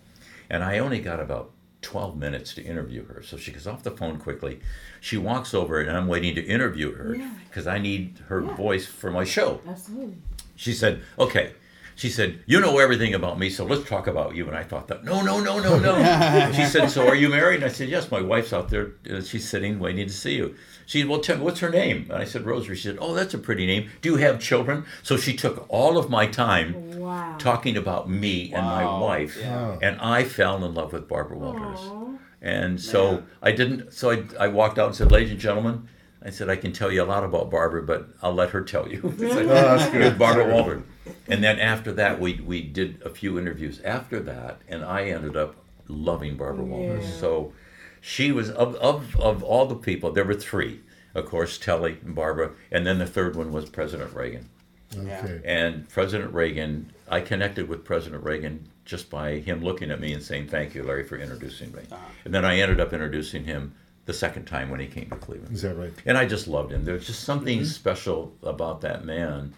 And 0.48 0.62
I 0.64 0.78
only 0.78 1.00
got 1.00 1.20
about 1.20 1.50
12 1.82 2.16
minutes 2.16 2.54
to 2.54 2.62
interview 2.62 3.04
her. 3.06 3.22
So 3.22 3.36
she 3.36 3.50
gets 3.52 3.66
off 3.66 3.82
the 3.82 3.90
phone 3.90 4.18
quickly. 4.18 4.60
She 5.00 5.16
walks 5.16 5.52
over 5.52 5.80
and 5.80 5.96
I'm 5.96 6.06
waiting 6.06 6.34
to 6.36 6.42
interview 6.42 6.94
her 6.94 7.16
Yeah. 7.16 7.30
because 7.48 7.66
I 7.66 7.78
need 7.78 8.18
her 8.28 8.40
Yeah. 8.42 8.54
voice 8.54 8.86
for 8.86 9.10
my 9.10 9.24
show. 9.24 9.60
Absolutely. 9.68 10.16
She 10.54 10.72
said, 10.72 11.02
"Okay, 11.18 11.52
she 11.94 12.08
said, 12.08 12.40
"You 12.46 12.60
know 12.60 12.78
everything 12.78 13.14
about 13.14 13.38
me, 13.38 13.50
so 13.50 13.64
let's 13.64 13.88
talk 13.88 14.06
about 14.06 14.34
you." 14.34 14.46
And 14.48 14.56
I 14.56 14.62
thought 14.62 14.88
that, 14.88 15.04
no, 15.04 15.22
no, 15.22 15.40
no, 15.40 15.58
no, 15.60 15.78
no. 15.78 16.52
she 16.54 16.64
said, 16.64 16.90
"So 16.90 17.06
are 17.06 17.14
you 17.14 17.28
married?" 17.28 17.56
And 17.56 17.64
I 17.64 17.68
said, 17.68 17.88
"Yes, 17.88 18.10
my 18.10 18.20
wife's 18.20 18.52
out 18.52 18.68
there. 18.70 18.92
Uh, 19.10 19.20
she's 19.20 19.48
sitting, 19.48 19.78
waiting 19.78 20.06
to 20.06 20.12
see 20.12 20.34
you." 20.36 20.54
She 20.86 21.00
said, 21.00 21.08
"Well, 21.08 21.20
tell 21.20 21.36
me, 21.38 21.44
what's 21.44 21.60
her 21.60 21.70
name?" 21.70 22.06
And 22.10 22.18
I 22.20 22.24
said, 22.24 22.44
"Rosary." 22.44 22.76
She 22.76 22.88
said, 22.88 22.98
"Oh, 23.00 23.14
that's 23.14 23.34
a 23.34 23.38
pretty 23.38 23.66
name. 23.66 23.88
Do 24.00 24.10
you 24.10 24.16
have 24.16 24.40
children?" 24.40 24.84
So 25.02 25.16
she 25.16 25.34
took 25.34 25.66
all 25.68 25.96
of 25.98 26.10
my 26.10 26.26
time 26.26 26.98
Wow. 26.98 27.36
talking 27.38 27.76
about 27.76 28.08
me 28.08 28.52
and 28.52 28.64
my 28.66 28.84
wife, 28.84 29.36
Yeah. 29.40 29.78
and 29.82 29.98
I 30.00 30.24
fell 30.24 30.64
in 30.64 30.74
love 30.74 30.92
with 30.92 31.08
Barbara 31.08 31.38
Walters. 31.38 31.78
Aw. 31.80 32.08
And 32.40 32.80
so 32.80 33.12
Man. 33.12 33.26
I 33.42 33.52
didn't. 33.52 33.92
So 33.92 34.10
I, 34.10 34.24
I 34.40 34.48
walked 34.48 34.78
out 34.78 34.86
and 34.88 34.96
said, 34.96 35.12
"Ladies 35.12 35.30
and 35.30 35.38
gentlemen," 35.40 35.88
I 36.24 36.30
said, 36.30 36.48
"I 36.48 36.56
can 36.56 36.72
tell 36.72 36.90
you 36.92 37.02
a 37.02 37.04
lot 37.04 37.24
about 37.24 37.50
Barbara, 37.50 37.82
but 37.82 38.08
I'll 38.22 38.34
let 38.34 38.50
her 38.50 38.62
tell 38.62 38.88
you." 38.88 39.00
It's 39.18 39.34
like, 39.34 39.46
Oh, 39.46 39.48
that's 39.48 39.90
good. 39.90 40.00
with 40.02 40.18
Barbara 40.18 40.52
Walters. 40.52 40.82
And 41.28 41.42
then 41.42 41.58
after 41.58 41.92
that, 41.92 42.20
we 42.20 42.34
we 42.44 42.62
did 42.62 43.00
a 43.04 43.10
few 43.10 43.38
interviews 43.38 43.80
after 43.84 44.20
that, 44.20 44.60
and 44.68 44.84
I 44.84 45.04
ended 45.04 45.36
up 45.36 45.56
loving 45.88 46.36
Barbara 46.36 46.64
Walters. 46.64 47.04
Yeah. 47.04 47.16
So 47.20 47.52
she 48.00 48.32
was 48.32 48.50
of, 48.50 48.74
of 48.76 49.18
of 49.20 49.42
all 49.42 49.66
the 49.66 49.74
people. 49.76 50.12
There 50.12 50.24
were 50.24 50.34
three, 50.34 50.80
of 51.14 51.26
course, 51.26 51.58
Telly 51.58 51.98
and 52.04 52.14
Barbara, 52.14 52.52
and 52.70 52.86
then 52.86 52.98
the 52.98 53.06
third 53.06 53.36
one 53.36 53.52
was 53.52 53.68
President 53.68 54.14
Reagan. 54.14 54.48
Okay. 54.96 55.40
And 55.44 55.88
President 55.88 56.34
Reagan, 56.34 56.92
I 57.08 57.20
connected 57.20 57.66
with 57.68 57.82
President 57.84 58.22
Reagan 58.22 58.68
just 58.84 59.08
by 59.08 59.36
him 59.38 59.62
looking 59.62 59.90
at 59.90 60.00
me 60.00 60.12
and 60.12 60.22
saying, 60.22 60.48
Thank 60.48 60.74
you, 60.74 60.82
Larry, 60.82 61.04
for 61.04 61.16
introducing 61.16 61.72
me. 61.72 61.82
Uh-huh. 61.90 62.04
And 62.26 62.34
then 62.34 62.44
I 62.44 62.58
ended 62.58 62.78
up 62.80 62.92
introducing 62.92 63.44
him 63.44 63.74
the 64.06 64.12
second 64.12 64.44
time 64.46 64.68
when 64.70 64.80
he 64.80 64.86
came 64.86 65.08
to 65.10 65.16
Cleveland. 65.16 65.54
Is 65.54 65.62
that 65.62 65.74
right? 65.76 65.92
And 66.06 66.18
I 66.18 66.26
just 66.26 66.48
loved 66.48 66.72
him. 66.72 66.84
There's 66.84 67.06
just 67.06 67.22
something 67.24 67.64
special 67.64 68.32
about 68.42 68.80
that 68.80 69.04
man 69.04 69.54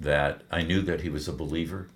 that 0.00 0.42
I 0.50 0.62
knew 0.62 0.82
that 0.82 1.00
he 1.00 1.08
was 1.08 1.26
a 1.28 1.32
believer. 1.32 1.88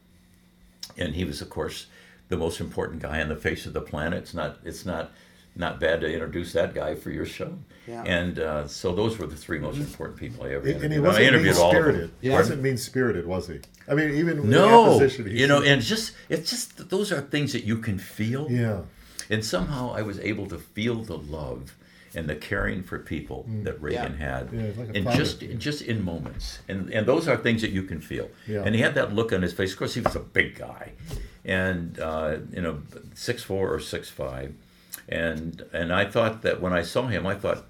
And 0.99 1.14
he 1.14 1.25
was, 1.25 1.40
of 1.42 1.51
course, 1.51 1.87
the 2.29 2.37
most 2.37 2.61
important 2.61 3.03
guy 3.03 3.20
on 3.20 3.29
the 3.29 3.37
face 3.37 3.66
of 3.66 3.72
the 3.72 3.81
planet. 3.81 4.18
It's 4.22 4.35
not, 4.35 4.59
it's 4.64 4.85
not, 4.87 5.12
not 5.55 5.79
bad 5.81 6.01
to 6.01 6.12
introduce 6.12 6.53
that 6.55 6.75
guy 6.75 6.94
for 6.94 7.11
your 7.11 7.27
show. 7.27 7.57
Yeah. 7.87 8.03
And 8.05 8.38
uh, 8.38 8.66
so 8.68 8.92
those 8.94 9.18
were 9.18 9.27
the 9.27 9.37
three 9.37 9.59
most 9.59 9.79
important 9.79 10.18
people 10.18 10.44
I 10.44 10.51
ever 10.55 10.66
And 10.66 10.83
and 10.83 10.92
he 10.92 10.99
interviewed. 10.99 11.05
I 11.05 11.09
wasn't 11.09 11.18
mean 11.25 11.29
interviewed 11.29 11.57
all 11.57 11.68
of 11.68 11.72
them. 11.75 11.83
spirited. 11.83 12.11
He 12.20 12.29
Yeah. 12.29 12.35
wasn't 12.35 12.62
mean 12.62 12.77
spirited, 12.77 13.27
was 13.27 13.46
he? 13.49 13.61
I 13.88 13.94
mean, 13.94 14.11
even 14.14 14.38
in 14.38 14.51
the 14.51 14.57
No, 14.57 14.85
opposition, 14.96 15.27
he 15.31 15.40
you 15.40 15.46
know, 15.46 15.62
and 15.62 15.81
just 15.81 16.12
it's 16.29 16.51
just 16.51 16.90
those 16.90 17.12
are 17.12 17.20
things 17.20 17.53
that 17.53 17.64
you 17.64 17.79
can 17.79 17.99
feel, 17.99 18.49
yeah, 18.51 18.81
and 19.31 19.45
somehow 19.45 19.93
I 19.95 20.03
was 20.03 20.19
able 20.21 20.47
to 20.49 20.59
feel 20.59 21.03
the 21.03 21.19
love 21.19 21.75
and 22.15 22.29
the 22.31 22.37
caring 22.37 22.83
for 22.83 22.99
people 22.99 23.45
that 23.65 23.81
Reagan 23.83 24.17
had, 24.17 24.49
Mm. 24.51 24.53
Yeah, 24.77 24.83
like 24.85 24.97
and 24.97 25.05
father. 25.05 25.17
just 25.19 25.41
just 25.59 25.83
in 25.83 26.03
moments, 26.05 26.61
and 26.69 26.89
and 26.91 27.07
those 27.07 27.29
are 27.29 27.37
things 27.37 27.61
that 27.62 27.71
you 27.73 27.83
can 27.83 28.01
feel. 28.01 28.29
Yeah. 28.47 28.62
And 28.65 28.75
he 28.75 28.81
had 28.81 28.95
that 28.95 29.12
look 29.12 29.33
on 29.33 29.43
his 29.43 29.53
face. 29.53 29.73
Of 29.73 29.79
course, 29.79 29.95
he 29.95 30.01
was 30.01 30.17
a 30.17 30.21
big 30.21 30.55
guy, 30.59 30.93
and 31.45 31.99
uh, 32.01 32.39
you 32.53 32.62
know, 32.62 32.81
six 33.15 33.43
four 33.43 33.73
or 33.73 33.81
six 33.81 34.09
five, 34.09 34.55
and 35.09 35.62
and 35.73 35.93
I 35.93 36.05
thought 36.07 36.43
that 36.43 36.61
when 36.61 36.73
I 36.73 36.83
saw 36.83 37.07
him, 37.07 37.27
I 37.27 37.35
thought 37.35 37.65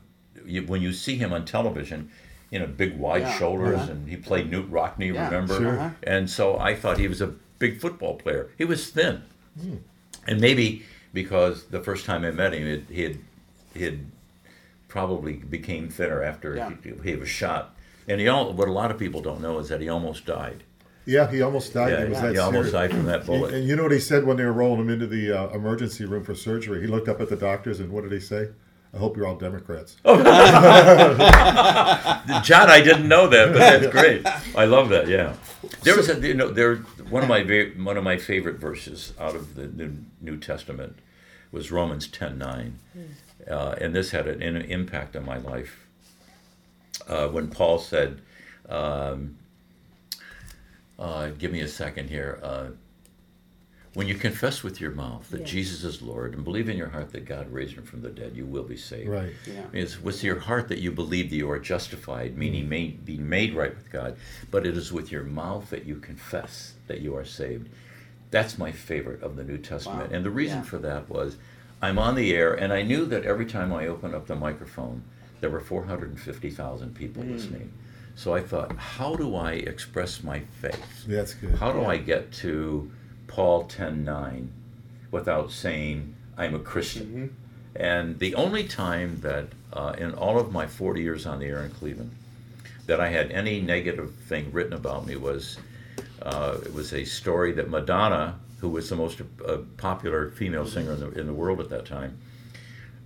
you, 0.45 0.62
when 0.62 0.81
you 0.83 0.92
see 0.92 1.16
him 1.16 1.33
on 1.33 1.45
television. 1.45 2.11
You 2.49 2.61
know, 2.61 2.66
big 2.69 2.97
wide 2.97 3.23
Yeah, 3.23 3.38
shoulders, 3.38 3.81
uh-huh. 3.81 3.90
and 3.90 4.09
he 4.09 4.16
played 4.16 4.53
Knute 4.53 4.71
Rockne. 4.71 5.12
Yeah, 5.12 5.25
remember? 5.27 5.57
sure. 5.59 5.79
Uh-huh. 5.81 5.90
And 6.05 6.31
so 6.31 6.57
I 6.57 6.77
thought 6.77 6.97
he 6.97 7.09
was 7.09 7.21
a 7.21 7.27
big 7.59 7.81
football 7.81 8.14
player. 8.14 8.51
He 8.57 8.64
was 8.64 8.88
thin, 8.88 9.23
Hmm. 9.61 9.75
and 10.29 10.40
maybe 10.40 10.85
because 11.16 11.64
the 11.68 11.81
first 11.81 12.05
time 12.05 12.24
I 12.24 12.31
met 12.31 12.52
him, 12.52 12.66
it, 12.66 12.83
he 12.90 13.02
had 13.02 13.18
he 13.74 13.83
had 13.85 14.00
probably 14.87 15.33
became 15.33 15.88
thinner 15.88 16.22
after 16.22 16.55
Yeah. 16.55 16.72
he, 16.85 16.92
he 17.11 17.16
was 17.16 17.29
shot. 17.29 17.74
And 18.07 18.20
he 18.20 18.29
all, 18.29 18.52
what 18.52 18.68
a 18.68 18.72
lot 18.72 18.90
of 18.92 18.98
people 18.98 19.20
don't 19.22 19.40
know 19.40 19.59
is 19.59 19.68
that 19.70 19.81
he 19.81 19.88
almost 19.88 20.26
died. 20.26 20.62
yeah, 21.07 21.31
he 21.31 21.40
almost 21.42 21.72
died. 21.72 21.90
Yeah, 21.92 22.05
he 22.05 22.11
was 22.11 22.20
he 22.20 22.26
that 22.35 22.38
almost 22.38 22.72
died 22.72 22.90
from 22.90 23.07
that 23.07 23.24
bullet. 23.26 23.55
and 23.55 23.66
you 23.66 23.74
know 23.76 23.83
what 23.85 23.92
he 23.92 23.98
said 23.98 24.24
when 24.26 24.37
they 24.37 24.44
were 24.44 24.52
rolling 24.52 24.81
him 24.83 24.90
into 24.90 25.07
the 25.07 25.33
uh, 25.33 25.48
emergency 25.55 26.05
room 26.05 26.22
for 26.22 26.35
surgery? 26.35 26.81
He 26.83 26.87
looked 26.87 27.09
up 27.09 27.20
at 27.20 27.29
the 27.31 27.37
doctors 27.37 27.81
and 27.81 27.90
what 27.90 28.02
did 28.05 28.12
he 28.12 28.20
say? 28.20 28.50
I 28.94 28.98
hope 28.98 29.16
you're 29.16 29.26
all 29.26 29.37
Democrats. 29.37 29.96
Oh. 30.05 30.16
John, 32.42 32.70
I 32.70 32.81
didn't 32.83 33.09
know 33.09 33.26
that, 33.29 33.52
but 33.52 33.59
that's 33.59 33.87
great. 33.88 34.26
I 34.57 34.64
love 34.66 34.88
that. 34.90 35.09
Yeah, 35.09 35.35
there 35.83 35.96
was 35.96 36.09
a 36.09 36.18
you 36.20 36.35
know 36.35 36.48
there 36.50 36.76
one 37.11 37.22
of 37.22 37.29
my 37.29 37.42
one 37.79 37.96
of 37.96 38.05
my 38.05 38.16
favorite 38.18 38.57
verses 38.57 39.12
out 39.18 39.35
of 39.35 39.55
the 39.55 39.66
New, 39.68 39.92
New 40.20 40.37
Testament 40.38 40.96
was 41.57 41.73
Romans 41.73 42.07
ten 42.07 42.38
nine, 42.38 42.79
uh, 43.51 43.75
and 43.81 43.95
this 43.95 44.11
had 44.11 44.29
an, 44.29 44.42
an 44.42 44.62
impact 44.62 45.16
on 45.16 45.25
my 45.25 45.38
life. 45.38 45.87
Uh, 47.09 47.29
when 47.29 47.49
Paul 47.49 47.79
said, 47.79 48.21
um, 48.69 49.38
uh, 50.99 51.29
"Give 51.38 51.51
me 51.51 51.61
a 51.61 51.69
second 51.69 52.11
here." 52.11 52.38
Uh, 52.42 52.66
when 53.95 54.09
you 54.09 54.14
confess 54.14 54.62
with 54.62 54.79
your 54.79 54.90
mouth 54.90 55.31
that 55.31 55.40
Yes. 55.40 55.51
Jesus 55.51 55.83
is 55.83 56.03
Lord 56.03 56.35
and 56.35 56.45
believe 56.45 56.69
in 56.69 56.77
your 56.77 56.90
heart 56.90 57.12
that 57.12 57.25
God 57.25 57.51
raised 57.51 57.79
him 57.79 57.85
from 57.85 58.03
the 58.03 58.11
dead, 58.11 58.37
you 58.37 58.45
will 58.45 58.62
be 58.62 58.77
saved. 58.77 59.09
Right. 59.09 59.33
Yeah. 59.47 59.64
It's 59.73 59.99
with 60.03 60.23
your 60.23 60.38
heart 60.38 60.69
that 60.69 60.81
you 60.81 60.92
believe 60.92 61.31
that 61.31 61.37
you 61.37 61.51
are 61.51 61.59
justified, 61.59 62.37
meaning 62.37 62.69
made, 62.69 63.07
being 63.07 63.27
made 63.27 63.55
right 63.55 63.75
with 63.75 63.90
God, 63.90 64.19
but 64.51 64.66
it 64.66 64.77
is 64.77 64.92
with 64.92 65.11
your 65.11 65.23
mouth 65.23 65.71
that 65.71 65.87
you 65.87 65.97
confess 65.97 66.75
that 66.88 67.01
you 67.01 67.16
are 67.16 67.25
saved. 67.25 67.71
That's 68.37 68.59
my 68.59 68.70
favorite 68.70 69.22
of 69.22 69.37
the 69.37 69.44
New 69.44 69.57
Testament. 69.57 70.11
Wow. 70.11 70.14
And 70.16 70.22
the 70.22 70.29
reason 70.31 70.59
Yeah. 70.59 70.64
for 70.64 70.77
that 70.79 71.09
was 71.09 71.37
I'm 71.81 71.99
on 71.99 72.16
the 72.16 72.35
air, 72.35 72.53
and 72.53 72.70
I 72.70 72.83
knew 72.83 73.07
that 73.07 73.25
every 73.25 73.46
time 73.46 73.72
I 73.72 73.87
opened 73.87 74.14
up 74.14 74.27
the 74.27 74.35
microphone, 74.37 75.01
there 75.40 75.49
were 75.49 75.61
450,000 75.61 76.94
people 76.94 77.22
Hmm. 77.22 77.33
listening. 77.33 77.72
So 78.14 78.35
I 78.35 78.42
thought, 78.42 78.77
how 78.77 79.16
do 79.16 79.35
I 79.37 79.53
express 79.53 80.22
my 80.22 80.40
faith? 80.61 81.07
That's 81.07 81.33
good. 81.33 81.55
How 81.55 81.72
do 81.72 81.81
Yeah. 81.81 81.88
I 81.88 81.96
get 81.96 82.31
to 82.44 82.90
Paul 83.27 83.64
10:9 83.64 84.51
without 85.11 85.51
saying 85.51 86.14
I'm 86.37 86.55
a 86.55 86.59
Christian? 86.59 87.35
And 87.75 88.18
the 88.18 88.35
only 88.35 88.64
time 88.64 89.20
that 89.22 89.46
uh, 89.72 89.94
in 89.96 90.12
all 90.12 90.38
of 90.38 90.53
my 90.53 90.66
40 90.66 91.01
years 91.01 91.25
on 91.25 91.38
the 91.40 91.46
air 91.46 91.62
in 91.62 91.70
Cleveland 91.70 92.11
that 92.87 93.01
I 93.01 93.09
had 93.09 93.31
any 93.31 93.62
negative 93.62 94.12
thing 94.29 94.51
written 94.53 94.75
about 94.75 95.07
me 95.07 95.16
was 95.16 95.57
uh, 96.22 96.59
it 96.64 96.72
was 96.72 96.92
a 96.92 97.05
story 97.05 97.52
that 97.52 97.68
Madonna, 97.68 98.38
who 98.61 98.68
was 98.68 98.88
the 98.88 98.96
most 98.96 99.20
uh, 99.46 99.59
popular 99.76 100.31
female 100.31 100.66
singer 100.66 100.92
in 100.92 101.00
the, 101.00 101.11
in 101.20 101.26
the 101.26 101.33
world 101.35 101.61
at 101.61 101.68
that 101.70 101.85
time, 101.87 102.18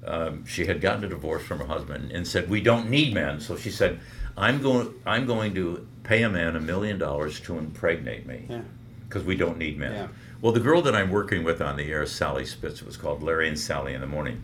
um, 0.07 0.47
she 0.47 0.67
had 0.67 0.81
gotten 0.81 1.05
a 1.05 1.09
divorce 1.09 1.43
from 1.43 1.59
her 1.59 1.67
husband 1.67 2.11
and 2.13 2.27
said, 2.27 2.49
"We 2.49 2.61
don't 2.61 2.89
need 2.89 3.13
men." 3.13 3.41
So 3.41 3.57
she 3.57 3.71
said, 3.71 4.01
"I'm 4.37 4.63
going. 4.63 4.95
I'm 5.05 5.27
going 5.27 5.55
to 5.55 5.87
pay 6.05 6.23
a 6.23 6.31
man 6.31 6.57
a 6.57 6.61
million 6.61 6.99
dollars 6.99 7.41
to 7.41 7.59
impregnate 7.59 8.27
me." 8.27 8.47
Yeah. 8.49 8.61
because 9.09 9.25
we 9.25 9.37
don't 9.37 9.59
need 9.59 9.77
men. 9.77 9.93
Yeah. 9.93 10.09
Well, 10.41 10.53
the 10.53 10.61
girl 10.61 10.81
that 10.83 10.95
I'm 10.95 11.11
working 11.11 11.43
with 11.45 11.61
on 11.61 11.77
the 11.77 11.91
air, 11.91 12.07
Sally 12.07 12.47
Spitz, 12.47 12.81
it 12.81 12.87
was 12.87 12.97
called 12.97 13.23
Larry 13.23 13.49
and 13.49 13.59
Sally 13.59 13.93
in 13.93 14.01
the 14.01 14.07
Morning. 14.07 14.43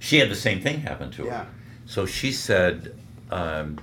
She 0.00 0.16
had 0.18 0.30
the 0.30 0.34
same 0.34 0.60
thing 0.62 0.80
happen 0.80 1.10
to 1.12 1.22
her. 1.24 1.28
Yeah. 1.28 1.44
So 1.86 2.06
she 2.06 2.32
said, 2.32 2.98
um, 3.30 3.78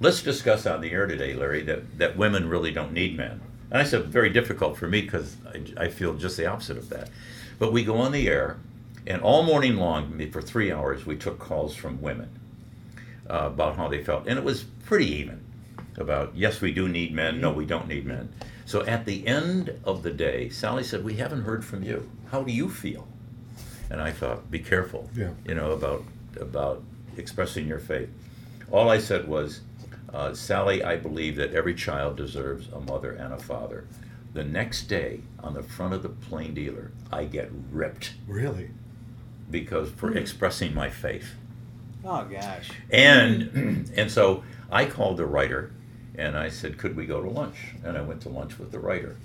"Let's 0.00 0.22
discuss 0.22 0.66
on 0.66 0.80
the 0.80 0.90
air 0.90 1.06
today, 1.06 1.34
Larry, 1.34 1.62
that, 1.62 1.98
that 1.98 2.16
women 2.16 2.48
really 2.48 2.72
don't 2.72 2.92
need 2.92 3.16
men." 3.16 3.40
And 3.70 3.80
I 3.80 3.84
said, 3.84 4.06
"Very 4.06 4.30
difficult 4.30 4.76
for 4.76 4.88
me 4.88 5.02
because 5.02 5.36
I, 5.46 5.84
I 5.84 5.88
feel 5.88 6.14
just 6.14 6.36
the 6.36 6.46
opposite 6.46 6.76
of 6.76 6.88
that." 6.88 7.10
But 7.58 7.72
we 7.72 7.84
go 7.84 7.96
on 7.98 8.12
the 8.12 8.26
air, 8.28 8.58
and 9.06 9.20
all 9.22 9.42
morning 9.42 9.76
long, 9.76 10.18
for 10.30 10.40
three 10.42 10.72
hours, 10.72 11.06
we 11.06 11.16
took 11.16 11.38
calls 11.38 11.74
from 11.76 12.00
women 12.00 12.30
uh, 13.28 13.44
about 13.52 13.76
how 13.76 13.88
they 13.88 14.02
felt, 14.02 14.26
and 14.26 14.38
it 14.38 14.44
was 14.44 14.64
pretty 14.64 15.12
even. 15.16 15.44
About 15.96 16.32
yes, 16.34 16.60
we 16.60 16.72
do 16.72 16.88
need 16.88 17.12
men. 17.12 17.40
No, 17.40 17.52
we 17.52 17.66
don't 17.66 17.86
need 17.86 18.06
men. 18.06 18.32
So 18.64 18.82
at 18.86 19.04
the 19.04 19.26
end 19.26 19.74
of 19.84 20.02
the 20.02 20.10
day, 20.10 20.48
Sally 20.48 20.82
said, 20.84 21.04
"We 21.04 21.14
haven't 21.16 21.42
heard 21.42 21.64
from 21.64 21.82
you. 21.82 22.08
How 22.30 22.42
do 22.42 22.52
you 22.52 22.70
feel?" 22.70 23.06
And 23.90 24.00
I 24.00 24.10
thought, 24.12 24.50
"Be 24.50 24.60
careful, 24.60 25.10
Yeah. 25.14 25.30
you 25.46 25.54
know, 25.54 25.72
about 25.72 26.04
about 26.40 26.82
expressing 27.16 27.66
your 27.66 27.80
faith." 27.80 28.08
All 28.70 28.88
I 28.88 28.98
said 28.98 29.26
was, 29.28 29.60
uh, 30.12 30.34
"Sally, 30.34 30.82
I 30.82 30.96
believe 30.96 31.36
that 31.36 31.52
every 31.54 31.74
child 31.74 32.16
deserves 32.16 32.68
a 32.72 32.80
mother 32.80 33.12
and 33.12 33.32
a 33.32 33.38
father." 33.38 33.86
The 34.32 34.44
next 34.44 34.84
day, 34.84 35.20
on 35.40 35.54
the 35.54 35.62
front 35.62 35.92
of 35.92 36.02
the 36.02 36.08
plain 36.08 36.54
dealer, 36.54 36.92
I 37.12 37.24
get 37.24 37.50
ripped 37.72 38.12
Really? 38.28 38.70
because 39.50 39.90
for 39.90 40.16
expressing 40.16 40.72
my 40.74 40.88
faith. 40.88 41.34
Oh 42.04 42.24
gosh. 42.24 42.70
And 42.90 43.90
and 43.96 44.10
so 44.10 44.44
I 44.70 44.84
called 44.84 45.16
the 45.16 45.26
writer 45.26 45.72
and 46.14 46.36
I 46.36 46.48
said, 46.48 46.78
Could 46.78 46.96
we 46.96 47.06
go 47.06 47.20
to 47.20 47.28
lunch? 47.28 47.74
And 47.84 47.98
I 47.98 48.02
went 48.02 48.20
to 48.22 48.28
lunch 48.28 48.58
with 48.58 48.70
the 48.70 48.78
writer. 48.78 49.16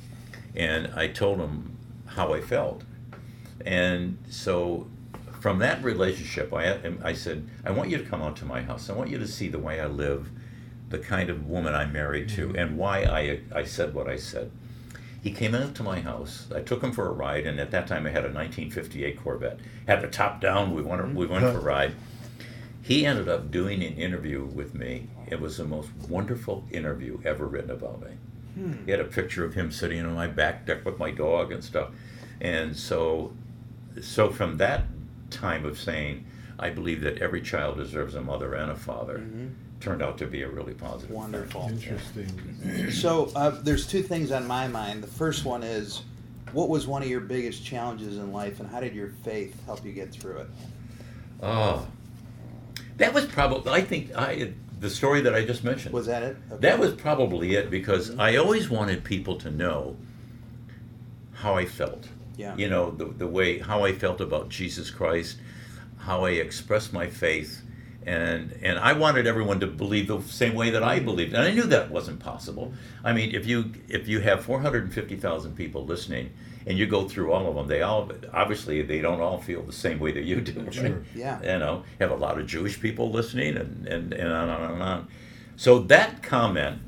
And 0.56 0.88
I 0.96 1.08
told 1.08 1.40
him 1.40 1.78
how 2.08 2.34
I 2.34 2.42
felt. 2.42 2.84
And 3.66 4.18
so 4.30 4.88
from 5.40 5.60
that 5.60 5.84
relationship, 5.84 6.52
I, 6.54 6.80
I 7.04 7.14
said, 7.14 7.48
I 7.64 7.72
want 7.72 7.90
you 7.90 7.98
to 7.98 8.04
come 8.04 8.22
out 8.22 8.36
to 8.38 8.46
my 8.46 8.62
house. 8.62 8.90
I 8.90 8.94
want 8.94 9.10
you 9.12 9.20
to 9.20 9.28
see 9.28 9.48
the 9.50 9.60
way 9.60 9.80
I 9.80 9.86
live, 9.88 10.30
the 10.90 11.00
kind 11.00 11.30
of 11.30 11.48
woman 11.48 11.74
I'm 11.74 11.92
married 11.92 12.30
to, 12.30 12.48
mm-hmm. 12.48 12.58
and 12.58 12.78
why 12.78 13.04
I, 13.04 13.40
I 13.54 13.64
said 13.64 13.94
what 13.94 14.08
I 14.08 14.18
said. 14.18 14.52
He 15.22 15.32
came 15.32 15.56
out 15.56 15.74
to 15.76 15.84
my 15.84 16.02
house. 16.02 16.48
I 16.54 16.62
took 16.62 16.84
him 16.84 16.92
for 16.92 17.08
a 17.08 17.12
ride, 17.12 17.48
and 17.48 17.60
at 17.60 17.72
that 17.72 17.88
time 17.88 18.06
I 18.06 18.12
had 18.12 18.26
a 18.26 18.32
1958 18.32 19.20
Corvette. 19.24 19.60
Had 19.88 20.02
the 20.02 20.08
top 20.08 20.40
down. 20.40 20.76
We 20.76 20.84
went, 20.84 21.16
we 21.16 21.26
went 21.26 21.44
for 21.44 21.58
a 21.58 21.62
ride. 21.62 21.96
He 22.84 23.08
ended 23.08 23.28
up 23.28 23.50
doing 23.50 23.84
an 23.84 23.96
interview 23.96 24.46
with 24.46 24.76
me. 24.76 25.08
It 25.26 25.42
was 25.42 25.58
the 25.58 25.66
most 25.66 25.90
wonderful 26.08 26.66
interview 26.70 27.20
ever 27.26 27.48
written 27.48 27.72
about 27.72 28.02
me. 28.02 28.12
Hmm. 28.54 28.86
He 28.86 28.92
had 28.92 29.00
a 29.00 29.06
picture 29.06 29.44
of 29.44 29.56
him 29.56 29.72
sitting 29.72 30.06
on 30.06 30.14
my 30.14 30.28
back 30.28 30.68
deck 30.68 30.86
with 30.86 31.00
my 31.00 31.10
dog 31.10 31.52
and 31.52 31.64
stuff. 31.64 31.90
And 32.40 32.76
so, 32.76 33.34
so 34.00 34.30
from 34.30 34.58
that 34.58 34.84
time 35.32 35.66
of 35.66 35.80
saying, 35.80 36.28
I 36.60 36.70
believe 36.70 37.02
that 37.02 37.18
every 37.18 37.42
child 37.42 37.78
deserves 37.78 38.16
a 38.16 38.22
mother 38.22 38.54
and 38.54 38.72
a 38.72 38.76
father, 38.76 39.20
mm-hmm. 39.20 39.48
Turned 39.86 40.02
out 40.02 40.18
to 40.18 40.26
be 40.26 40.42
a 40.42 40.50
really 40.50 40.74
positive. 40.74 41.10
thing. 41.10 41.18
Wonderful. 41.18 41.70
Interesting. 41.70 42.28
So 42.92 43.32
uh, 43.36 43.52
there's 43.62 43.86
two 43.86 44.02
things 44.02 44.32
on 44.32 44.48
my 44.48 44.68
mind. 44.68 45.04
The 45.04 45.08
first 45.08 45.46
one 45.46 45.62
is, 45.62 46.02
what 46.52 46.70
was 46.70 46.88
one 46.88 47.04
of 47.04 47.08
your 47.08 47.20
biggest 47.20 47.64
challenges 47.64 48.18
in 48.18 48.34
life, 48.34 48.60
and 48.60 48.70
how 48.70 48.80
did 48.80 48.96
your 48.96 49.10
faith 49.24 49.56
help 49.66 49.86
you 49.86 49.92
get 49.92 50.12
through 50.12 50.38
it? 50.38 50.48
Oh, 51.44 51.86
that 52.98 53.14
was 53.14 53.26
probably. 53.26 53.72
I 53.72 53.82
think 53.82 54.16
I 54.16 54.54
the 54.80 54.90
story 54.90 55.22
that 55.22 55.36
I 55.36 55.46
just 55.46 55.64
mentioned. 55.64 55.94
Was 55.94 56.08
that 56.08 56.24
it? 56.24 56.38
Okay. 56.52 56.62
That 56.62 56.80
was 56.80 56.94
probably 56.94 57.56
it 57.56 57.70
because 57.70 58.18
I 58.18 58.38
always 58.38 58.70
wanted 58.70 59.04
people 59.04 59.38
to 59.38 59.52
know 59.52 59.98
how 61.34 61.56
I 61.56 61.66
felt. 61.66 62.08
Yeah. 62.38 62.56
You 62.58 62.70
know, 62.70 62.92
the, 62.92 63.06
the 63.06 63.28
way, 63.28 63.60
how 63.60 63.86
I 63.86 63.94
felt 63.94 64.20
about 64.22 64.50
Jesus 64.50 64.90
Christ, 64.90 65.38
how 66.00 66.26
I 66.26 66.32
expressed 66.32 66.94
my 66.94 67.08
faith. 67.08 67.62
And, 68.06 68.54
and 68.62 68.78
I 68.78 68.94
wanted 68.94 69.26
everyone 69.26 69.60
to 69.62 69.68
believe 69.68 70.08
the 70.08 70.22
same 70.22 70.54
way 70.54 70.70
that 70.70 70.84
I 70.84 71.00
believed. 71.00 71.34
And 71.34 71.42
I 71.42 71.52
knew 71.52 71.64
that 71.64 71.90
wasn't 71.90 72.20
possible. 72.20 72.72
I 73.04 73.14
mean, 73.14 73.34
if 73.34 73.48
you, 73.48 73.72
if 73.88 74.08
you 74.08 74.20
have 74.20 74.46
450,000 74.46 75.56
people 75.56 75.86
listening 75.86 76.32
and 76.68 76.78
you 76.78 76.86
go 76.86 77.08
through 77.08 77.32
all 77.32 77.48
of 77.48 77.56
them, 77.56 77.68
they 77.68 77.82
all, 77.82 78.12
obviously, 78.32 78.84
they 78.84 79.02
don't 79.02 79.22
all 79.22 79.40
feel 79.40 79.64
the 79.64 79.74
same 79.74 80.00
way 80.00 80.12
that 80.12 80.24
you 80.24 80.40
do. 80.42 80.62
right? 80.62 80.74
Sure. 80.74 81.04
Yeah. 81.16 81.42
you 81.42 81.60
know, 81.60 81.84
have 82.00 82.12
a 82.12 82.16
lot 82.16 82.40
of 82.40 82.46
Jewish 82.46 82.80
people 82.80 83.12
listening, 83.12 83.58
and 83.58 83.88
and 83.88 84.14
and 84.14 84.32
on 84.32 84.50
and 84.50 84.64
on 84.64 84.72
and 84.74 84.84
on. 84.84 85.08
So 85.56 85.80
that 85.80 86.22
comment, 86.24 86.82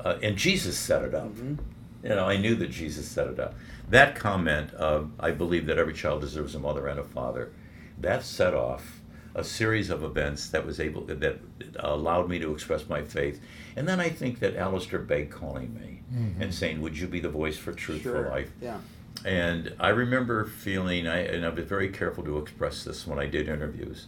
uh, 0.00 0.18
and 0.22 0.36
Jesus 0.36 0.78
set 0.78 1.02
it 1.02 1.14
up. 1.14 1.36
You 1.38 2.10
know, 2.10 2.26
I 2.26 2.36
knew 2.36 2.54
that 2.56 2.70
Jesus 2.70 3.08
set 3.08 3.26
it 3.28 3.40
up. 3.40 3.54
That 3.88 4.14
comment 4.14 4.72
of 4.74 5.10
"I 5.18 5.30
believe 5.30 5.66
that 5.66 5.78
every 5.78 5.94
child 5.94 6.20
deserves 6.20 6.54
a 6.54 6.58
mother 6.58 6.86
and 6.86 6.98
a 7.00 7.04
father," 7.04 7.52
that 7.98 8.24
set 8.24 8.54
off 8.54 8.97
a 9.38 9.44
series 9.44 9.88
of 9.88 10.02
events 10.02 10.50
that 10.50 10.66
was 10.66 10.80
able 10.80 11.02
that 11.02 11.38
allowed 11.78 12.28
me 12.28 12.40
to 12.40 12.52
express 12.52 12.88
my 12.88 13.02
faith. 13.02 13.40
And 13.76 13.86
then 13.86 14.00
I 14.00 14.08
think 14.08 14.40
that 14.40 14.56
Alistair 14.56 14.98
Begg 14.98 15.30
calling 15.30 15.72
me 15.74 16.00
mm-hmm. 16.12 16.42
and 16.42 16.52
saying, 16.52 16.82
"Would 16.82 16.98
you 16.98 17.06
be 17.06 17.20
the 17.20 17.28
voice 17.28 17.56
for 17.56 17.72
truth 17.72 18.02
Sure. 18.02 18.24
for 18.24 18.28
life?" 18.28 18.50
Yeah. 18.60 18.78
And 19.24 19.74
I 19.78 19.88
remember 19.90 20.44
feeling, 20.44 21.06
I, 21.06 21.18
and 21.18 21.44
I 21.46 21.48
was 21.48 21.64
very 21.64 21.88
careful 21.88 22.24
to 22.24 22.38
express 22.38 22.84
this 22.84 23.06
when 23.06 23.18
I 23.18 23.26
did 23.26 23.48
interviews, 23.48 24.06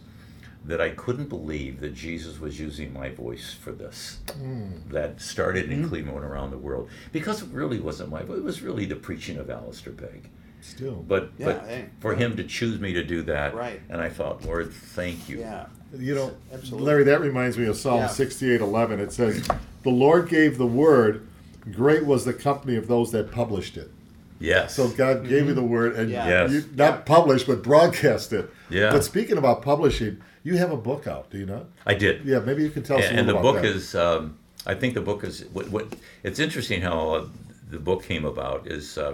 that 0.63 0.79
I 0.79 0.89
couldn't 0.89 1.27
believe 1.27 1.79
that 1.79 1.93
Jesus 1.93 2.39
was 2.39 2.59
using 2.59 2.93
my 2.93 3.09
voice 3.09 3.53
for 3.53 3.71
this. 3.71 4.19
Mm. 4.27 4.89
That 4.89 5.21
started 5.21 5.71
in 5.71 5.79
mm-hmm. 5.79 5.89
Cleveland 5.89 6.25
around 6.25 6.51
the 6.51 6.57
world. 6.57 6.89
Because 7.11 7.41
it 7.41 7.49
really 7.51 7.79
wasn't 7.79 8.09
my 8.09 8.23
voice, 8.23 8.37
it 8.37 8.43
was 8.43 8.61
really 8.61 8.85
the 8.85 8.95
preaching 8.95 9.37
of 9.37 9.49
Alistair 9.49 9.93
Begg. 9.93 10.29
Still. 10.61 11.03
But, 11.07 11.31
Yeah, 11.37 11.45
but 11.45 11.65
hey, 11.67 11.85
for 11.99 12.11
right. 12.11 12.19
him 12.19 12.37
to 12.37 12.43
choose 12.43 12.79
me 12.79 12.93
to 12.93 13.03
do 13.03 13.21
that, 13.23 13.53
Right. 13.55 13.81
and 13.89 13.99
I 14.01 14.09
thought, 14.09 14.45
Lord, 14.45 14.71
thank 14.71 15.27
you. 15.27 15.39
Yeah. 15.39 15.65
You 15.97 16.15
know, 16.15 16.31
Absolutely. 16.53 16.85
Larry, 16.87 17.03
that 17.05 17.19
reminds 17.21 17.57
me 17.57 17.65
of 17.65 17.75
Psalm 17.75 17.99
Yeah. 18.01 18.07
68 18.07 18.61
11. 18.61 18.99
It 18.99 19.11
says, 19.11 19.45
The 19.83 19.89
Lord 19.89 20.29
gave 20.29 20.57
the 20.57 20.67
word, 20.67 21.27
great 21.71 22.05
was 22.05 22.23
the 22.25 22.33
company 22.33 22.75
of 22.77 22.87
those 22.87 23.11
that 23.11 23.31
published 23.31 23.75
it. 23.77 23.91
Yes. 24.39 24.73
So 24.75 24.87
God 24.87 25.27
gave 25.27 25.47
you 25.47 25.53
the 25.53 25.61
word 25.63 25.95
and 25.95 26.09
Yeah. 26.09 26.27
Yes. 26.27 26.51
you 26.51 26.63
not 26.75 27.05
publish, 27.05 27.43
but 27.43 27.61
broadcast 27.63 28.31
it. 28.33 28.49
Yeah. 28.69 28.91
But 28.91 29.03
speaking 29.03 29.37
about 29.37 29.61
publishing, 29.61 30.17
you 30.43 30.57
have 30.57 30.71
a 30.71 30.77
book 30.77 31.05
out, 31.07 31.29
do 31.29 31.37
you 31.37 31.45
not? 31.45 31.65
I 31.85 31.93
did. 31.93 32.25
Yeah, 32.25 32.39
maybe 32.39 32.63
you 32.63 32.69
can 32.69 32.81
tell 32.83 32.97
us 32.97 33.05
and, 33.05 33.17
a 33.17 33.19
and 33.19 33.29
the 33.29 33.33
little 33.33 33.51
book 33.51 33.59
about 33.59 33.67
that. 33.67 33.75
is 33.77 33.93
um, 33.95 34.37
i 34.65 34.73
think 34.75 34.93
the 34.93 35.01
book 35.01 35.23
is 35.23 35.43
what, 35.53 35.67
what 35.69 35.87
it's 36.23 36.39
interesting 36.39 36.81
how 36.81 37.09
uh, 37.15 37.27
the 37.69 37.79
book 37.79 38.03
came 38.03 38.25
about 38.25 38.67
is 38.67 38.97
uh, 38.97 39.13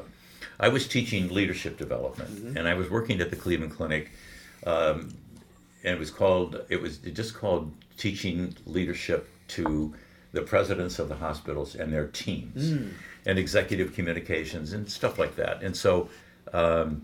i 0.60 0.68
was 0.68 0.88
teaching 0.88 1.30
leadership 1.34 1.78
development 1.78 2.30
Mm-hmm. 2.36 2.58
and 2.58 2.68
i 2.68 2.74
was 2.74 2.90
working 2.90 3.22
at 3.22 3.30
the 3.30 3.36
cleveland 3.36 3.74
clinic 3.74 4.12
um, 4.66 5.14
and 5.84 5.94
it 5.96 6.00
was 6.00 6.12
called 6.12 6.66
it 6.70 6.82
was 6.82 6.98
just 6.98 7.34
called 7.36 7.72
teaching 7.98 8.56
leadership 8.66 9.30
to 9.50 9.94
the 10.34 10.42
presidents 10.42 11.00
of 11.00 11.08
the 11.10 11.16
hospitals 11.16 11.76
and 11.76 11.92
their 11.94 12.08
teams 12.08 12.72
Mm. 12.72 12.92
and 13.26 13.40
executive 13.40 13.94
communications 13.94 14.74
and 14.74 14.90
stuff 14.90 15.18
like 15.20 15.36
that 15.36 15.62
and 15.64 15.76
so 15.76 16.10
um, 16.54 17.04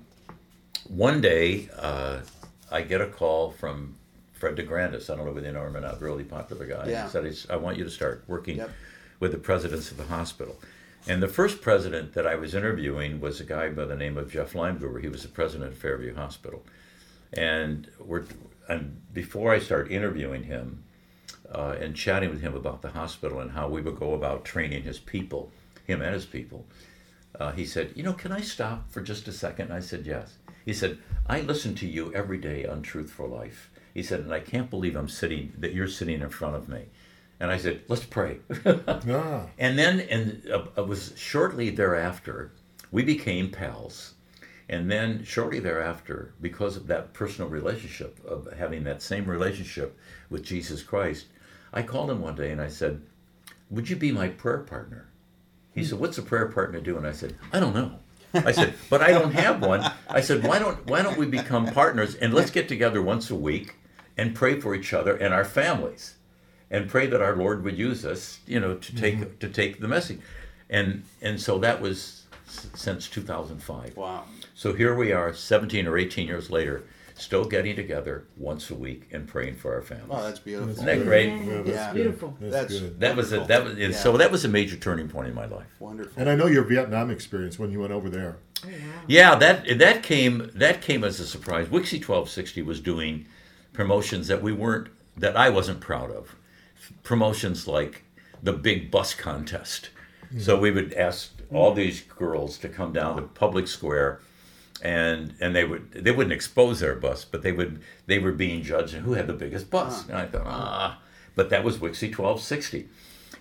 one 0.88 1.22
day 1.22 1.70
uh, 1.78 2.20
I 2.72 2.82
get 2.82 3.01
a 3.01 3.08
call 3.08 3.51
from 3.51 3.95
Fred 4.34 4.56
DeGrandis. 4.56 5.10
I 5.10 5.16
don't 5.16 5.26
know 5.26 5.32
whether 5.32 5.45
you 5.47 5.54
know 5.54 5.66
him 5.66 5.78
or 5.78 5.82
not. 5.82 6.01
Really 6.01 6.24
popular 6.24 6.66
guy. 6.66 6.88
Yeah. 6.89 7.04
He 7.06 7.10
said, 7.12 7.24
"He's- 7.26 7.45
"I 7.49 7.56
want 7.56 7.78
you 7.78 7.84
to 7.84 7.89
start 7.89 8.24
working 8.28 8.58
Yep. 8.58 8.70
with 9.20 9.32
the 9.32 9.38
presidents 9.38 9.91
of 9.91 9.97
the 9.97 10.04
hospital." 10.06 10.60
And 11.06 11.22
the 11.22 11.28
first 11.28 11.62
president 11.62 12.14
that 12.14 12.26
I 12.26 12.36
was 12.36 12.56
interviewing 12.56 13.20
was 13.20 13.41
a 13.41 13.43
guy 13.43 13.70
by 13.70 13.86
the 13.86 13.95
name 13.95 14.18
of 14.18 14.32
Jeff 14.32 14.54
Limegruber. 14.54 15.01
He 15.01 15.10
was 15.10 15.24
the 15.24 15.28
president 15.28 15.72
of 15.72 15.78
Fairview 15.78 16.16
Hospital. 16.16 16.64
And 17.34 17.89
we're 17.99 18.24
and 18.70 19.01
before 19.14 19.54
I 19.54 19.60
start 19.60 19.91
interviewing 19.91 20.43
him 20.43 20.86
uh, 21.54 21.76
and 21.80 21.95
chatting 21.95 22.30
with 22.30 22.39
him 22.39 22.56
about 22.56 22.82
the 22.82 22.91
hospital 22.91 23.41
and 23.41 23.51
how 23.51 23.68
we 23.68 23.82
would 23.82 23.99
go 23.99 24.14
about 24.14 24.45
training 24.45 24.84
his 24.84 24.99
people, 24.99 25.51
him 25.86 26.01
and 26.01 26.14
his 26.14 26.26
people, 26.26 26.66
uh, 27.38 27.51
he 27.51 27.66
said, 27.66 27.91
"You 27.95 28.04
know, 28.04 28.14
can 28.14 28.32
I 28.32 28.39
stop 28.39 28.89
for 28.89 29.01
just 29.01 29.28
a 29.28 29.34
second? 29.34 29.74
I 29.74 29.82
said, 29.82 30.06
"Yes." 30.06 30.38
He 30.66 30.74
said, 30.74 30.99
"I 31.28 31.41
listen 31.41 31.76
to 31.76 31.88
you 31.88 32.14
every 32.14 32.38
day 32.38 32.66
on 32.66 32.82
Truth 32.82 33.12
for 33.12 33.28
Life." 33.28 33.70
He 33.93 34.04
said, 34.04 34.22
"And 34.22 34.34
I 34.34 34.39
can't 34.39 34.70
believe 34.70 34.95
I'm 34.95 35.10
sitting 35.10 35.51
that 35.58 35.74
you're 35.74 35.88
sitting 35.88 36.22
in 36.22 36.30
front 36.30 36.56
of 36.56 36.70
me." 36.70 36.86
And 37.40 37.52
I 37.52 37.58
said, 37.58 37.82
"Let's 37.88 38.06
pray." 38.06 38.40
Ah, 38.88 39.48
And 39.58 39.78
then, 39.78 40.00
and 40.02 40.50
uh, 40.50 40.66
it 40.78 40.88
was 40.88 41.14
shortly 41.18 41.70
thereafter, 41.70 42.52
we 42.92 43.04
became 43.04 43.50
pals. 43.52 44.14
And 44.70 44.90
then, 44.90 45.24
shortly 45.26 45.60
thereafter, 45.60 46.34
because 46.42 46.78
of 46.78 46.88
that 46.88 47.14
personal 47.14 47.50
relationship, 47.50 48.24
of 48.26 48.48
having 48.58 48.86
that 48.86 49.02
same 49.02 49.26
relationship 49.26 49.98
with 50.30 50.44
Jesus 50.44 50.82
Christ, 50.82 51.26
I 51.74 51.82
called 51.84 52.10
him 52.12 52.22
one 52.22 52.36
day 52.36 52.52
and 52.52 52.62
I 52.62 52.70
said, 52.70 53.02
Would 53.70 53.90
you 53.90 53.96
be 53.98 54.12
my 54.12 54.30
prayer 54.30 54.60
partner? 54.60 55.10
He 55.74 55.84
said, 55.84 56.00
What's 56.00 56.18
a 56.18 56.24
prayer 56.24 56.48
partner 56.48 56.80
do? 56.80 56.98
And 56.98 57.06
I 57.06 57.12
said, 57.12 57.36
I 57.52 57.60
don't 57.60 57.76
know. 57.76 58.00
I 58.34 58.52
said, 58.52 58.74
but 58.90 59.02
I 59.02 59.12
don't 59.12 59.34
have 59.34 59.62
one. 59.64 59.84
I 60.10 60.22
said, 60.22 60.44
why 60.44 60.58
don't 60.58 60.88
why 60.88 61.04
don't 61.04 61.18
we 61.20 61.28
become 61.28 61.68
partners 61.68 62.16
and 62.16 62.34
let's 62.34 62.50
get 62.50 62.68
together 62.68 63.00
once 63.00 63.30
a 63.30 63.36
week 63.36 63.76
and 64.18 64.34
pray 64.34 64.60
for 64.60 64.74
each 64.74 64.92
other 64.92 65.16
and 65.16 65.34
our 65.34 65.46
families 65.46 66.16
and 66.74 66.90
pray 66.90 67.06
that 67.06 67.22
our 67.22 67.36
Lord 67.36 67.64
would 67.64 67.78
use 67.78 68.04
us, 68.04 68.40
you 68.48 68.60
know, 68.60 68.76
to 68.76 68.96
take 68.96 69.16
mm-hmm. 69.20 69.38
to 69.40 69.48
take 69.48 69.80
the 69.80 69.88
message. 69.88 70.20
And 70.70 71.04
and 71.22 71.40
so 71.40 71.60
that 71.60 71.80
was 71.80 72.24
s- 72.48 72.68
since 72.74 73.08
2005. 73.08 73.96
Wow. 73.96 74.26
So 74.56 74.74
here 74.74 74.96
we 74.96 75.14
are 75.14 75.34
17 75.34 75.88
or 75.88 75.98
18 75.98 76.28
years 76.28 76.50
later, 76.50 76.84
still 77.16 77.46
getting 77.46 77.76
together 77.76 78.26
once 78.38 78.72
a 78.72 78.76
week 78.76 79.08
and 79.12 79.28
praying 79.28 79.56
for 79.58 79.76
our 79.76 79.82
families. 79.84 80.10
Oh, 80.12 80.24
that's 80.24 80.40
beautiful. 80.40 80.72
Isn't 80.72 80.86
that 80.86 81.04
great? 81.04 81.30
yeah, 81.30 81.56
that's 81.58 81.68
Yeah. 81.70 81.94
Beautiful. 81.94 82.36
That's, 82.40 82.54
That's- 82.54 82.80
good. 82.80 83.00
That 83.00 83.16
was 83.16 83.34
a, 83.34 83.42
that 83.42 83.64
was 83.64 83.74
and 83.74 83.94
Yeah. 83.94 84.04
so 84.06 84.18
that 84.18 84.32
was 84.32 84.44
a 84.44 84.50
major 84.50 84.76
turning 84.76 85.08
point 85.10 85.28
in 85.28 85.36
my 85.36 85.46
life. 85.46 85.68
Wonderful. 85.80 86.14
And 86.20 86.28
I 86.28 86.36
know 86.36 86.48
your 86.48 86.64
Vietnam 86.64 87.12
experience 87.12 87.60
when 87.60 87.72
you 87.72 87.82
went 87.82 87.94
over 87.94 88.10
there. 88.10 88.38
Oh, 88.66 88.70
wow. 88.70 88.76
Yeah, 89.08 89.36
that 89.36 89.78
that 89.78 90.02
came 90.02 90.50
that 90.56 90.82
came 90.82 91.04
as 91.04 91.20
a 91.20 91.28
surprise. 91.28 91.68
WIXY 91.68 92.00
1260 92.02 92.64
was 92.64 92.80
doing 92.80 93.28
promotions 93.74 94.28
that 94.28 94.42
we 94.42 94.54
weren't 94.54 94.88
that 95.16 95.38
I 95.38 95.50
wasn't 95.50 95.80
proud 95.80 96.10
of. 96.10 96.36
Promotions 97.04 97.68
like 97.68 98.04
the 98.42 98.54
big 98.54 98.92
bus 98.92 99.14
contest. 99.14 99.90
So 100.38 100.58
we 100.58 100.72
would 100.72 100.94
ask 100.94 101.32
all 101.54 101.74
these 101.74 102.02
girls 102.02 102.58
to 102.58 102.70
come 102.70 102.92
down 102.92 103.18
to 103.18 103.22
public 103.22 103.68
square 103.68 104.20
and 104.82 105.34
and 105.40 105.56
they 105.56 105.64
would 105.64 105.92
they 105.92 106.12
wouldn't 106.12 106.34
expose 106.34 106.82
their 106.82 106.96
bus, 106.96 107.24
but 107.24 107.42
they 107.42 107.52
would 107.52 107.82
they 108.06 108.20
were 108.20 108.34
being 108.34 108.64
judged 108.64 108.96
who 108.96 109.14
had 109.14 109.28
the 109.28 109.34
biggest 109.34 109.70
bus. 109.70 110.08
And 110.08 110.18
I 110.18 110.26
thought, 110.26 110.46
ah, 110.46 111.00
but 111.36 111.50
that 111.50 111.64
was 111.64 111.78
WIXY 111.78 112.10
1260. 112.10 112.90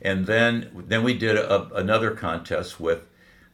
And 0.01 0.27
then 0.27 0.85
then 0.87 1.03
we 1.03 1.19
did 1.19 1.37
a, 1.37 1.75
another 1.75 2.13
contest 2.13 2.79
with 2.79 3.07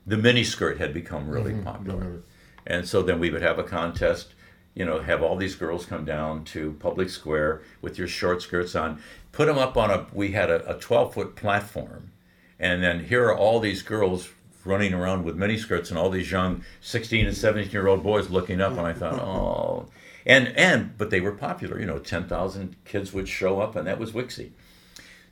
the 0.07 0.19
mini 0.19 0.45
skirt 0.45 0.79
had 0.79 0.93
become 0.93 1.29
really 1.29 1.55
popular. 1.55 1.99
remember. 1.99 2.23
And 2.67 2.87
so 2.87 3.03
then 3.03 3.19
we 3.19 3.31
would 3.31 3.43
have 3.43 3.59
a 3.59 3.65
contest, 3.65 4.35
you 4.79 4.85
know, 4.85 5.01
have 5.01 5.25
all 5.25 5.35
these 5.35 5.57
girls 5.57 5.87
come 5.87 6.05
down 6.05 6.45
to 6.45 6.71
public 6.79 7.11
square 7.11 7.63
with 7.83 7.99
your 7.99 8.07
short 8.07 8.41
skirts 8.41 8.77
on, 8.77 9.03
put 9.33 9.47
them 9.47 9.59
up 9.59 9.77
on 9.77 9.91
a, 9.91 10.07
we 10.13 10.31
had 10.31 10.51
a, 10.51 10.77
a 10.77 10.79
12 10.79 11.15
foot 11.15 11.35
platform. 11.35 12.13
And 12.61 12.81
then 12.81 13.05
here 13.07 13.25
are 13.25 13.37
all 13.37 13.59
these 13.59 13.83
girls 13.83 14.29
running 14.65 14.95
around 14.95 15.25
with 15.25 15.35
mini 15.35 15.59
skirts 15.59 15.91
and 15.91 15.99
all 15.99 16.11
these 16.11 16.31
young 16.31 16.63
16 16.81 17.27
and 17.27 17.37
17 17.37 17.73
year 17.73 17.89
old 17.89 18.05
boys 18.05 18.31
looking 18.31 18.61
up. 18.61 18.71
And 18.71 18.83
I 18.83 18.93
thought, 18.93 19.15
oh, 19.21 19.89
and, 20.25 20.57
and, 20.57 20.97
but 20.97 21.11
they 21.11 21.21
were 21.21 21.33
popular, 21.33 21.81
you 21.81 21.87
know, 21.87 21.99
10,000 21.99 22.77
kids 22.85 23.13
would 23.13 23.29
show 23.29 23.61
up 23.61 23.75
and 23.75 23.85
that 23.89 23.99
was 23.99 24.13
WIXY. 24.13 24.53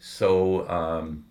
So, 0.01 0.69
um, 0.69 1.25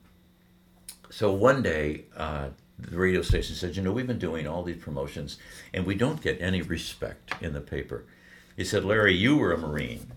so 1.10 1.34
one 1.34 1.62
day, 1.62 2.06
uh, 2.16 2.50
the 2.78 2.98
radio 2.98 3.22
station 3.22 3.56
said, 3.56 3.76
"You 3.76 3.84
know, 3.84 3.92
we've 3.92 4.08
been 4.08 4.20
doing 4.20 4.48
all 4.48 4.64
these 4.64 4.82
promotions, 4.82 5.38
and 5.74 5.86
we 5.86 5.96
don't 5.96 6.22
get 6.22 6.42
any 6.42 6.62
respect 6.62 7.34
in 7.42 7.54
the 7.54 7.62
paper." 7.62 8.04
He 8.56 8.64
said, 8.64 8.86
"Larry, 8.86 9.16
you 9.16 9.38
were 9.38 9.54
a 9.54 9.58
Marine." 9.58 10.12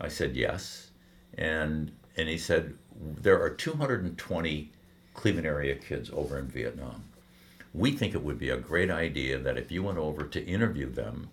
I 0.00 0.08
said, 0.08 0.36
"Yes," 0.36 0.90
and 1.36 1.92
and 2.16 2.28
he 2.28 2.38
said, 2.38 2.74
"There 2.94 3.40
are 3.42 3.50
220 3.50 4.72
Cleveland 5.16 5.46
area 5.46 5.74
kids 5.74 6.10
over 6.12 6.38
in 6.38 6.46
Vietnam. 6.46 7.04
We 7.74 7.92
think 7.92 8.14
it 8.14 8.22
would 8.22 8.38
be 8.38 8.50
a 8.50 8.56
great 8.56 8.90
idea 8.90 9.38
that 9.38 9.58
if 9.58 9.72
you 9.72 9.82
went 9.82 9.98
over 9.98 10.24
to 10.24 10.46
interview 10.46 10.90
them 10.90 11.30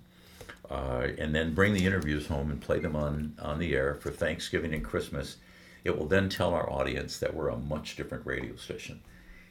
uh, 0.70 1.10
and 1.18 1.36
then 1.36 1.54
bring 1.54 1.74
the 1.74 1.86
interviews 1.86 2.28
home 2.28 2.50
and 2.50 2.60
play 2.60 2.80
them 2.80 2.96
on, 2.96 3.36
on 3.42 3.60
the 3.60 3.76
air 3.76 3.94
for 3.96 4.10
Thanksgiving 4.10 4.74
and 4.74 4.84
Christmas, 4.84 5.38
it 5.84 5.98
will 5.98 6.08
then 6.08 6.30
tell 6.30 6.54
our 6.54 6.70
audience 6.70 7.20
that 7.20 7.34
we're 7.34 7.50
a 7.50 7.58
much 7.58 7.96
different 7.96 8.26
radio 8.26 8.56
station. 8.56 9.02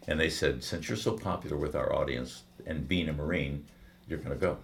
And 0.08 0.18
they 0.18 0.30
said, 0.30 0.64
since 0.64 0.88
you're 0.88 0.96
so 0.96 1.12
popular 1.12 1.56
with 1.56 1.74
our 1.76 1.94
audience 1.94 2.42
and 2.66 2.88
being 2.88 3.08
a 3.08 3.12
Marine, 3.12 3.66
you're 4.08 4.18
going 4.18 4.30
to 4.30 4.36
go. 4.36 4.58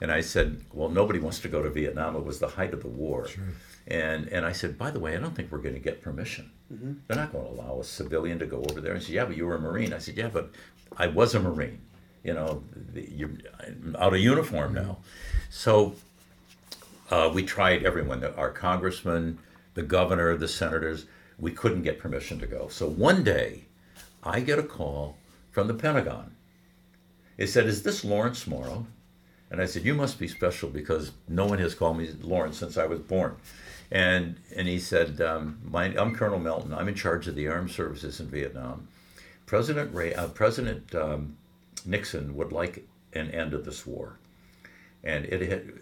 And 0.00 0.12
I 0.12 0.20
said, 0.20 0.60
well, 0.72 0.88
nobody 0.88 1.18
wants 1.18 1.40
to 1.40 1.48
go 1.48 1.62
to 1.62 1.70
Vietnam. 1.70 2.14
It 2.14 2.24
was 2.24 2.38
the 2.38 2.48
height 2.48 2.72
of 2.72 2.82
the 2.82 2.88
war. 2.88 3.26
And, 3.88 4.28
and 4.28 4.46
I 4.46 4.52
said, 4.52 4.78
by 4.78 4.90
the 4.90 5.00
way, 5.00 5.16
I 5.16 5.20
don't 5.20 5.34
think 5.34 5.50
we're 5.50 5.58
going 5.58 5.74
to 5.74 5.80
get 5.80 6.02
permission. 6.02 6.50
They're 7.08 7.16
not 7.16 7.32
going 7.32 7.44
to 7.44 7.50
allow 7.50 7.80
a 7.80 7.84
civilian 7.84 8.38
to 8.38 8.46
go 8.46 8.64
over 8.70 8.80
there. 8.80 8.92
And 8.92 9.02
said, 9.02 9.14
yeah, 9.14 9.24
but 9.24 9.36
you 9.36 9.46
were 9.46 9.56
a 9.56 9.60
Marine. 9.60 9.92
I 9.92 9.98
said, 9.98 10.16
yeah, 10.16 10.28
but 10.28 10.50
I 10.96 11.06
was 11.08 11.34
a 11.34 11.40
Marine. 11.40 11.80
You 12.22 12.34
know, 12.34 12.62
the, 12.92 13.08
you're 13.10 13.30
I'm 13.60 13.96
out 13.98 14.12
of 14.12 14.20
uniform 14.20 14.74
now. 14.74 14.98
So 15.50 15.94
uh, 17.10 17.30
we 17.32 17.42
tried 17.44 17.84
everyone, 17.84 18.22
our 18.36 18.50
congressman, 18.50 19.38
the 19.74 19.82
governor, 19.82 20.36
the 20.36 20.48
senators. 20.48 21.06
We 21.38 21.52
couldn't 21.52 21.82
get 21.82 21.98
permission 21.98 22.38
to 22.40 22.46
go. 22.46 22.68
So 22.68 22.86
one 22.86 23.24
day, 23.24 23.64
I 24.22 24.40
get 24.40 24.58
a 24.58 24.62
call 24.62 25.16
from 25.50 25.68
the 25.68 25.74
Pentagon. 25.74 26.34
It 27.36 27.48
said, 27.48 27.66
"Is 27.66 27.82
this 27.82 28.04
Lawrence 28.04 28.46
Morrow?" 28.46 28.86
And 29.50 29.60
I 29.60 29.66
said, 29.66 29.84
"You 29.84 29.94
must 29.94 30.18
be 30.18 30.28
special 30.28 30.68
because 30.68 31.12
no 31.28 31.46
one 31.46 31.58
has 31.58 31.74
called 31.74 31.98
me 31.98 32.10
Lawrence 32.20 32.58
since 32.58 32.76
I 32.76 32.86
was 32.86 33.00
born." 33.00 33.36
And 33.90 34.36
and 34.54 34.68
he 34.68 34.78
said, 34.78 35.20
um, 35.20 35.58
My, 35.64 35.84
"I'm 35.96 36.14
Colonel 36.14 36.38
Melton. 36.38 36.74
I'm 36.74 36.88
in 36.88 36.94
charge 36.94 37.26
of 37.28 37.34
the 37.34 37.48
armed 37.48 37.70
services 37.70 38.20
in 38.20 38.26
Vietnam. 38.26 38.88
President 39.46 39.94
Ray, 39.94 40.14
uh, 40.14 40.28
President 40.28 40.94
um, 40.94 41.36
Nixon 41.86 42.36
would 42.36 42.52
like 42.52 42.86
an 43.14 43.30
end 43.30 43.54
of 43.54 43.64
this 43.64 43.86
war." 43.86 44.18
and 45.04 45.24
it 45.26 45.48
had 45.48 45.72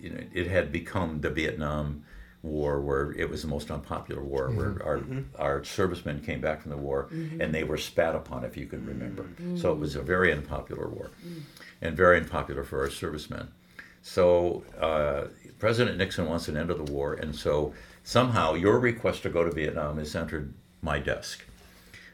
you 0.00 0.10
know 0.10 0.20
it 0.32 0.46
had 0.46 0.70
become 0.70 1.20
the 1.20 1.30
Vietnam 1.30 2.04
War 2.46 2.80
where 2.80 3.12
it 3.12 3.28
was 3.28 3.42
the 3.42 3.48
most 3.48 3.70
unpopular 3.70 4.22
war 4.22 4.50
where 4.50 4.70
mm-hmm. 4.70 4.88
our 4.88 4.98
mm-hmm. 4.98 5.42
our 5.42 5.64
servicemen 5.64 6.20
came 6.20 6.40
back 6.40 6.62
from 6.62 6.70
the 6.70 6.76
war 6.76 7.08
mm-hmm. 7.12 7.40
and 7.40 7.54
they 7.54 7.64
were 7.64 7.76
spat 7.76 8.14
upon 8.14 8.44
if 8.44 8.56
you 8.56 8.66
can 8.66 8.86
remember. 8.86 9.26
So 9.56 9.72
it 9.72 9.78
was 9.78 9.96
a 9.96 10.02
very 10.02 10.32
unpopular 10.32 10.88
war 10.88 11.10
mm. 11.26 11.42
and 11.82 11.96
very 11.96 12.18
unpopular 12.18 12.64
for 12.64 12.80
our 12.80 12.90
servicemen. 12.90 13.48
So 14.02 14.64
uh, 14.80 15.28
President 15.58 15.98
Nixon 15.98 16.26
wants 16.26 16.48
an 16.48 16.56
end 16.56 16.70
of 16.70 16.78
the 16.84 16.92
war 16.92 17.14
and 17.14 17.34
so 17.34 17.74
somehow 18.04 18.54
your 18.54 18.78
request 18.78 19.24
to 19.24 19.28
go 19.28 19.44
to 19.44 19.50
Vietnam 19.50 19.98
has 19.98 20.14
entered 20.14 20.54
my 20.80 20.98
desk. 20.98 21.44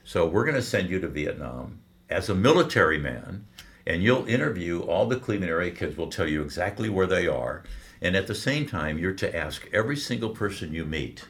So 0.05 0.27
we're 0.27 0.45
going 0.45 0.57
to 0.57 0.63
send 0.63 0.91
you 0.91 0.99
to 1.01 1.09
Vietnam 1.09 1.81
as 2.13 2.29
a 2.29 2.35
military 2.35 2.99
man, 2.99 3.47
and 3.87 4.03
you'll 4.03 4.27
interview 4.27 4.81
all 4.81 5.07
the 5.07 5.19
Cleveland 5.19 5.51
area 5.51 5.71
kids. 5.71 5.97
will 5.97 6.11
tell 6.11 6.29
you 6.29 6.43
exactly 6.43 6.89
where 6.89 7.07
they 7.07 7.27
are, 7.27 7.63
and 8.03 8.17
at 8.17 8.27
the 8.27 8.35
same 8.35 8.67
time, 8.67 8.99
you're 8.99 9.15
to 9.15 9.35
ask 9.35 9.67
every 9.73 9.97
single 9.97 10.31
person 10.31 10.75
you 10.75 10.85
meet 10.85 11.25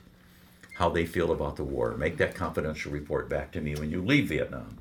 how 0.76 0.88
they 0.88 1.04
feel 1.06 1.30
about 1.30 1.56
the 1.56 1.64
war. 1.64 1.94
Make 1.96 2.16
that 2.16 2.34
confidential 2.34 2.90
report 2.90 3.28
back 3.28 3.52
to 3.52 3.60
me 3.60 3.74
when 3.76 3.90
you 3.90 4.02
leave 4.02 4.28
Vietnam. 4.28 4.78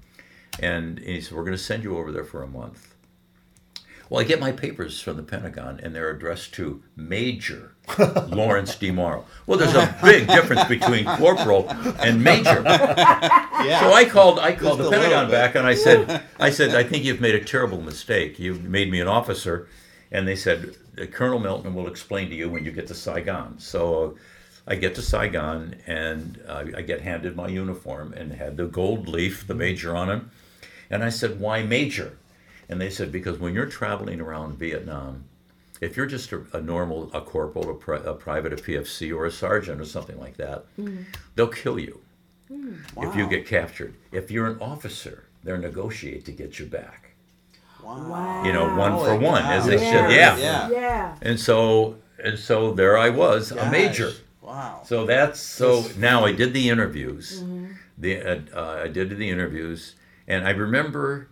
And 0.60 1.00
he 1.00 1.22
said, 1.22 1.38
we're 1.38 1.44
going 1.44 1.58
to 1.58 1.62
send 1.62 1.84
you 1.84 1.98
over 1.98 2.12
there 2.12 2.24
for 2.24 2.42
a 2.44 2.48
month. 2.48 2.96
Well, 4.10 4.20
I 4.20 4.26
get 4.26 4.42
my 4.42 4.52
papers 4.52 5.00
from 5.02 5.16
the 5.16 5.24
Pentagon, 5.24 5.80
and 5.82 5.96
they're 5.96 6.10
addressed 6.10 6.54
to 6.56 6.84
Major 6.98 7.76
Lawrence 8.28 8.76
D. 8.76 8.92
Morrow. 8.92 9.24
Well, 9.48 9.58
there's 9.58 9.74
a 9.74 9.98
big 10.04 10.28
difference 10.28 10.66
between 10.66 11.06
corporal 11.06 11.70
and 11.70 12.22
major. 12.22 12.62
Yeah. 12.66 13.80
So 13.80 13.94
I 13.94 14.06
called 14.06 14.40
I 14.40 14.54
called 14.54 14.80
Just 14.80 14.90
the 14.90 14.98
Pentagon 14.98 15.30
back 15.30 15.56
and 15.56 15.68
I 15.68 15.76
said 15.76 16.24
I 16.40 16.50
said 16.50 16.74
I 16.76 16.84
think 16.84 17.06
you've 17.06 17.22
made 17.22 17.36
a 17.36 17.44
terrible 17.44 17.80
mistake. 17.80 18.40
You've 18.40 18.64
made 18.64 18.92
me 18.92 19.00
an 19.00 19.08
officer, 19.08 19.68
and 20.12 20.28
they 20.28 20.36
said 20.36 20.76
uh, 21.00 21.06
Colonel 21.06 21.40
Melton 21.40 21.74
will 21.74 21.88
explain 21.88 22.30
to 22.30 22.36
you 22.36 22.50
when 22.50 22.66
you 22.66 22.72
get 22.72 22.88
to 22.88 22.96
Saigon. 22.96 23.60
So 23.60 24.04
uh, 24.04 24.20
I 24.68 24.76
get 24.76 24.96
to 24.96 25.02
Saigon 25.02 25.76
and 25.88 26.42
uh, 26.48 26.66
I 26.76 26.82
get 26.82 27.02
handed 27.02 27.36
my 27.36 27.48
uniform 27.48 28.14
and 28.14 28.34
had 28.34 28.58
the 28.58 28.66
gold 28.66 29.08
leaf, 29.08 29.48
the 29.48 29.56
major 29.56 29.96
on 29.96 30.10
it, 30.10 30.22
and 30.90 31.04
I 31.04 31.10
said 31.10 31.40
why 31.40 31.64
major, 31.64 32.18
and 32.70 32.80
they 32.80 32.90
said 32.90 33.12
because 33.12 33.40
when 33.40 33.54
you're 33.54 33.66
traveling 33.66 34.20
around 34.20 34.58
Vietnam. 34.58 35.26
If 35.80 35.98
you're 35.98 36.06
just 36.06 36.32
a, 36.32 36.44
a 36.54 36.62
normal, 36.62 37.10
a 37.12 37.22
corporal, 37.22 37.72
a, 37.72 37.74
pri- 37.74 38.04
a 38.06 38.14
private, 38.14 38.54
a 38.54 38.56
PFC, 38.56 39.12
or 39.12 39.26
a 39.26 39.32
sergeant, 39.32 39.82
or 39.82 39.86
something 39.86 40.20
like 40.20 40.38
that, 40.38 40.66
mm. 40.78 41.06
they'll 41.34 41.48
kill 41.48 41.80
you 41.80 42.00
mm. 42.52 42.80
if 42.98 43.16
you 43.16 43.28
get 43.28 43.48
captured. 43.48 43.96
If 44.12 44.30
you're 44.30 44.46
an 44.46 44.60
officer, 44.62 45.24
they'll 45.44 45.58
negotiate 45.58 46.24
to 46.26 46.32
get 46.32 46.60
you 46.60 46.68
back. 46.68 47.11
Wow. 47.84 48.10
Wow. 48.10 48.44
You 48.44 48.54
know, 48.54 48.76
one 48.78 48.92
for 48.98 49.12
Holy 49.12 49.26
one, 49.26 49.42
cow. 49.44 49.52
as 49.52 49.66
they 49.66 49.82
Yeah. 49.82 49.92
should. 49.92 50.16
Yeah. 50.16 50.38
Yeah. 50.38 50.70
Yeah. 50.70 51.16
And 51.22 51.40
so, 51.40 51.98
and 52.24 52.38
so 52.38 52.72
there 52.74 52.98
I 52.98 53.10
was, 53.10 53.52
a 53.52 53.70
major. 53.70 54.12
Wow. 54.42 54.82
So 54.86 55.06
that's 55.06 55.40
so. 55.40 55.86
Now 55.98 56.26
I 56.26 56.32
did 56.34 56.54
the 56.54 56.70
interviews. 56.70 57.44
The 57.98 58.18
uh, 58.20 58.40
uh, 58.56 58.82
I 58.84 58.88
did 58.88 59.10
the 59.18 59.30
interviews, 59.30 59.96
and 60.28 60.48
I 60.48 60.52
remember 60.52 61.28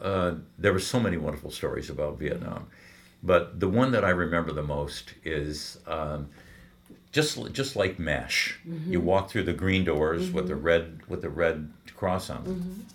uh, 0.00 0.34
there 0.58 0.72
were 0.72 0.78
so 0.80 1.00
many 1.00 1.16
wonderful 1.16 1.50
stories 1.50 1.88
about 1.90 2.18
Vietnam, 2.18 2.68
but 3.22 3.58
the 3.60 3.68
one 3.68 3.90
that 3.92 4.04
I 4.04 4.10
remember 4.10 4.52
the 4.52 4.62
most 4.62 5.14
is. 5.24 5.78
Um, 5.86 6.28
just, 7.12 7.52
just 7.52 7.74
like 7.74 7.98
Mash, 7.98 8.60
you 8.86 9.00
walk 9.00 9.30
through 9.30 9.42
the 9.42 9.52
green 9.52 9.82
doors 9.84 10.30
with 10.30 10.46
the 10.46 10.54
red 10.54 11.00
with 11.08 11.22
the 11.22 11.28
red 11.28 11.68
cross 11.96 12.30
on 12.30 12.44
them. 12.44 12.86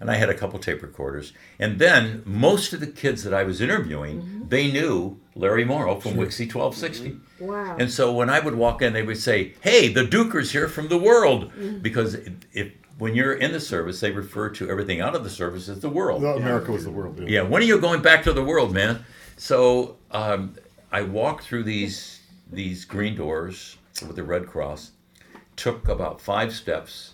And 0.00 0.10
I 0.10 0.16
had 0.16 0.28
a 0.28 0.34
couple 0.34 0.58
tape 0.58 0.82
recorders, 0.82 1.32
and 1.58 1.78
then 1.78 2.22
most 2.26 2.72
of 2.72 2.80
the 2.80 2.86
kids 2.86 3.22
that 3.22 3.32
I 3.32 3.44
was 3.44 3.60
interviewing, 3.60 4.20
mm-hmm. 4.20 4.48
they 4.48 4.70
knew 4.70 5.18
Larry 5.34 5.64
Morrow 5.64 6.00
from 6.00 6.12
WIXY 6.12 6.52
1260. 6.52 7.10
Mm-hmm. 7.10 7.46
Wow. 7.46 7.76
And 7.78 7.90
so 7.90 8.12
when 8.12 8.28
I 8.28 8.40
would 8.40 8.56
walk 8.56 8.82
in, 8.82 8.92
they 8.92 9.02
would 9.02 9.18
say, 9.18 9.54
"Hey, 9.60 9.88
the 9.88 10.04
Duker's 10.04 10.50
here 10.50 10.68
from 10.68 10.88
the 10.88 10.98
world," 10.98 11.52
mm-hmm. 11.52 11.78
because 11.78 12.14
if, 12.14 12.32
if 12.52 12.72
when 12.98 13.14
you're 13.14 13.34
in 13.34 13.52
the 13.52 13.60
service, 13.60 14.00
they 14.00 14.10
refer 14.10 14.50
to 14.50 14.70
everything 14.70 15.00
out 15.00 15.14
of 15.14 15.24
the 15.24 15.30
service 15.30 15.68
as 15.68 15.80
the 15.80 15.88
world. 15.88 16.22
Well, 16.22 16.36
America 16.36 16.72
was 16.72 16.84
the 16.84 16.90
world. 16.90 17.18
Yeah, 17.28 17.42
when 17.42 17.62
are 17.62 17.66
you 17.66 17.80
going 17.80 18.02
back 18.02 18.22
to 18.24 18.32
the 18.32 18.44
world, 18.44 18.72
man? 18.72 19.04
So 19.36 19.96
um, 20.10 20.54
I 20.92 21.02
walked 21.02 21.44
through 21.44 21.64
these 21.64 22.20
these 22.52 22.84
green 22.84 23.16
doors 23.16 23.76
with 24.06 24.16
the 24.16 24.22
Red 24.22 24.46
Cross. 24.46 24.92
Took 25.56 25.88
about 25.88 26.20
five 26.20 26.52
steps. 26.52 27.13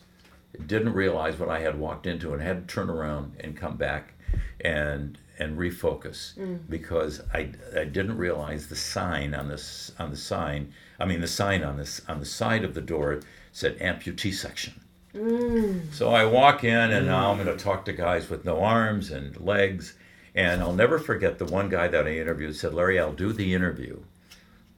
Didn't 0.67 0.93
realize 0.93 1.39
what 1.39 1.49
I 1.49 1.61
had 1.61 1.79
walked 1.79 2.07
into, 2.07 2.33
and 2.33 2.43
had 2.43 2.69
to 2.69 2.75
turn 2.75 2.91
around 2.91 3.37
and 3.41 3.57
come 3.57 3.77
back 3.77 4.15
and 4.61 5.19
and 5.39 5.59
refocus 5.59 6.37
mm. 6.37 6.61
because 6.69 7.23
I, 7.33 7.51
I 7.75 7.85
didn't 7.85 8.19
realize 8.19 8.69
the 8.69 8.77
sign 8.77 9.35
on 9.35 9.49
this 9.49 9.93
on 9.99 10.11
the 10.11 10.17
sign. 10.17 10.73
I 10.99 11.07
mean 11.07 11.21
the 11.21 11.29
sign 11.29 11.63
on 11.65 11.79
this 11.79 12.03
on 12.09 12.21
the 12.21 12.27
side 12.27 12.63
of 12.63 12.75
the 12.75 12.83
door 12.83 13.21
said 13.53 13.79
amputee 13.79 14.35
section. 14.35 14.81
Mm. 15.15 15.93
So 15.93 16.11
I 16.11 16.25
walk 16.25 16.63
in 16.63 16.93
and 16.93 17.07
now 17.07 17.31
I'm 17.31 17.43
going 17.43 17.57
to 17.57 17.63
talk 17.63 17.85
to 17.87 17.93
guys 17.93 18.31
with 18.31 18.45
no 18.45 18.61
arms 18.61 19.11
and 19.11 19.39
legs. 19.41 19.95
And 20.35 20.63
I'll 20.63 20.73
never 20.73 20.99
forget 20.99 21.39
the 21.39 21.47
one 21.47 21.69
guy 21.69 21.89
that 21.89 22.07
I 22.07 22.13
interviewed 22.13 22.55
said, 22.55 22.73
Larry, 22.73 23.01
I'll 23.01 23.13
do 23.13 23.33
the 23.33 23.53
interview, 23.53 23.99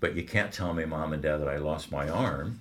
but 0.01 0.15
you 0.15 0.23
can't 0.23 0.51
tell 0.51 0.73
me, 0.73 0.87
mom 0.87 1.13
and 1.13 1.23
dad, 1.23 1.39
that 1.39 1.49
I 1.49 1.59
lost 1.59 1.93
my 1.93 2.09
arm 2.09 2.61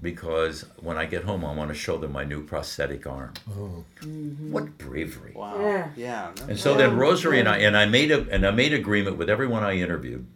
because 0.00 0.64
when 0.80 0.96
I 0.96 1.06
get 1.06 1.24
home, 1.24 1.44
I 1.44 1.52
want 1.52 1.70
to 1.70 1.74
show 1.74 1.98
them 1.98 2.12
my 2.12 2.24
new 2.24 2.42
prosthetic 2.42 3.06
arm. 3.06 3.34
Oh. 3.50 3.84
Mm-hmm. 4.00 4.52
What 4.52 4.78
bravery. 4.78 5.32
Wow. 5.34 5.60
Yeah. 5.60 5.88
Yeah. 5.96 6.32
And 6.48 6.58
so 6.58 6.74
then 6.74 6.96
Rosary 6.96 7.40
and 7.40 7.48
I 7.48 7.58
and 7.58 7.76
I 7.76 7.86
made 7.86 8.10
a 8.10 8.26
and 8.30 8.46
I 8.46 8.50
made 8.50 8.72
agreement 8.72 9.16
with 9.16 9.28
everyone 9.28 9.64
I 9.64 9.76
interviewed 9.76 10.26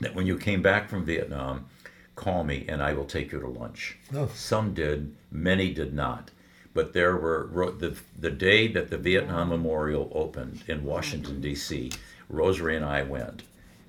that 0.00 0.14
when 0.14 0.26
you 0.26 0.38
came 0.38 0.62
back 0.62 0.88
from 0.88 1.04
Vietnam, 1.04 1.66
call 2.14 2.44
me 2.44 2.64
and 2.68 2.82
I 2.82 2.92
will 2.92 3.04
take 3.04 3.32
you 3.32 3.40
to 3.40 3.48
lunch. 3.48 3.98
Oh. 4.14 4.30
Some 4.34 4.74
did, 4.74 5.14
many 5.30 5.72
did 5.72 5.92
not. 5.92 6.30
But 6.72 6.92
there 6.92 7.16
were 7.16 7.72
the 7.78 7.98
the 8.18 8.30
day 8.30 8.68
that 8.68 8.90
the 8.90 8.98
Vietnam 8.98 9.48
Memorial 9.48 10.10
opened 10.14 10.62
in 10.66 10.84
Washington 10.84 11.34
mm-hmm. 11.34 11.42
D.C. 11.42 11.92
Rosary 12.28 12.76
and 12.76 12.84
I 12.84 13.02
went, 13.02 13.42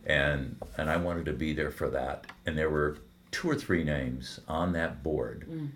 and 0.05 0.57
and 0.77 0.89
I 0.89 0.97
wanted 0.97 1.25
to 1.25 1.33
be 1.33 1.53
there 1.53 1.71
for 1.71 1.89
that. 1.89 2.25
And 2.45 2.57
there 2.57 2.69
were 2.69 2.97
two 3.31 3.49
or 3.49 3.55
three 3.55 3.83
names 3.83 4.39
on 4.47 4.73
that 4.73 5.03
board 5.03 5.45
mm. 5.49 5.69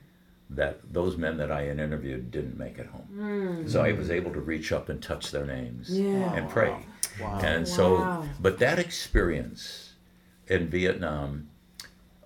that 0.50 0.80
those 0.92 1.18
men 1.18 1.38
that 1.38 1.52
I 1.52 1.64
had 1.64 1.80
interviewed 1.80 2.32
didn't 2.32 2.58
make 2.58 2.78
it 2.78 2.88
home. 2.88 3.08
Mm. 3.16 3.70
So 3.70 3.84
I 3.84 3.92
was 3.92 4.10
able 4.10 4.32
to 4.34 4.40
reach 4.40 4.72
up 4.72 4.90
and 4.90 5.02
touch 5.02 5.32
their 5.32 5.46
names 5.46 5.90
Yeah. 5.90 6.34
and 6.34 6.50
pray. 6.50 6.76
Wow. 7.20 7.40
And 7.44 7.68
so, 7.68 7.96
Wow. 7.96 8.26
but 8.40 8.60
that 8.60 8.80
experience 8.80 9.94
in 10.48 10.68
Vietnam 10.68 11.50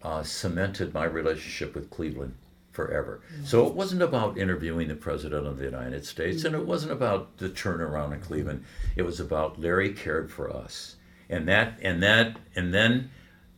uh, 0.01 0.23
cemented 0.23 0.93
my 0.93 1.03
relationship 1.03 1.75
with 1.75 1.89
Cleveland 1.89 2.35
forever. 2.71 3.21
Mm. 3.35 3.45
So 3.45 3.65
it 3.67 3.73
wasn't 3.73 4.03
about 4.03 4.37
interviewing 4.37 4.87
the 4.87 4.95
President 4.95 5.47
of 5.47 5.57
the 5.57 5.65
United 5.65 6.05
States, 6.05 6.45
and 6.45 6.55
it 6.55 6.65
wasn't 6.65 6.91
about 6.91 7.37
the 7.37 7.49
turnaround 7.49 8.13
in 8.13 8.21
Cleveland. 8.21 8.63
It 8.95 9.01
was 9.01 9.19
about 9.19 9.59
Larry 9.59 9.93
cared 9.93 10.31
for 10.31 10.55
us, 10.55 10.95
and 11.29 11.47
that, 11.47 11.79
and 11.81 12.01
that, 12.03 12.37
and 12.55 12.73
then 12.73 13.09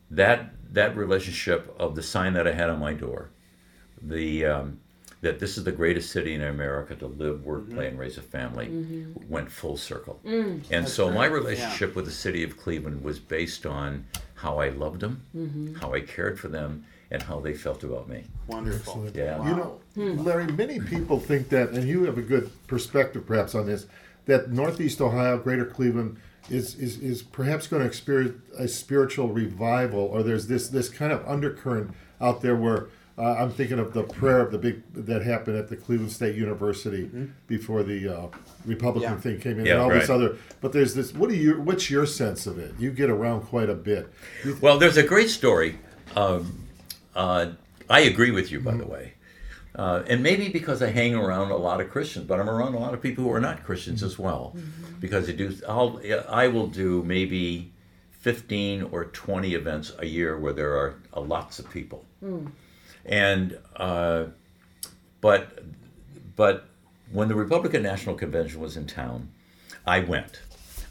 that 0.10 0.54
that 0.72 0.96
relationship 0.96 1.76
of 1.80 1.96
the 1.96 2.04
sign 2.04 2.34
that 2.34 2.48
I 2.48 2.52
had 2.52 2.70
on 2.70 2.80
my 2.80 2.94
door, 2.94 3.30
the 4.02 4.46
um, 4.46 4.80
that 5.22 5.40
this 5.40 5.58
is 5.58 5.64
the 5.64 5.72
greatest 5.72 6.12
city 6.12 6.34
in 6.34 6.42
America 6.42 6.96
to 6.96 7.08
live, 7.08 7.44
work, 7.44 7.64
mm-hmm. 7.64 7.76
play, 7.76 7.88
and 7.88 8.00
raise 8.00 8.18
a 8.18 8.22
family 8.22 8.68
mm-hmm. 8.68 9.30
went 9.30 9.52
full 9.52 9.76
circle. 9.76 10.20
Mm. 10.26 10.64
And 10.72 10.88
so 10.88 11.12
my 11.12 11.28
great. 11.28 11.44
relationship 11.44 11.96
with 11.96 12.06
the 12.06 12.12
city 12.12 12.44
of 12.44 12.58
Cleveland 12.58 13.04
was 13.04 13.20
based 13.20 13.66
on 13.66 14.06
how 14.36 14.60
I 14.60 14.70
loved 14.70 15.02
them, 15.02 15.22
mm-hmm. 15.36 15.76
how 15.76 15.94
I 15.94 16.02
cared 16.02 16.40
for 16.40 16.48
them, 16.48 16.86
and 17.12 17.22
how 17.22 17.40
they 17.40 17.54
felt 17.54 17.84
about 17.84 18.08
me. 18.08 18.24
Wonderful. 18.48 18.94
Excellent. 18.94 19.16
Yeah. 19.16 19.50
You 19.50 19.56
know, 19.56 19.80
hmm. 19.96 20.24
Larry, 20.24 20.48
many 20.48 20.80
people 20.80 21.20
think 21.20 21.50
that, 21.50 21.72
and 21.72 21.88
you 21.88 22.04
have 22.04 22.18
a 22.18 22.22
good 22.22 22.50
perspective 22.68 23.26
perhaps 23.26 23.56
on 23.56 23.66
this, 23.66 23.88
that 24.26 24.52
Northeast 24.52 25.02
Ohio, 25.02 25.38
Greater 25.38 25.66
Cleveland, 25.66 26.18
is, 26.50 26.76
is, 26.76 26.98
is 27.00 27.22
perhaps 27.22 27.68
going 27.68 27.82
to 27.82 27.88
experience 27.88 28.36
a 28.58 28.68
spiritual 28.68 29.30
revival, 29.30 30.00
or 30.00 30.24
there's 30.24 30.48
this, 30.48 30.70
this 30.70 30.90
kind 30.90 31.12
of 31.12 31.26
undercurrent 31.28 31.92
out 32.22 32.42
there 32.42 32.56
where 32.56 32.88
uh, 33.18 33.36
I'm 33.38 33.52
thinking 33.52 33.80
of 33.80 33.94
the 33.94 34.04
prayer 34.04 34.40
of 34.40 34.52
the 34.52 34.58
big 34.58 34.82
that 34.94 35.24
happened 35.24 35.58
at 35.58 35.68
the 35.68 35.76
Cleveland 35.76 36.12
State 36.14 36.36
University 36.36 37.12
before 37.48 37.84
the 37.84 38.08
uh, 38.08 38.28
Republican 38.66 39.12
Yeah. 39.14 39.20
thing 39.20 39.40
came 39.42 39.60
in, 39.60 39.66
Yeah, 39.66 39.74
and 39.74 39.82
all 39.82 39.90
this 39.90 40.10
other. 40.10 40.38
But 40.62 40.72
there's 40.72 40.94
this. 40.96 41.14
What 41.14 41.30
do 41.30 41.36
you? 41.36 41.60
What's 41.60 41.90
your 41.90 42.06
sense 42.06 42.48
of 42.48 42.58
it? 42.58 42.74
You 42.80 42.92
get 42.92 43.10
around 43.10 43.42
quite 43.42 43.70
a 43.70 43.76
bit. 43.76 44.08
You 44.46 44.58
Well, 44.62 44.78
there's 44.80 44.96
a 44.96 45.04
great 45.04 45.30
story. 45.30 45.80
Um, 46.16 46.66
uh, 47.14 47.48
I 47.90 48.02
agree 48.02 48.32
with 48.32 48.52
you, 48.52 48.62
by 48.62 48.76
the 48.76 48.86
way. 48.86 49.14
Uh, 49.80 50.04
and 50.08 50.22
maybe 50.22 50.50
because 50.50 50.82
I 50.82 50.90
hang 50.90 51.16
around 51.16 51.52
a 51.52 51.56
lot 51.56 51.80
of 51.80 51.90
Christians, 51.90 52.26
but 52.26 52.38
I'm 52.38 52.50
around 52.50 52.74
a 52.74 52.80
lot 52.80 52.94
of 52.94 53.02
people 53.02 53.24
who 53.24 53.32
are 53.32 53.40
not 53.40 53.64
Christians 53.64 54.04
as 54.04 54.20
well. 54.20 54.54
Because 55.00 55.30
I 55.30 55.32
do, 55.32 55.56
I'll, 55.70 56.02
I 56.28 56.48
will 56.50 56.68
do 56.68 57.02
maybe 57.04 57.72
15 58.12 58.90
or 58.92 59.06
20 59.06 59.54
events 59.56 59.94
a 59.98 60.06
year 60.06 60.38
where 60.38 60.52
there 60.52 60.74
are 60.76 60.96
uh, 61.14 61.22
lots 61.22 61.60
of 61.60 61.70
people. 61.72 62.04
And, 63.06 63.58
uh, 63.78 64.26
but, 65.22 65.64
but 66.36 66.66
when 67.14 67.30
the 67.30 67.36
Republican 67.36 67.82
National 67.82 68.16
Convention 68.16 68.60
was 68.60 68.76
in 68.76 68.86
town, 68.86 69.30
I 69.88 70.02
went. 70.02 70.42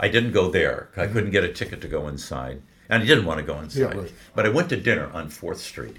I 0.00 0.08
didn't 0.08 0.32
go 0.32 0.50
there. 0.50 0.88
I 0.96 1.08
couldn't 1.08 1.30
get 1.30 1.44
a 1.44 1.52
ticket 1.52 1.82
to 1.82 1.88
go 1.88 2.08
inside, 2.08 2.62
and 2.88 3.02
I 3.02 3.06
didn't 3.06 3.26
want 3.26 3.38
to 3.40 3.44
go 3.44 3.58
inside. 3.60 3.94
right. 3.94 4.12
But 4.34 4.46
I 4.46 4.48
went 4.48 4.70
to 4.70 4.76
dinner 4.78 5.10
on 5.12 5.28
Fourth 5.28 5.60
Street, 5.60 5.98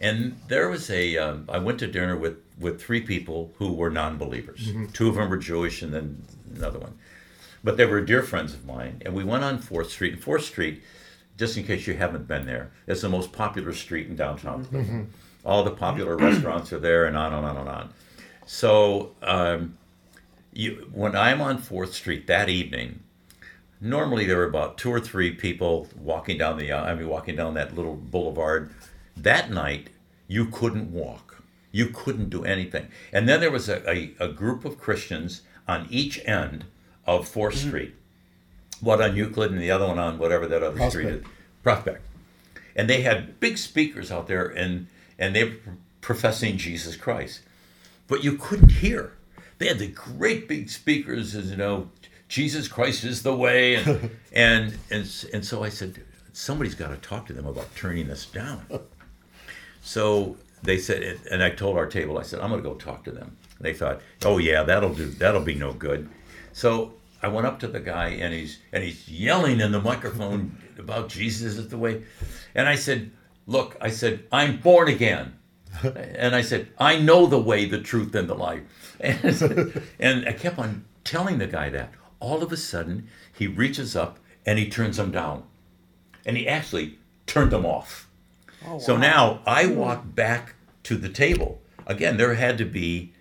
and 0.00 0.40
there 0.48 0.68
was 0.68 0.90
a. 0.90 1.16
Um, 1.18 1.44
I 1.48 1.58
went 1.58 1.78
to 1.80 1.86
dinner 1.86 2.16
with 2.16 2.38
with 2.58 2.80
three 2.80 3.00
people 3.00 3.52
who 3.58 3.72
were 3.72 3.90
non-believers. 3.90 4.70
Two 4.92 5.08
of 5.08 5.14
them 5.14 5.28
were 5.30 5.36
Jewish, 5.36 5.82
and 5.82 5.92
then 5.92 6.22
another 6.54 6.78
one. 6.78 6.98
But 7.62 7.76
they 7.76 7.86
were 7.86 8.00
dear 8.00 8.22
friends 8.22 8.54
of 8.54 8.64
mine, 8.66 9.02
and 9.04 9.14
we 9.14 9.22
went 9.24 9.44
on 9.44 9.58
Fourth 9.58 9.90
Street. 9.90 10.14
And 10.14 10.22
Fourth 10.22 10.44
Street, 10.44 10.82
just 11.36 11.56
in 11.56 11.64
case 11.64 11.86
you 11.86 11.94
haven't 11.94 12.26
been 12.26 12.46
there, 12.46 12.70
is 12.86 13.02
the 13.02 13.08
most 13.08 13.32
popular 13.32 13.72
street 13.72 14.08
in 14.08 14.16
downtown 14.16 14.64
Cleveland. 14.64 15.12
All 15.44 15.62
the 15.62 15.70
popular 15.70 16.16
restaurants 16.28 16.72
are 16.72 16.78
there, 16.78 17.04
and 17.04 17.16
on 17.16 17.32
and 17.32 17.46
on 17.46 17.56
and 17.56 17.68
on. 17.68 17.92
So. 18.46 19.12
Um, 19.22 19.76
you, 20.52 20.88
when 20.92 21.14
I'm 21.14 21.40
on 21.40 21.58
Fourth 21.58 21.94
Street 21.94 22.26
that 22.26 22.48
evening, 22.48 23.00
normally 23.80 24.26
there 24.26 24.40
are 24.40 24.48
about 24.48 24.78
two 24.78 24.90
or 24.90 25.00
three 25.00 25.32
people 25.32 25.88
walking 25.96 26.38
down 26.38 26.58
the 26.58 26.72
I 26.72 26.94
mean 26.94 27.08
walking 27.08 27.36
down 27.36 27.54
that 27.54 27.74
little 27.76 27.94
boulevard. 27.94 28.74
That 29.22 29.50
night, 29.50 29.90
you 30.28 30.46
couldn't 30.46 30.92
walk. 30.92 31.42
You 31.72 31.86
couldn't 31.86 32.30
do 32.30 32.44
anything. 32.44 32.88
And 33.12 33.28
then 33.28 33.40
there 33.40 33.50
was 33.50 33.68
a, 33.68 33.88
a, 33.88 34.14
a 34.18 34.28
group 34.28 34.64
of 34.64 34.78
Christians 34.78 35.42
on 35.68 35.86
each 35.90 36.20
end 36.24 36.64
of 37.06 37.28
4th 37.28 37.52
mm-hmm. 37.52 37.68
Street. 37.68 37.94
One 38.80 39.02
on 39.02 39.14
Euclid 39.14 39.50
and 39.50 39.60
the 39.60 39.70
other 39.70 39.86
one 39.86 39.98
on 39.98 40.18
whatever 40.18 40.46
that 40.46 40.62
other 40.62 40.88
street 40.90 41.06
is. 41.06 41.24
Prospect. 41.62 42.02
And 42.74 42.88
they 42.88 43.02
had 43.02 43.38
big 43.40 43.58
speakers 43.58 44.10
out 44.10 44.26
there 44.26 44.46
and 44.46 44.86
and 45.18 45.36
they 45.36 45.44
were 45.44 45.56
professing 46.00 46.56
Jesus 46.56 46.96
Christ. 46.96 47.42
But 48.08 48.24
you 48.24 48.38
couldn't 48.38 48.72
hear. 48.72 49.12
They 49.58 49.68
had 49.68 49.78
the 49.78 49.88
great 49.88 50.48
big 50.48 50.70
speakers, 50.70 51.34
as 51.34 51.50
you 51.50 51.56
know, 51.58 51.90
Jesus 52.28 52.68
Christ 52.68 53.04
is 53.04 53.22
the 53.22 53.36
way, 53.36 53.74
and 53.74 53.88
and 54.32 54.78
and, 54.90 55.26
and 55.34 55.44
so 55.44 55.62
I 55.62 55.68
said, 55.68 56.00
somebody's 56.32 56.74
got 56.74 56.88
to 56.88 56.96
talk 56.96 57.26
to 57.26 57.34
them 57.34 57.46
about 57.46 57.74
turning 57.76 58.08
this 58.08 58.24
down. 58.24 58.64
So 59.82 60.36
they 60.62 60.78
said, 60.78 61.20
and 61.30 61.42
I 61.42 61.50
told 61.50 61.76
our 61.76 61.86
table, 61.86 62.18
I 62.18 62.22
said, 62.22 62.40
I'm 62.40 62.50
going 62.50 62.62
to 62.62 62.68
go 62.68 62.74
talk 62.74 63.04
to 63.04 63.10
them. 63.10 63.36
They 63.60 63.74
thought, 63.74 64.00
oh 64.24 64.38
yeah, 64.38 64.62
that'll 64.62 64.94
do. 64.94 65.06
That'll 65.06 65.42
be 65.42 65.54
no 65.54 65.72
good. 65.72 66.08
So 66.52 66.94
I 67.22 67.28
went 67.28 67.46
up 67.46 67.60
to 67.60 67.68
the 67.68 67.80
guy, 67.80 68.08
and 68.08 68.32
he's 68.32 68.58
and 68.72 68.82
he's 68.82 69.08
yelling 69.08 69.60
in 69.60 69.72
the 69.72 69.80
microphone 69.80 70.56
about 70.78 71.08
Jesus 71.08 71.56
is 71.58 71.68
the 71.68 71.78
way, 71.78 72.02
and 72.54 72.68
I 72.68 72.74
said, 72.76 73.10
look, 73.46 73.76
I 73.80 73.90
said, 73.90 74.24
I'm 74.32 74.58
born 74.58 74.88
again. 74.88 75.36
And 75.84 76.34
I 76.34 76.42
said, 76.42 76.68
I 76.78 76.98
know 76.98 77.26
the 77.26 77.40
way, 77.40 77.64
the 77.64 77.80
truth, 77.80 78.14
and 78.14 78.28
the 78.28 78.34
life. 78.34 78.62
And, 79.00 79.82
and 79.98 80.28
I 80.28 80.32
kept 80.32 80.58
on 80.58 80.84
telling 81.04 81.38
the 81.38 81.46
guy 81.46 81.70
that. 81.70 81.92
All 82.18 82.42
of 82.42 82.52
a 82.52 82.56
sudden, 82.56 83.08
he 83.32 83.46
reaches 83.46 83.96
up 83.96 84.18
and 84.44 84.58
he 84.58 84.68
turns 84.68 84.98
them 84.98 85.10
down. 85.10 85.44
And 86.26 86.36
he 86.36 86.46
actually 86.46 86.98
turned 87.26 87.50
them 87.50 87.64
off. 87.64 88.09
So 88.80 88.96
now 88.96 89.40
I 89.46 89.66
walk 89.66 90.02
back 90.14 90.54
to 90.84 90.96
the 90.96 91.08
table. 91.08 91.60
Again, 91.86 92.16
there 92.16 92.34
had 92.34 92.58
to 92.58 92.64
be 92.64 93.12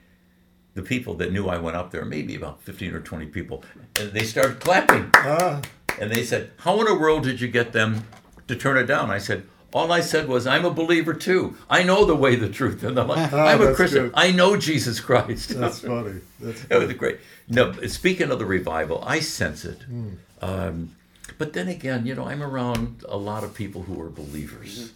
the 0.76 0.82
people 0.82 1.16
that 1.16 1.32
knew 1.32 1.48
I 1.48 1.58
went 1.58 1.76
up 1.76 1.92
there, 1.92 2.06
maybe 2.06 2.36
about 2.36 2.62
15 2.62 2.94
or 2.94 3.00
20 3.00 3.26
people. 3.28 3.64
And 4.00 4.12
they 4.12 4.24
started 4.24 4.60
clapping. 4.60 5.10
Ah, 5.16 5.62
And 6.00 6.12
they 6.12 6.24
said, 6.24 6.52
How 6.58 6.80
in 6.80 6.86
the 6.86 6.96
world 6.96 7.24
did 7.24 7.42
you 7.42 7.48
get 7.48 7.72
them 7.74 8.06
to 8.48 8.56
turn 8.56 8.78
it 8.78 8.86
down? 8.86 9.10
I 9.10 9.18
said, 9.18 9.44
All 9.74 9.92
I 9.92 10.02
said 10.02 10.28
was, 10.28 10.46
I'm 10.46 10.66
a 10.66 10.70
believer 10.72 11.14
too. 11.14 11.56
I 11.70 11.84
know 11.84 12.06
the 12.06 12.16
way, 12.16 12.36
the 12.36 12.50
truth, 12.50 12.84
and 12.84 12.96
the 12.96 13.04
life. 13.04 13.34
I'm 13.52 13.62
a 13.62 13.74
Christian. 13.74 14.04
good. 14.10 14.12
I 14.16 14.32
know 14.32 14.56
Jesus 14.58 15.00
Christ. 15.00 15.50
that's 15.60 15.80
funny. 15.80 16.22
That's 16.40 16.62
That 16.66 16.80
was 16.80 16.94
great. 16.94 17.20
No, 17.48 17.74
speaking 17.88 18.30
of 18.32 18.40
the 18.40 18.46
revival, 18.46 19.04
I 19.06 19.20
sense 19.22 19.66
it. 19.66 19.82
Hmm. 19.84 20.10
Um, 20.42 20.96
but 21.38 21.54
then 21.54 21.68
again, 21.68 22.06
you 22.06 22.14
know, 22.16 22.26
I'm 22.26 22.44
around 22.44 23.04
a 23.10 23.18
lot 23.18 23.44
of 23.44 23.54
people 23.54 23.84
who 23.84 24.00
are 24.02 24.10
believers. 24.10 24.92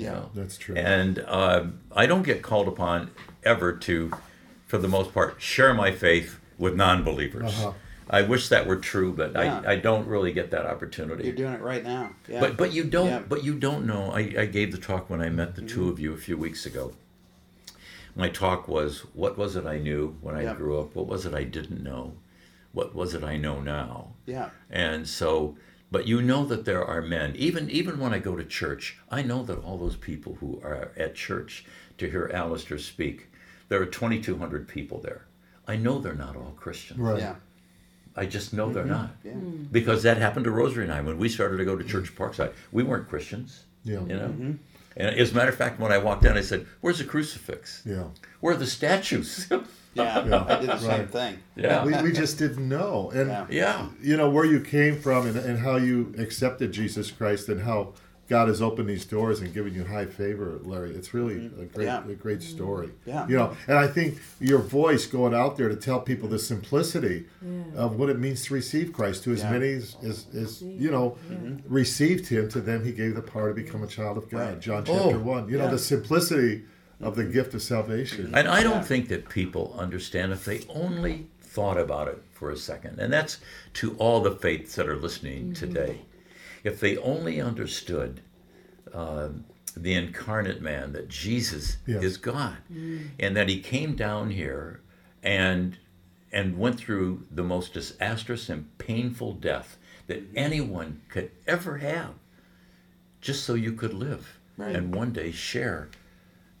You 0.00 0.06
know, 0.06 0.12
Mm-hmm. 0.12 0.38
That's 0.40 0.56
true. 0.58 0.76
And 0.76 1.18
um, 1.26 1.80
I 1.94 2.06
don't 2.06 2.22
get 2.22 2.42
called 2.42 2.68
upon 2.68 3.10
ever 3.44 3.72
to, 3.72 4.12
for 4.66 4.78
the 4.78 4.88
most 4.88 5.12
part, 5.14 5.40
share 5.40 5.74
my 5.74 5.90
faith 5.92 6.38
with 6.58 6.74
non-believers. 6.76 7.44
Uh-huh. 7.60 7.72
I 8.10 8.22
wish 8.22 8.48
that 8.48 8.66
were 8.66 8.76
true, 8.76 9.12
but 9.12 9.32
Yeah. 9.32 9.60
I, 9.66 9.72
I 9.72 9.76
don't 9.76 10.06
really 10.08 10.32
get 10.32 10.50
that 10.52 10.64
opportunity. 10.66 11.24
You're 11.24 11.34
doing 11.36 11.52
it 11.52 11.60
right 11.60 11.84
now. 11.84 12.10
Yeah. 12.26 12.40
But 12.40 12.56
but 12.56 12.72
you 12.72 12.84
don't 12.84 13.06
Yeah. 13.08 13.22
but 13.28 13.44
you 13.44 13.54
don't 13.58 13.84
know. 13.86 14.10
I, 14.12 14.20
I 14.38 14.46
gave 14.46 14.72
the 14.72 14.78
talk 14.78 15.10
when 15.10 15.20
I 15.20 15.28
met 15.28 15.56
the 15.56 15.62
two 15.62 15.88
of 15.90 16.00
you 16.00 16.14
a 16.14 16.16
few 16.16 16.38
weeks 16.38 16.64
ago. 16.64 16.92
My 18.16 18.28
talk 18.30 18.66
was 18.66 19.00
what 19.12 19.36
was 19.36 19.56
it 19.56 19.66
I 19.66 19.78
knew 19.78 20.16
when 20.22 20.34
I 20.34 20.42
Yeah. 20.44 20.54
grew 20.54 20.80
up? 20.80 20.94
What 20.96 21.06
was 21.06 21.26
it 21.26 21.34
I 21.34 21.44
didn't 21.44 21.82
know? 21.82 22.14
What 22.72 22.94
was 22.94 23.14
it 23.14 23.22
I 23.24 23.36
know 23.36 23.60
now? 23.60 24.12
yeah. 24.26 24.50
And 24.70 25.06
so 25.06 25.56
but 25.90 26.06
you 26.06 26.20
know 26.20 26.44
that 26.44 26.64
there 26.64 26.84
are 26.84 27.00
men, 27.00 27.34
even 27.36 27.70
even 27.70 27.98
when 27.98 28.12
I 28.12 28.18
go 28.18 28.36
to 28.36 28.44
church, 28.44 28.98
I 29.10 29.22
know 29.22 29.42
that 29.44 29.62
all 29.64 29.78
those 29.78 29.96
people 29.96 30.36
who 30.40 30.60
are 30.62 30.92
at 30.96 31.14
church 31.14 31.64
to 31.98 32.10
hear 32.10 32.30
Alistair 32.32 32.78
speak, 32.78 33.28
there 33.68 33.80
are 33.80 33.86
twenty 33.86 34.20
two 34.20 34.38
hundred 34.38 34.68
people 34.68 35.00
there. 35.00 35.26
I 35.66 35.76
know 35.76 35.98
they're 35.98 36.14
not 36.14 36.36
all 36.36 36.54
Christians. 36.56 36.98
Right. 36.98 37.18
Yeah. 37.18 37.34
I 38.16 38.26
just 38.26 38.52
know 38.52 38.72
they're 38.72 38.82
mm-hmm. 38.82 38.92
not. 38.92 39.10
Yeah. 39.22 39.32
Mm. 39.32 39.70
Because 39.70 40.02
that 40.02 40.16
happened 40.16 40.44
to 40.44 40.50
Rosary 40.50 40.84
and 40.84 40.92
I 40.92 41.00
when 41.00 41.18
we 41.18 41.28
started 41.28 41.58
to 41.58 41.64
go 41.64 41.76
to 41.76 41.84
mm-hmm. 41.84 41.92
church 41.92 42.16
Parkside. 42.16 42.52
We 42.72 42.82
weren't 42.82 43.08
Christians. 43.08 43.64
Yeah. 43.84 44.00
You 44.00 44.06
know? 44.06 44.28
Mm-hmm. 44.28 44.52
And 44.96 45.16
as 45.16 45.30
a 45.30 45.34
matter 45.34 45.50
of 45.50 45.56
fact, 45.56 45.78
when 45.78 45.92
I 45.92 45.98
walked 45.98 46.24
in, 46.24 46.36
I 46.36 46.40
said, 46.40 46.66
Where's 46.80 46.98
the 46.98 47.04
crucifix? 47.04 47.82
Yeah. 47.86 48.04
Where 48.40 48.54
are 48.54 48.58
the 48.58 48.66
statues? 48.66 49.50
Yeah. 49.94 50.24
Yeah. 50.28 50.44
I 50.46 50.60
did 50.60 50.70
the 50.70 50.78
same 50.78 50.88
Right. 50.90 51.10
thing. 51.10 51.38
yeah. 51.56 51.84
we, 51.84 52.02
we 52.02 52.12
just 52.12 52.38
didn't 52.38 52.68
know. 52.68 53.10
And 53.14 53.28
Yeah. 53.28 53.46
yeah. 53.50 53.86
you 54.00 54.16
know 54.16 54.30
where 54.30 54.44
you 54.44 54.60
came 54.60 55.00
from 55.00 55.26
and, 55.26 55.36
and 55.36 55.58
how 55.58 55.76
you 55.76 56.14
accepted 56.18 56.72
Jesus 56.72 57.10
Christ 57.10 57.48
and 57.48 57.62
how 57.62 57.94
God 58.28 58.48
has 58.48 58.60
opened 58.60 58.90
these 58.90 59.06
doors 59.06 59.40
and 59.40 59.54
given 59.54 59.74
you 59.74 59.84
high 59.84 60.04
favor, 60.04 60.60
Larry. 60.62 60.90
It's 60.90 61.14
really 61.14 61.36
mm-hmm. 61.36 61.62
a 61.62 61.64
great, 61.64 61.84
Yeah. 61.86 62.06
a 62.06 62.14
great 62.14 62.40
mm-hmm. 62.40 62.56
story. 62.56 62.90
Yeah. 63.06 63.26
You 63.26 63.36
know, 63.38 63.56
and 63.66 63.78
I 63.78 63.86
think 63.86 64.18
your 64.38 64.58
voice 64.58 65.06
going 65.06 65.34
out 65.34 65.56
there 65.56 65.70
to 65.70 65.76
tell 65.76 66.00
people 66.00 66.28
the 66.28 66.38
simplicity 66.38 67.26
of 67.74 67.96
what 67.96 68.10
it 68.10 68.18
means 68.18 68.44
to 68.44 68.54
receive 68.54 68.92
Christ. 68.92 69.24
To 69.24 69.32
as 69.32 69.40
Yeah. 69.40 69.50
many 69.52 69.72
as, 69.72 69.96
as, 70.02 70.26
as 70.34 70.62
you 70.62 70.90
know 70.90 71.16
mm-hmm. 71.30 71.72
received 71.72 72.26
Him, 72.28 72.50
to 72.50 72.60
them 72.60 72.84
He 72.84 72.92
gave 72.92 73.14
the 73.14 73.22
power 73.22 73.48
to 73.48 73.54
become 73.54 73.82
a 73.82 73.86
child 73.86 74.18
of 74.18 74.28
God. 74.28 74.38
Right. 74.38 74.60
John 74.60 74.84
oh. 74.88 74.92
chapter 74.92 75.16
Oh, 75.16 75.20
one. 75.20 75.48
You 75.48 75.56
know 75.56 75.70
the 75.70 75.78
simplicity 75.78 76.64
of 77.00 77.16
the 77.16 77.24
gift 77.24 77.54
of 77.54 77.62
salvation. 77.62 78.34
And 78.34 78.48
I 78.48 78.62
don't 78.62 78.84
think 78.84 79.08
that 79.08 79.28
people 79.28 79.74
understand 79.78 80.32
if 80.32 80.44
they 80.44 80.62
only 80.68 81.26
thought 81.40 81.78
about 81.78 82.08
it 82.08 82.22
for 82.32 82.50
a 82.50 82.56
second. 82.56 82.98
And 82.98 83.12
that's 83.12 83.38
to 83.74 83.94
all 83.98 84.20
the 84.20 84.32
faiths 84.32 84.74
that 84.76 84.88
are 84.88 84.96
listening 84.96 85.52
today. 85.54 86.02
If 86.64 86.80
they 86.80 86.96
only 86.98 87.40
understood 87.40 88.20
um, 88.92 89.44
the 89.76 89.94
incarnate 89.94 90.60
man, 90.60 90.92
that 90.92 91.08
Jesus 91.08 91.76
Yes. 91.86 92.02
is 92.02 92.16
God, 92.16 92.56
and 93.18 93.36
that 93.36 93.48
he 93.48 93.60
came 93.60 93.94
down 93.94 94.30
here 94.30 94.80
and 95.22 95.78
and 96.30 96.58
went 96.58 96.78
through 96.78 97.24
the 97.30 97.42
most 97.42 97.72
disastrous 97.72 98.50
and 98.50 98.76
painful 98.76 99.32
death 99.32 99.78
that 100.08 100.22
anyone 100.36 101.00
could 101.08 101.30
ever 101.46 101.78
have, 101.78 102.10
just 103.22 103.44
so 103.44 103.54
you 103.54 103.72
could 103.72 103.94
live 103.94 104.38
Right. 104.58 104.76
and 104.76 104.94
one 104.94 105.12
day 105.12 105.30
share 105.30 105.88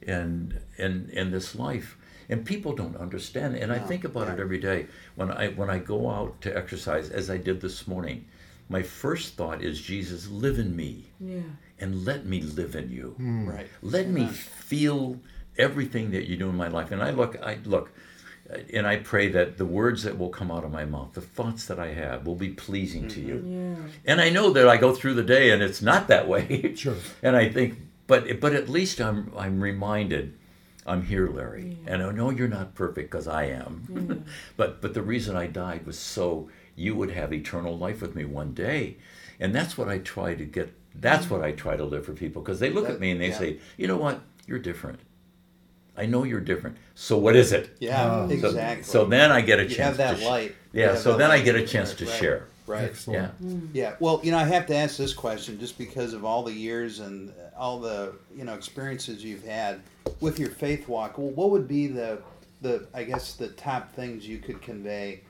in 0.02 0.58
in 0.78 1.10
in 1.12 1.30
this 1.30 1.54
life. 1.54 1.96
and 2.30 2.44
people 2.44 2.74
don't 2.74 2.96
understand. 2.96 3.56
And 3.56 3.72
I 3.72 3.78
think 3.78 4.04
about 4.04 4.28
it 4.28 4.38
every 4.38 4.58
day 4.60 4.86
when 5.16 5.30
I 5.30 5.48
when 5.48 5.70
I 5.70 5.78
go 5.78 6.10
out 6.10 6.40
to 6.42 6.54
exercise, 6.56 7.08
as 7.10 7.30
I 7.30 7.38
did 7.38 7.60
this 7.60 7.86
morning. 7.88 8.26
My 8.70 8.82
first 8.82 9.34
thought 9.38 9.62
is, 9.64 9.80
Jesus, 9.80 10.28
live 10.28 10.58
in 10.58 10.76
me, 10.76 11.06
Yeah. 11.18 11.40
and 11.80 12.04
let 12.04 12.26
me 12.26 12.42
live 12.42 12.74
in 12.76 12.90
you. 12.90 13.16
Right. 13.18 13.66
Let 13.80 14.08
me 14.08 14.26
feel 14.26 15.18
everything 15.56 16.10
that 16.10 16.26
you 16.28 16.36
do 16.36 16.50
in 16.50 16.56
my 16.56 16.68
life. 16.68 16.90
And 16.92 17.02
I 17.02 17.10
look, 17.12 17.32
I 17.42 17.56
look, 17.64 17.88
uh, 18.52 18.58
and 18.76 18.86
I 18.86 18.96
pray 18.96 19.28
that 19.30 19.56
the 19.56 19.64
words 19.64 20.02
that 20.02 20.18
will 20.18 20.28
come 20.28 20.50
out 20.50 20.64
of 20.64 20.70
my 20.70 20.84
mouth, 20.84 21.14
the 21.14 21.22
thoughts 21.22 21.64
that 21.68 21.78
I 21.78 21.94
have, 21.94 22.26
will 22.26 22.36
be 22.36 22.50
pleasing 22.50 23.08
to 23.08 23.20
you. 23.22 23.36
Yeah. 23.46 23.88
And 24.04 24.20
I 24.20 24.28
know 24.28 24.50
that 24.50 24.68
I 24.68 24.76
go 24.76 24.94
through 24.94 25.14
the 25.14 25.24
day 25.36 25.50
and 25.50 25.62
it's 25.62 25.80
not 25.80 26.08
that 26.08 26.28
way. 26.28 26.74
Sure. 26.76 26.96
and 27.22 27.36
I 27.36 27.48
think, 27.48 27.78
but 28.08 28.40
but 28.40 28.52
at 28.54 28.68
least 28.68 29.00
I'm 29.00 29.32
I'm 29.36 29.60
reminded, 29.60 30.34
I'm 30.84 31.02
here, 31.02 31.28
Larry, 31.28 31.78
and 31.86 32.02
I 32.02 32.10
know 32.10 32.30
you're 32.30 32.48
not 32.48 32.74
perfect 32.74 33.10
because 33.12 33.28
I 33.28 33.44
am. 33.44 34.24
but 34.56 34.80
but 34.82 34.94
the 34.94 35.02
reason 35.02 35.36
I 35.36 35.46
died 35.46 35.86
was 35.86 35.96
so 35.98 36.48
you 36.74 36.96
would 36.96 37.12
have 37.12 37.32
eternal 37.32 37.78
life 37.78 38.00
with 38.02 38.16
me 38.16 38.24
one 38.24 38.52
day, 38.54 38.96
and 39.38 39.54
that's 39.54 39.78
what 39.78 39.88
I 39.88 39.98
try 39.98 40.34
to 40.34 40.44
get. 40.44 40.74
That's 40.94 41.30
what 41.30 41.42
I 41.42 41.52
try 41.52 41.76
to 41.76 41.84
live 41.84 42.04
for 42.04 42.12
people 42.12 42.42
because 42.42 42.58
they 42.58 42.70
look 42.70 42.88
at 42.88 42.98
me 42.98 43.12
and 43.12 43.20
they 43.20 43.28
yeah. 43.28 43.38
say, 43.38 43.58
you 43.76 43.86
know 43.86 43.98
what, 43.98 44.20
you're 44.48 44.58
different. 44.58 44.98
I 45.96 46.06
know 46.06 46.22
you're 46.24 46.40
different. 46.40 46.76
So 46.94 47.18
what 47.18 47.36
is 47.36 47.52
it? 47.52 47.76
Yeah, 47.80 48.24
oh. 48.24 48.28
So- 48.28 48.34
exactly. 48.48 48.84
So, 48.84 49.04
then 49.04 49.30
I 49.32 49.40
get 49.40 49.58
a 49.58 49.64
you 49.64 49.68
chance 49.68 49.78
have 49.78 49.96
that 49.98 50.16
to 50.16 50.22
sh- 50.22 50.26
light. 50.26 50.54
You 50.72 50.80
Yeah. 50.82 50.86
have 50.90 50.98
So 50.98 51.10
that 51.12 51.18
then 51.18 51.30
I 51.30 51.42
get 51.42 51.56
a 51.56 51.66
chance 51.66 51.92
to 51.94 52.04
Right, 52.06 52.14
share. 52.14 52.46
Right. 52.66 52.84
Excellent. 52.84 53.34
Yeah. 53.40 53.56
Yeah, 53.72 53.96
well, 53.98 54.20
you 54.22 54.30
know, 54.30 54.38
I 54.38 54.44
have 54.44 54.66
to 54.66 54.76
ask 54.76 54.96
this 54.96 55.12
question 55.14 55.58
just 55.58 55.76
because 55.78 56.12
of 56.12 56.24
all 56.24 56.42
the 56.44 56.52
years 56.52 57.00
and 57.00 57.32
all 57.58 57.78
the 57.80 58.14
you 58.36 58.44
know 58.44 58.54
experiences 58.54 59.22
you've 59.24 59.44
had 59.44 59.80
with 60.20 60.38
your 60.38 60.50
faith 60.50 60.88
walk. 60.88 61.18
Well, 61.18 61.30
what 61.30 61.50
would 61.50 61.68
be 61.68 61.86
the 61.88 62.20
the 62.62 62.86
I 62.94 63.04
guess 63.04 63.34
the 63.34 63.48
top 63.48 63.92
things 63.92 64.26
you 64.26 64.38
could 64.38 64.62
convey, 64.62 65.20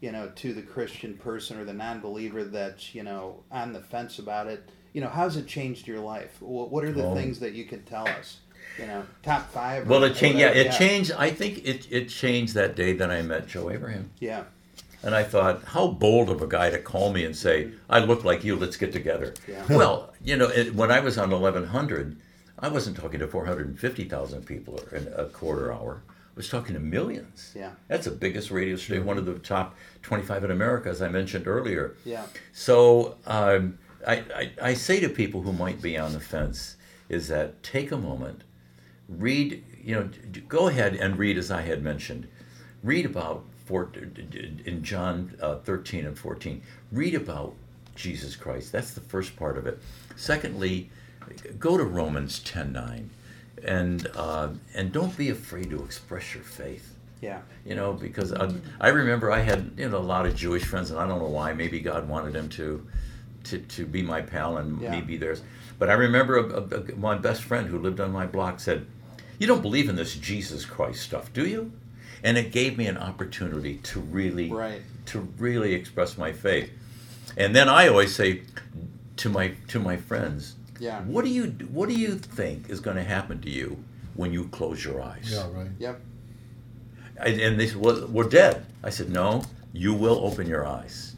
you 0.00 0.12
know, 0.12 0.30
to 0.36 0.52
the 0.54 0.62
Christian 0.62 1.14
person 1.16 1.58
or 1.58 1.64
the 1.64 1.72
non-believer 1.72 2.44
that's 2.44 2.94
you 2.94 3.02
know 3.02 3.40
on 3.50 3.72
the 3.72 3.80
fence 3.80 4.18
about 4.18 4.46
it? 4.46 4.68
You 4.92 5.00
know, 5.02 5.08
how's 5.08 5.36
it 5.36 5.46
changed 5.46 5.86
your 5.86 6.00
life? 6.00 6.36
What 6.40 6.70
what 6.70 6.84
are 6.84 6.92
the 6.92 7.06
Oh. 7.06 7.14
things 7.14 7.40
that 7.40 7.52
you 7.52 7.64
could 7.64 7.86
tell 7.86 8.06
us? 8.06 8.38
You 8.78 8.86
know, 8.86 9.04
top 9.22 9.50
five. 9.50 9.88
Well, 9.88 10.04
it 10.04 10.14
changed. 10.14 10.38
Yeah, 10.38 10.48
it 10.50 10.72
changed. 10.72 11.12
I 11.12 11.30
think 11.30 11.66
it 11.66 11.90
it 11.90 12.08
changed 12.08 12.54
that 12.54 12.76
day 12.76 12.92
that 12.94 13.10
I 13.10 13.22
met 13.22 13.48
Joe 13.48 13.70
Abraham, 13.70 14.10
Yeah, 14.20 14.44
and 15.08 15.16
I 15.16 15.24
thought, 15.24 15.64
how 15.64 15.88
bold 15.88 16.28
of 16.28 16.42
a 16.42 16.46
guy 16.46 16.68
to 16.68 16.78
call 16.78 17.12
me 17.12 17.24
and 17.24 17.34
say, 17.34 17.70
"I 17.88 17.98
look 17.98 18.24
like 18.24 18.44
you. 18.44 18.54
Let's 18.56 18.76
get 18.76 18.92
together." 18.92 19.32
Yeah. 19.48 19.64
Well, 19.70 20.12
you 20.22 20.36
know, 20.36 20.48
it, 20.48 20.74
when 20.74 20.90
I 20.90 21.00
was 21.00 21.16
on 21.16 21.32
eleven 21.32 21.64
hundred, 21.64 22.18
I 22.58 22.68
wasn't 22.68 22.96
talking 22.98 23.18
to 23.20 23.26
four 23.26 23.46
hundred 23.46 23.68
and 23.68 23.80
fifty 23.80 24.04
thousand 24.04 24.44
people 24.44 24.78
in 24.92 25.08
a 25.16 25.24
quarter 25.24 25.72
hour. 25.72 26.02
I 26.06 26.12
was 26.36 26.48
talking 26.50 26.74
to 26.74 26.80
millions. 26.80 27.52
Yeah. 27.56 27.70
That's 27.88 28.04
the 28.04 28.10
biggest 28.12 28.50
radio 28.50 28.76
station, 28.76 29.06
one 29.06 29.16
of 29.16 29.24
the 29.24 29.38
top 29.38 29.74
twenty-five 30.02 30.44
in 30.44 30.50
America, 30.50 30.90
as 30.90 31.00
I 31.00 31.08
mentioned 31.08 31.46
earlier. 31.48 31.96
yeah, 32.04 32.26
So 32.52 33.16
um, 33.26 33.78
I, 34.06 34.16
I, 34.42 34.50
I 34.70 34.74
say 34.74 35.00
to 35.00 35.08
people 35.08 35.40
who 35.40 35.52
might 35.54 35.80
be 35.80 35.96
on 35.96 36.12
the 36.12 36.20
fence 36.20 36.76
is 37.08 37.28
that 37.28 37.62
take 37.62 37.90
a 37.90 37.96
moment, 37.96 38.42
read, 39.08 39.64
you 39.82 39.94
know, 39.94 40.10
go 40.48 40.68
ahead 40.68 40.94
and 40.94 41.16
read 41.18 41.38
as 41.38 41.50
I 41.50 41.62
had 41.62 41.82
mentioned. 41.82 42.28
Read 42.82 43.06
about 43.06 43.44
four, 43.68 43.90
in 44.66 44.82
John 44.82 45.36
uh, 45.42 45.56
13 45.56 46.06
and 46.06 46.18
14. 46.18 46.62
Read 46.90 47.14
about 47.14 47.54
Jesus 47.94 48.34
Christ. 48.34 48.72
That's 48.72 48.92
the 48.92 49.00
first 49.02 49.36
part 49.36 49.58
of 49.58 49.66
it. 49.66 49.78
Secondly, 50.16 50.88
go 51.58 51.76
to 51.76 51.84
Romans 51.84 52.40
10:9, 52.40 53.08
and 53.62 54.06
uh, 54.16 54.48
and 54.74 54.90
don't 54.92 55.16
be 55.16 55.28
afraid 55.30 55.70
to 55.70 55.84
express 55.84 56.34
your 56.34 56.44
faith 56.44 56.94
yeah, 57.20 57.40
you 57.66 57.74
know, 57.74 57.92
because 57.94 58.32
I, 58.32 58.48
I 58.80 58.88
remember 58.90 59.32
I 59.32 59.40
had 59.40 59.72
you 59.76 59.88
know 59.88 59.98
a 59.98 60.08
lot 60.14 60.24
of 60.24 60.36
Jewish 60.36 60.64
friends, 60.64 60.90
and 60.92 61.00
I 61.00 61.06
don't 61.08 61.18
know 61.18 61.26
why. 61.28 61.52
Maybe 61.52 61.80
God 61.80 62.08
wanted 62.08 62.32
them 62.32 62.48
to, 62.50 62.86
to, 63.44 63.58
to 63.58 63.86
be 63.86 64.02
my 64.02 64.22
pal 64.22 64.58
and 64.58 64.80
Yeah. 64.80 64.92
me 64.92 65.00
be 65.00 65.16
theirs. 65.16 65.42
But 65.80 65.90
I 65.90 65.94
remember 65.94 66.36
a, 66.38 66.44
a, 66.44 66.62
a- 66.62 66.96
my 66.96 67.16
best 67.16 67.42
friend 67.42 67.66
who 67.68 67.78
lived 67.80 67.98
on 67.98 68.12
my 68.12 68.24
block 68.26 68.60
said, 68.60 68.86
"You 69.40 69.48
don't 69.48 69.62
believe 69.62 69.88
in 69.88 69.96
this 69.96 70.14
Jesus 70.14 70.64
Christ 70.64 71.02
stuff, 71.02 71.32
do 71.32 71.44
you?" 71.44 71.72
And 72.24 72.36
it 72.36 72.50
gave 72.52 72.76
me 72.76 72.86
an 72.86 72.96
opportunity 72.98 73.76
to 73.84 74.00
really, 74.00 74.50
Right. 74.50 74.82
to 75.06 75.20
really 75.38 75.74
express 75.74 76.18
my 76.18 76.32
faith. 76.32 76.70
And 77.36 77.54
then 77.54 77.68
I 77.68 77.88
always 77.88 78.14
say 78.14 78.42
to 79.18 79.28
my 79.28 79.52
to 79.68 79.78
my 79.78 79.96
friends, 79.96 80.54
Yeah. 80.80 81.00
what 81.02 81.24
do 81.24 81.30
you 81.30 81.44
what 81.70 81.88
do 81.88 81.94
you 81.94 82.16
think 82.16 82.68
is 82.70 82.80
going 82.80 82.96
to 82.96 83.04
happen 83.04 83.40
to 83.42 83.50
you 83.50 83.76
when 84.14 84.32
you 84.32 84.48
close 84.48 84.84
your 84.84 85.00
eyes?" 85.00 85.30
Yeah, 85.32 85.46
right. 85.52 85.70
yep, 85.78 86.00
I, 87.20 87.28
and 87.28 87.58
they 87.58 87.66
said, 87.66 87.76
well, 87.78 88.06
we're 88.08 88.28
dead. 88.28 88.64
I 88.82 88.90
said, 88.90 89.10
no, 89.10 89.42
you 89.72 89.92
will 89.94 90.24
open 90.24 90.46
your 90.46 90.64
eyes. 90.66 91.14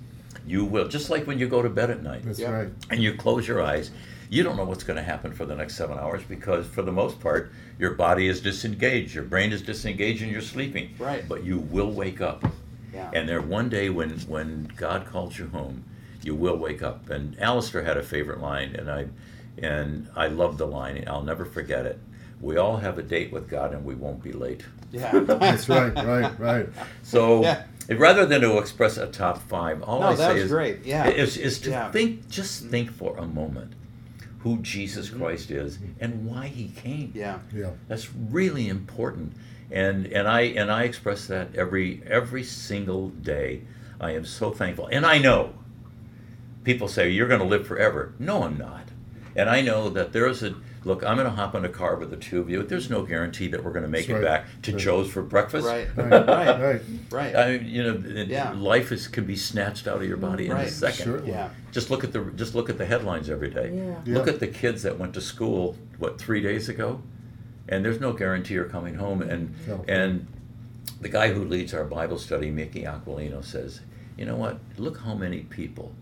You 0.47 0.65
will. 0.65 0.89
Just 0.89 1.11
like 1.11 1.27
when 1.27 1.39
you 1.39 1.47
go 1.47 1.61
to 1.63 1.69
bed 1.69 1.91
at 1.91 2.03
night 2.03 2.23
That's 2.25 2.39
Yeah. 2.39 2.51
right. 2.51 2.69
and 2.91 3.03
you 3.03 3.15
close 3.15 3.47
your 3.47 3.61
eyes, 3.63 3.91
you 4.31 4.45
don't 4.45 4.57
know 4.57 4.65
what's 4.65 4.85
going 4.85 4.97
to 4.97 5.03
happen 5.03 5.33
for 5.33 5.45
the 5.45 5.57
next 5.57 5.75
seven 5.77 5.99
hours 5.99 6.23
because, 6.23 6.65
for 6.67 6.83
the 6.83 6.93
most 6.93 7.19
part, 7.21 7.51
your 7.81 7.91
body 7.95 8.29
is 8.29 8.41
disengaged, 8.41 9.13
your 9.13 9.25
brain 9.25 9.53
is 9.53 9.61
disengaged, 9.61 10.23
and 10.23 10.31
you're 10.31 10.41
sleeping. 10.41 10.95
Right. 11.01 11.29
But 11.29 11.43
you 11.43 11.59
will 11.59 11.91
wake 11.91 12.21
up. 12.21 12.45
yeah, 12.95 13.11
And 13.13 13.29
there, 13.29 13.43
one 13.43 13.69
day 13.69 13.91
when, 13.91 14.11
when 14.21 14.71
God 14.77 15.07
calls 15.07 15.37
you 15.37 15.49
home, 15.49 15.85
you 16.23 16.37
will 16.37 16.57
wake 16.57 16.81
up. 16.81 17.11
And 17.11 17.39
Alistair 17.41 17.83
had 17.83 17.97
a 17.97 18.05
favorite 18.05 18.41
line, 18.41 18.77
and 18.77 18.89
I, 18.89 19.07
and 19.59 20.09
I 20.15 20.29
love 20.29 20.59
the 20.59 20.67
line, 20.67 20.97
and 20.97 21.09
I'll 21.09 21.25
never 21.25 21.45
forget 21.45 21.85
it. 21.85 21.99
We 22.41 22.57
all 22.57 22.77
have 22.77 22.99
a 22.99 23.03
date 23.03 23.33
with 23.33 23.51
God, 23.51 23.73
and 23.75 23.85
we 23.85 23.97
won't 23.97 24.23
be 24.23 24.33
late. 24.33 24.63
yeah. 24.93 25.11
That's 25.19 25.69
right. 25.69 25.93
Right. 25.95 26.39
Right. 26.39 26.69
So 27.03 27.43
Yeah. 27.43 27.65
rather 27.89 28.27
than 28.27 28.43
to 28.43 28.59
express 28.59 28.97
a 28.97 29.09
top 29.09 29.39
five, 29.49 29.83
all 29.83 30.01
No, 30.01 30.07
I 30.07 30.15
say 30.15 30.39
is, 30.39 30.51
great. 30.53 30.85
Yeah. 30.85 31.09
is, 31.09 31.37
is 31.37 31.59
to 31.63 31.71
Yeah. 31.71 31.91
think, 31.91 32.29
just 32.31 32.61
mm-hmm. 32.63 32.71
think 32.71 32.91
for 32.93 33.17
a 33.19 33.27
moment 33.27 33.75
who 34.43 34.59
Jesus 34.59 35.11
Christ 35.11 35.51
is 35.51 35.79
and 36.01 36.27
why 36.27 36.47
he 36.47 36.69
came. 36.69 37.13
Yeah. 37.15 37.41
Yeah. 37.55 37.73
That's 37.89 38.13
really 38.15 38.69
important. 38.69 39.35
And 39.71 40.07
and 40.07 40.27
I 40.27 40.41
and 40.43 40.71
I 40.71 40.85
express 40.85 41.27
that 41.27 41.55
every 41.55 42.03
every 42.07 42.43
single 42.43 43.11
day. 43.11 43.63
I 44.01 44.13
am 44.13 44.25
so 44.25 44.51
thankful. 44.51 44.89
And 44.91 45.05
I 45.05 45.19
know 45.19 45.55
people 46.65 46.89
say 46.89 47.11
you're 47.11 47.29
going 47.29 47.41
to 47.41 47.47
live 47.47 47.67
forever. 47.67 48.15
No, 48.19 48.45
I'm 48.45 48.57
not. 48.57 48.89
And 49.37 49.49
I 49.49 49.61
know 49.61 49.91
that 49.91 50.13
there 50.13 50.27
is 50.27 50.43
a 50.43 50.55
look. 50.85 51.05
I'm 51.05 51.17
going 51.17 51.29
to 51.29 51.35
hop 51.35 51.55
in 51.55 51.65
a 51.65 51.69
car 51.69 51.97
with 51.97 52.11
the 52.11 52.17
two 52.17 52.41
of 52.41 52.51
you. 52.51 52.63
There's 52.63 52.91
no 52.91 53.03
guarantee 53.03 53.49
that 53.49 53.63
we're 53.63 53.73
going 53.73 53.85
to 53.85 53.89
make 53.89 54.07
That's 54.07 54.21
it 54.21 54.27
right. 54.27 54.45
back 54.45 54.63
to 54.63 54.73
Right. 54.73 54.81
Joe's 54.81 55.11
for 55.11 55.23
breakfast. 55.23 55.67
Right. 55.67 55.89
Right. 55.97 56.11
Right. 56.11 56.61
Right. 56.61 56.83
Right. 57.11 57.37
I 57.37 57.59
mean, 57.59 57.67
you 57.69 57.83
know, 57.83 58.25
Yeah. 58.25 58.53
life 58.53 58.93
is 58.93 59.09
can 59.09 59.25
be 59.25 59.37
snatched 59.37 59.87
out 59.87 59.97
of 60.03 60.09
your 60.09 60.17
body 60.17 60.47
in 60.47 60.57
a 60.57 60.69
second. 60.69 61.05
Sure. 61.05 61.25
yeah. 61.25 61.51
Just 61.73 61.91
look 61.91 62.05
at 62.05 62.13
the 62.13 62.25
just 62.37 62.55
look 62.55 62.71
at 62.71 62.79
the 62.79 62.87
headlines 62.87 63.31
every 63.31 63.51
day. 63.51 63.73
Yeah. 64.05 64.15
Look 64.15 64.29
at 64.29 64.41
the 64.41 64.49
kids 64.49 64.83
that 64.83 64.99
went 64.99 65.15
to 65.15 65.21
school 65.21 65.77
what 65.99 66.19
three 66.21 66.41
days 66.41 66.69
ago, 66.69 67.03
and 67.69 67.85
there's 67.85 68.01
no 68.01 68.13
guarantee 68.13 68.55
you're 68.55 68.65
coming 68.65 68.95
home. 68.95 69.23
And 69.23 69.55
No. 69.67 69.85
and 69.89 70.27
the 71.01 71.09
guy 71.09 71.33
who 71.33 71.45
leads 71.45 71.73
our 71.73 71.85
Bible 71.85 72.19
study, 72.19 72.51
Mickey 72.51 72.83
Aquilino, 72.83 73.43
says, 73.45 73.81
you 74.17 74.27
know 74.27 74.37
what? 74.37 74.59
Look 74.77 74.99
how 74.99 75.15
many 75.15 75.41
people 75.41 75.95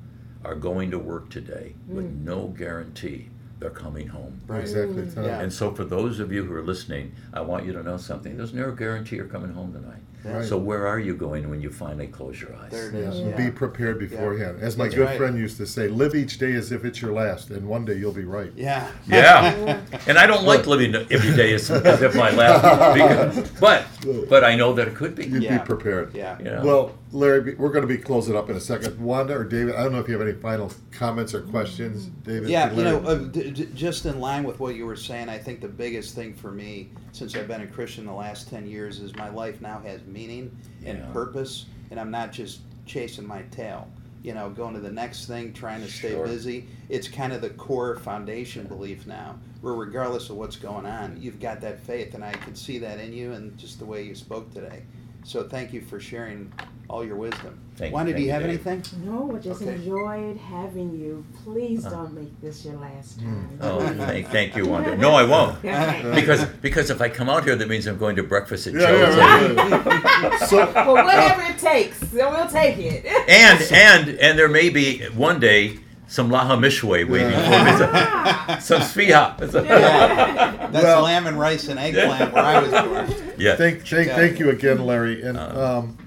are 0.44 0.54
going 0.54 0.90
to 0.90 0.98
work 0.98 1.30
today 1.30 1.74
with 1.88 2.06
mm. 2.06 2.24
no 2.24 2.48
guarantee 2.48 3.28
they're 3.58 3.70
coming 3.70 4.06
home. 4.06 4.40
Right. 4.46 4.60
Exactly. 4.60 5.02
That's 5.02 5.16
right. 5.16 5.26
Yeah. 5.26 5.40
And 5.40 5.52
so, 5.52 5.72
for 5.74 5.84
those 5.84 6.20
of 6.20 6.32
you 6.32 6.44
who 6.44 6.54
are 6.54 6.62
listening, 6.62 7.12
I 7.32 7.40
want 7.40 7.66
you 7.66 7.72
to 7.72 7.82
know 7.82 7.96
something. 7.96 8.36
There's 8.36 8.54
no 8.54 8.70
guarantee 8.72 9.16
you're 9.16 9.26
coming 9.26 9.52
home 9.52 9.72
tonight. 9.72 9.98
Right. 10.24 10.44
So, 10.44 10.58
where 10.58 10.86
are 10.86 10.98
you 10.98 11.14
going 11.14 11.48
when 11.48 11.60
you 11.60 11.70
finally 11.70 12.08
close 12.08 12.40
your 12.40 12.54
eyes? 12.56 12.70
There 12.70 12.88
it 12.90 12.94
Yeah, 12.94 13.12
Yeah. 13.30 13.36
Be 13.36 13.50
prepared 13.50 13.98
beforehand. 13.98 14.58
As 14.60 14.76
my 14.76 14.84
That's 14.84 14.94
good 14.96 15.06
right. 15.06 15.16
friend 15.16 15.38
used 15.38 15.56
to 15.58 15.66
say, 15.66 15.88
live 15.88 16.14
each 16.14 16.38
day 16.38 16.52
as 16.54 16.72
if 16.72 16.84
it's 16.84 17.00
your 17.00 17.12
last, 17.12 17.50
and 17.50 17.68
one 17.68 17.84
day 17.84 17.94
you'll 17.94 18.12
be 18.12 18.24
right. 18.24 18.52
Yeah. 18.56 18.88
Yeah, 19.06 19.80
and 20.06 20.18
I 20.18 20.26
don't 20.26 20.44
like 20.44 20.66
living 20.66 20.94
every 20.94 21.34
day 21.36 21.52
as, 21.54 21.70
as 21.70 22.02
if 22.02 22.14
my 22.16 22.30
last. 22.30 22.94
Because, 22.94 23.50
but 23.60 23.84
but 24.28 24.44
I 24.44 24.54
know 24.56 24.72
that 24.74 24.88
it 24.88 24.94
could 24.94 25.14
be. 25.14 25.26
You'd 25.26 25.42
Yeah. 25.42 25.58
be 25.58 25.64
prepared. 25.64 26.14
Yeah. 26.14 26.38
You 26.38 26.44
know? 26.44 26.62
Well, 26.64 26.97
Larry, 27.10 27.54
we're 27.54 27.70
going 27.70 27.86
to 27.86 27.88
be 27.88 27.96
closing 27.96 28.36
up 28.36 28.50
in 28.50 28.56
a 28.56 28.60
second. 28.60 29.00
Wanda 29.00 29.34
or 29.34 29.44
David, 29.44 29.74
I 29.74 29.82
don't 29.82 29.92
know 29.92 30.00
if 30.00 30.08
you 30.08 30.18
have 30.18 30.26
any 30.26 30.36
final 30.38 30.70
comments 30.90 31.32
or 31.34 31.40
questions. 31.40 32.06
David? 32.22 32.50
Yeah, 32.50 32.70
you 32.72 32.84
know, 32.84 32.98
uh, 32.98 33.14
d- 33.14 33.50
d- 33.50 33.68
just 33.74 34.04
in 34.04 34.20
line 34.20 34.44
with 34.44 34.60
what 34.60 34.74
you 34.74 34.84
were 34.84 34.96
saying, 34.96 35.30
I 35.30 35.38
think 35.38 35.62
the 35.62 35.68
biggest 35.68 36.14
thing 36.14 36.34
for 36.34 36.50
me, 36.50 36.90
since 37.12 37.34
I've 37.34 37.48
been 37.48 37.62
a 37.62 37.66
Christian 37.66 38.04
the 38.04 38.12
last 38.12 38.50
10 38.50 38.66
years, 38.66 39.00
is 39.00 39.14
my 39.16 39.30
life 39.30 39.62
now 39.62 39.80
has 39.80 40.04
meaning 40.04 40.54
and 40.84 41.10
purpose, 41.14 41.64
and 41.90 41.98
I'm 41.98 42.10
not 42.10 42.30
just 42.30 42.60
chasing 42.84 43.26
my 43.26 43.42
tail. 43.50 43.88
You 44.22 44.34
know, 44.34 44.50
going 44.50 44.74
to 44.74 44.80
the 44.80 44.90
next 44.92 45.26
thing, 45.26 45.52
trying 45.54 45.80
to 45.80 45.90
stay 45.90 46.10
Sure. 46.10 46.26
busy. 46.26 46.66
It's 46.90 47.08
kind 47.08 47.32
of 47.32 47.40
the 47.40 47.50
core 47.50 47.96
foundation 47.96 48.66
belief 48.66 49.06
now, 49.06 49.38
where 49.62 49.74
regardless 49.74 50.28
of 50.28 50.36
what's 50.36 50.56
going 50.56 50.84
on, 50.84 51.16
you've 51.18 51.40
got 51.40 51.60
that 51.62 51.78
faith, 51.80 52.14
and 52.14 52.22
I 52.24 52.32
can 52.32 52.54
see 52.54 52.78
that 52.78 52.98
in 53.00 53.12
you 53.14 53.32
and 53.32 53.56
just 53.56 53.78
the 53.78 53.86
way 53.86 54.02
you 54.02 54.14
spoke 54.14 54.52
today. 54.52 54.82
So 55.24 55.42
thank 55.42 55.72
you 55.72 55.80
for 55.80 56.00
sharing 56.00 56.52
all 56.88 57.04
your 57.04 57.16
wisdom. 57.16 57.58
Thank- 57.76 57.94
Wanda, 57.94 58.12
do 58.12 58.14
thank 58.14 58.20
you 58.22 58.26
you, 58.26 58.32
have 58.32 58.42
Dave. 58.42 58.66
anything? 58.66 59.04
No, 59.04 59.36
I 59.36 59.38
just 59.38 59.62
Okay. 59.62 59.74
enjoyed 59.74 60.36
having 60.38 60.98
you. 60.98 61.24
Please 61.44 61.84
uh-huh. 61.84 61.96
don't 61.96 62.14
make 62.14 62.40
this 62.40 62.64
your 62.64 62.76
last 62.76 63.20
mm. 63.20 63.24
time. 63.24 63.58
Oh, 63.60 63.80
thank, 63.80 64.28
thank 64.28 64.56
you, 64.56 64.66
Wanda. 64.66 64.96
No, 64.96 65.12
I 65.12 65.24
won't. 65.24 65.62
Because 66.14 66.44
because 66.62 66.90
if 66.90 67.00
I 67.00 67.08
come 67.08 67.28
out 67.28 67.44
here, 67.44 67.56
that 67.56 67.68
means 67.68 67.86
I'm 67.86 67.98
going 67.98 68.16
to 68.16 68.22
breakfast 68.22 68.66
at 68.66 68.74
Yeah, 68.74 68.80
Joe's. 68.80 69.16
yeah, 69.16 69.82
right. 69.84 70.40
so 70.48 70.56
well, 70.74 70.94
whatever 70.94 71.42
it 71.42 71.58
takes, 71.58 72.00
we'll 72.12 72.48
take 72.48 72.78
it. 72.78 73.04
And 73.28 73.60
and 73.70 74.18
and 74.18 74.38
there 74.38 74.48
may 74.48 74.70
be 74.70 75.04
one 75.10 75.38
day 75.40 75.78
some 76.08 76.30
laha 76.30 76.56
mishwe 76.58 77.06
waiting 77.06 77.30
for 77.30 77.64
me. 77.64 78.60
Some 78.60 78.80
sfiha. 78.80 79.36
That's 79.38 80.72
Well- 80.84 81.02
lamb 81.02 81.26
and 81.26 81.38
rice 81.38 81.68
and 81.68 81.78
eggplant 81.78 82.32
where 82.32 82.42
I 82.44 82.60
was 82.60 82.70
born. 83.16 83.34
Yeah. 83.38 83.56
thank 83.56 83.86
thank, 83.86 84.08
thank 84.10 84.38
you 84.38 84.50
again, 84.50 84.84
Larry. 84.84 85.22
And 85.22 85.38
Uh, 85.38 85.78
um, 85.78 85.98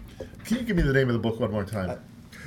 can 0.46 0.58
you 0.58 0.64
give 0.64 0.76
me 0.76 0.82
the 0.84 0.94
name 0.94 1.08
of 1.08 1.14
the 1.14 1.20
book 1.20 1.40
one 1.40 1.52
more 1.52 1.64
time? 1.64 2.00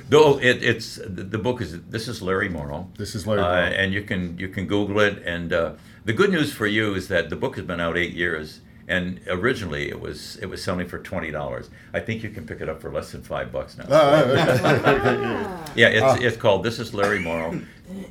Though 0.09 0.37
it, 0.39 0.61
it's 0.61 0.97
the, 0.97 1.23
the 1.23 1.39
book 1.39 1.61
is 1.61 1.81
this 1.89 2.07
is 2.07 2.21
Larry 2.21 2.49
Morrow. 2.49 2.87
This 2.97 3.15
is 3.15 3.25
Larry 3.25 3.41
Uh, 3.41 3.81
and 3.81 3.91
you 3.93 4.03
can 4.03 4.37
you 4.37 4.49
can 4.49 4.67
Google 4.67 4.99
it. 4.99 5.23
And 5.25 5.51
uh, 5.51 5.71
the 6.03 6.13
good 6.13 6.29
news 6.31 6.53
for 6.53 6.67
you 6.67 6.93
is 6.93 7.07
that 7.07 7.29
the 7.29 7.35
book 7.35 7.55
has 7.55 7.65
been 7.65 7.79
out 7.81 7.97
eight 7.97 8.13
years. 8.13 8.59
And 8.87 9.19
originally 9.27 9.89
it 9.89 9.99
was 9.99 10.37
it 10.43 10.45
was 10.45 10.63
selling 10.63 10.87
for 10.87 10.99
twenty 10.99 11.31
dollars. 11.31 11.69
I 11.93 11.99
think 11.99 12.21
you 12.21 12.29
can 12.29 12.45
pick 12.45 12.61
it 12.61 12.69
up 12.69 12.79
for 12.81 12.91
less 12.91 13.11
than 13.11 13.23
five 13.23 13.51
bucks 13.51 13.77
now. 13.79 13.85
Uh, 13.85 15.65
yeah, 15.75 15.87
it's 15.87 16.03
Ah. 16.03 16.17
it's 16.21 16.37
called 16.37 16.63
This 16.63 16.77
is 16.77 16.93
Larry 16.93 17.17
Morrow, 17.19 17.59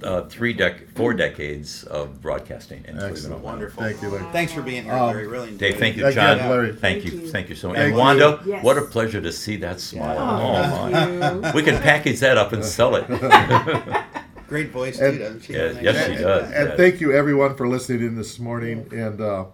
uh, 0.03 0.23
three 0.23 0.53
dec 0.53 0.89
four 0.97 1.15
decades 1.15 1.85
of 1.85 2.21
broadcasting 2.21 2.85
in 2.89 2.99
Cleveland, 2.99 3.41
Wonderful. 3.43 3.85
Thank 3.85 4.03
you, 4.03 4.09
Larry. 4.09 4.27
Thanks 4.33 4.53
for 4.53 4.63
being 4.63 4.83
here, 4.83 4.95
Um, 4.95 5.07
Larry. 5.11 5.29
Really 5.29 5.49
enjoyed 5.51 5.61
Dave, 5.61 5.79
thank 5.79 5.95
it. 5.97 6.01
you, 6.01 6.07
Again, 6.07 6.39
John. 6.39 6.51
Larry. 6.51 6.69
Thank 6.73 6.81
Thank 6.81 7.05
you, 7.15 7.21
you. 7.21 7.29
thank 7.29 7.49
you 7.51 7.55
so 7.55 7.69
much. 7.69 7.77
Thank 7.77 7.89
And. 7.91 7.97
Wanda, 7.97 8.41
Yes. 8.45 8.65
what 8.65 8.77
a 8.77 8.83
pleasure 8.83 9.21
to 9.21 9.31
see 9.31 9.57
that 9.59 9.79
smile. 9.81 10.19
Oh, 10.19 10.91
my. 10.91 11.53
We 11.53 11.63
can 11.63 11.81
package 11.83 12.19
that 12.19 12.37
up 12.37 12.53
and 12.53 12.65
sell 12.65 12.97
it. 12.97 13.07
Great 14.49 14.71
voice, 14.71 14.99
And- 14.99 15.13
too, 15.19 15.23
doesn't 15.23 15.41
she? 15.45 15.53
Yes, 15.53 15.77
yes, 15.81 16.07
she 16.07 16.17
does. 16.23 16.51
and 16.51 16.69
yes. 16.71 16.77
thank 16.77 17.01
you 17.01 17.13
everyone 17.13 17.55
for 17.55 17.67
listening 17.69 18.01
in 18.03 18.17
this 18.17 18.39
morning. 18.39 18.87
And 18.93 19.21
uh, 19.21 19.45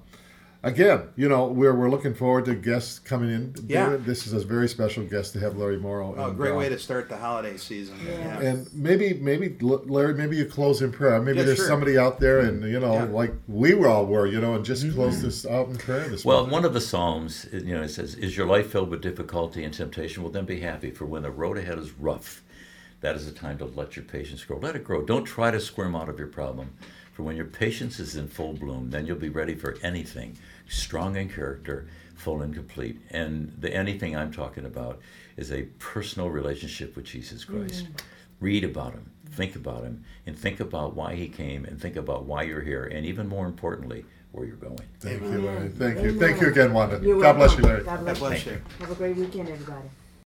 again, 0.63 1.09
you 1.17 1.29
know, 1.29 1.47
we're 1.47 1.75
we're 1.75 1.91
looking 1.91 2.15
forward 2.15 2.45
to 2.47 2.55
guests 2.55 2.99
coming 2.99 3.31
in. 3.31 3.55
Yeah. 3.67 3.97
This 3.97 4.27
is 4.27 4.33
a 4.33 4.41
very 4.41 4.69
special 4.69 5.05
guest 5.05 5.33
to 5.35 5.41
have 5.41 5.57
Larry 5.57 5.79
Morrow. 5.79 6.15
Oh, 6.17 6.29
and, 6.29 6.37
great 6.37 6.53
uh, 6.53 6.57
way 6.57 6.69
to 6.69 6.79
start 6.79 7.09
the 7.09 7.17
holiday 7.17 7.57
season. 7.57 7.97
Yeah. 8.07 8.41
And 8.41 8.73
maybe, 8.75 9.15
maybe 9.15 9.57
Larry, 9.61 10.15
maybe 10.15 10.37
you 10.37 10.45
close 10.47 10.83
in 10.83 10.93
prayer. 10.93 11.21
Maybe 11.21 11.39
Yeah, 11.39 11.45
there's 11.45 11.59
sure. 11.59 11.67
somebody 11.67 11.97
out 11.99 12.21
there, 12.21 12.41
and 12.41 12.63
you 12.65 12.81
know, 12.81 12.93
Yeah. 12.95 13.03
Mm-hmm. 13.03 13.15
like 13.15 13.35
we 13.49 13.75
were 13.75 13.89
all 13.89 14.07
were, 14.07 14.27
you 14.27 14.41
know, 14.41 14.55
and 14.55 14.65
just 14.65 14.91
close 14.93 15.23
this 15.23 15.47
out 15.47 15.69
in 15.69 15.77
prayer 15.77 16.09
this 16.09 16.25
Well, 16.25 16.39
morning. 16.39 16.53
one 16.53 16.65
of 16.65 16.75
the 16.75 16.81
Psalms, 16.81 17.47
you 17.53 17.75
know, 17.75 17.83
it 17.83 17.89
says, 17.91 18.15
Is 18.15 18.37
your 18.37 18.47
life 18.47 18.71
filled 18.71 18.91
with 18.91 19.01
difficulty 19.03 19.65
and 19.65 19.73
temptation? 19.73 20.23
Well, 20.23 20.33
then 20.33 20.45
be 20.45 20.61
happy, 20.61 20.91
for 20.91 21.07
when 21.07 21.23
the 21.23 21.31
road 21.31 21.59
ahead 21.59 21.79
is 21.79 21.93
rough, 21.93 22.43
that 23.01 23.17
is 23.17 23.25
the 23.27 23.33
time 23.33 23.57
to 23.59 23.65
let 23.65 23.97
your 23.97 24.05
patience 24.05 24.45
grow. 24.45 24.59
Let 24.59 24.77
it 24.77 24.85
grow. 24.85 25.03
Don't 25.03 25.25
try 25.25 25.51
to 25.51 25.59
squirm 25.61 25.97
out 25.97 26.11
of 26.11 26.19
your 26.19 26.29
problem. 26.29 26.75
For 27.15 27.23
when 27.23 27.37
your 27.37 27.47
patience 27.47 27.99
is 27.99 28.17
in 28.17 28.29
full 28.29 28.53
bloom, 28.55 28.91
then 28.91 29.07
you'll 29.07 29.17
be 29.19 29.29
ready 29.31 29.55
for 29.55 29.77
anything, 29.83 30.37
strong 30.71 31.17
in 31.17 31.29
character, 31.29 31.89
full 32.15 32.43
and 32.43 32.55
complete. 32.55 33.01
And 33.11 33.55
the 33.59 33.75
anything 33.75 34.17
I'm 34.17 34.33
talking 34.33 34.65
about 34.65 35.01
is 35.37 35.53
a 35.53 35.63
personal 35.79 36.31
relationship 36.31 36.97
with 36.97 37.05
Jesus 37.05 37.45
Christ. 37.45 37.87
Mm. 37.87 38.01
Read 38.41 38.65
about 38.65 38.93
him, 38.93 39.11
think 39.33 39.55
about 39.57 39.83
him, 39.83 40.05
and 40.25 40.39
think 40.39 40.61
about 40.61 40.95
why 40.95 41.15
he 41.15 41.29
came, 41.29 41.65
and 41.67 41.79
think 41.81 41.97
about 41.97 42.25
why 42.25 42.43
you're 42.43 42.63
here, 42.63 42.85
and 42.85 43.05
even 43.05 43.29
more 43.29 43.47
importantly, 43.47 44.05
where 44.33 44.47
you're 44.47 44.57
going. 44.57 44.81
Thank 45.01 45.23
you, 45.23 45.43
Larry. 45.43 45.69
Thank 45.69 46.01
you. 46.01 46.19
Thank 46.19 46.41
you 46.41 46.49
again, 46.49 46.73
Wanda. 46.73 47.01
You're 47.03 47.21
God 47.21 47.35
bless 47.35 47.57
you. 47.57 47.65
Larry. 47.65 47.85
God 47.85 47.97
God 47.97 48.05
bless 48.05 48.19
bless 48.19 48.47
you. 48.47 48.53
you. 48.53 48.61
Have 48.79 48.91
a 48.91 48.95
great 48.95 49.17
weekend, 49.17 49.49
everybody. 49.49 49.89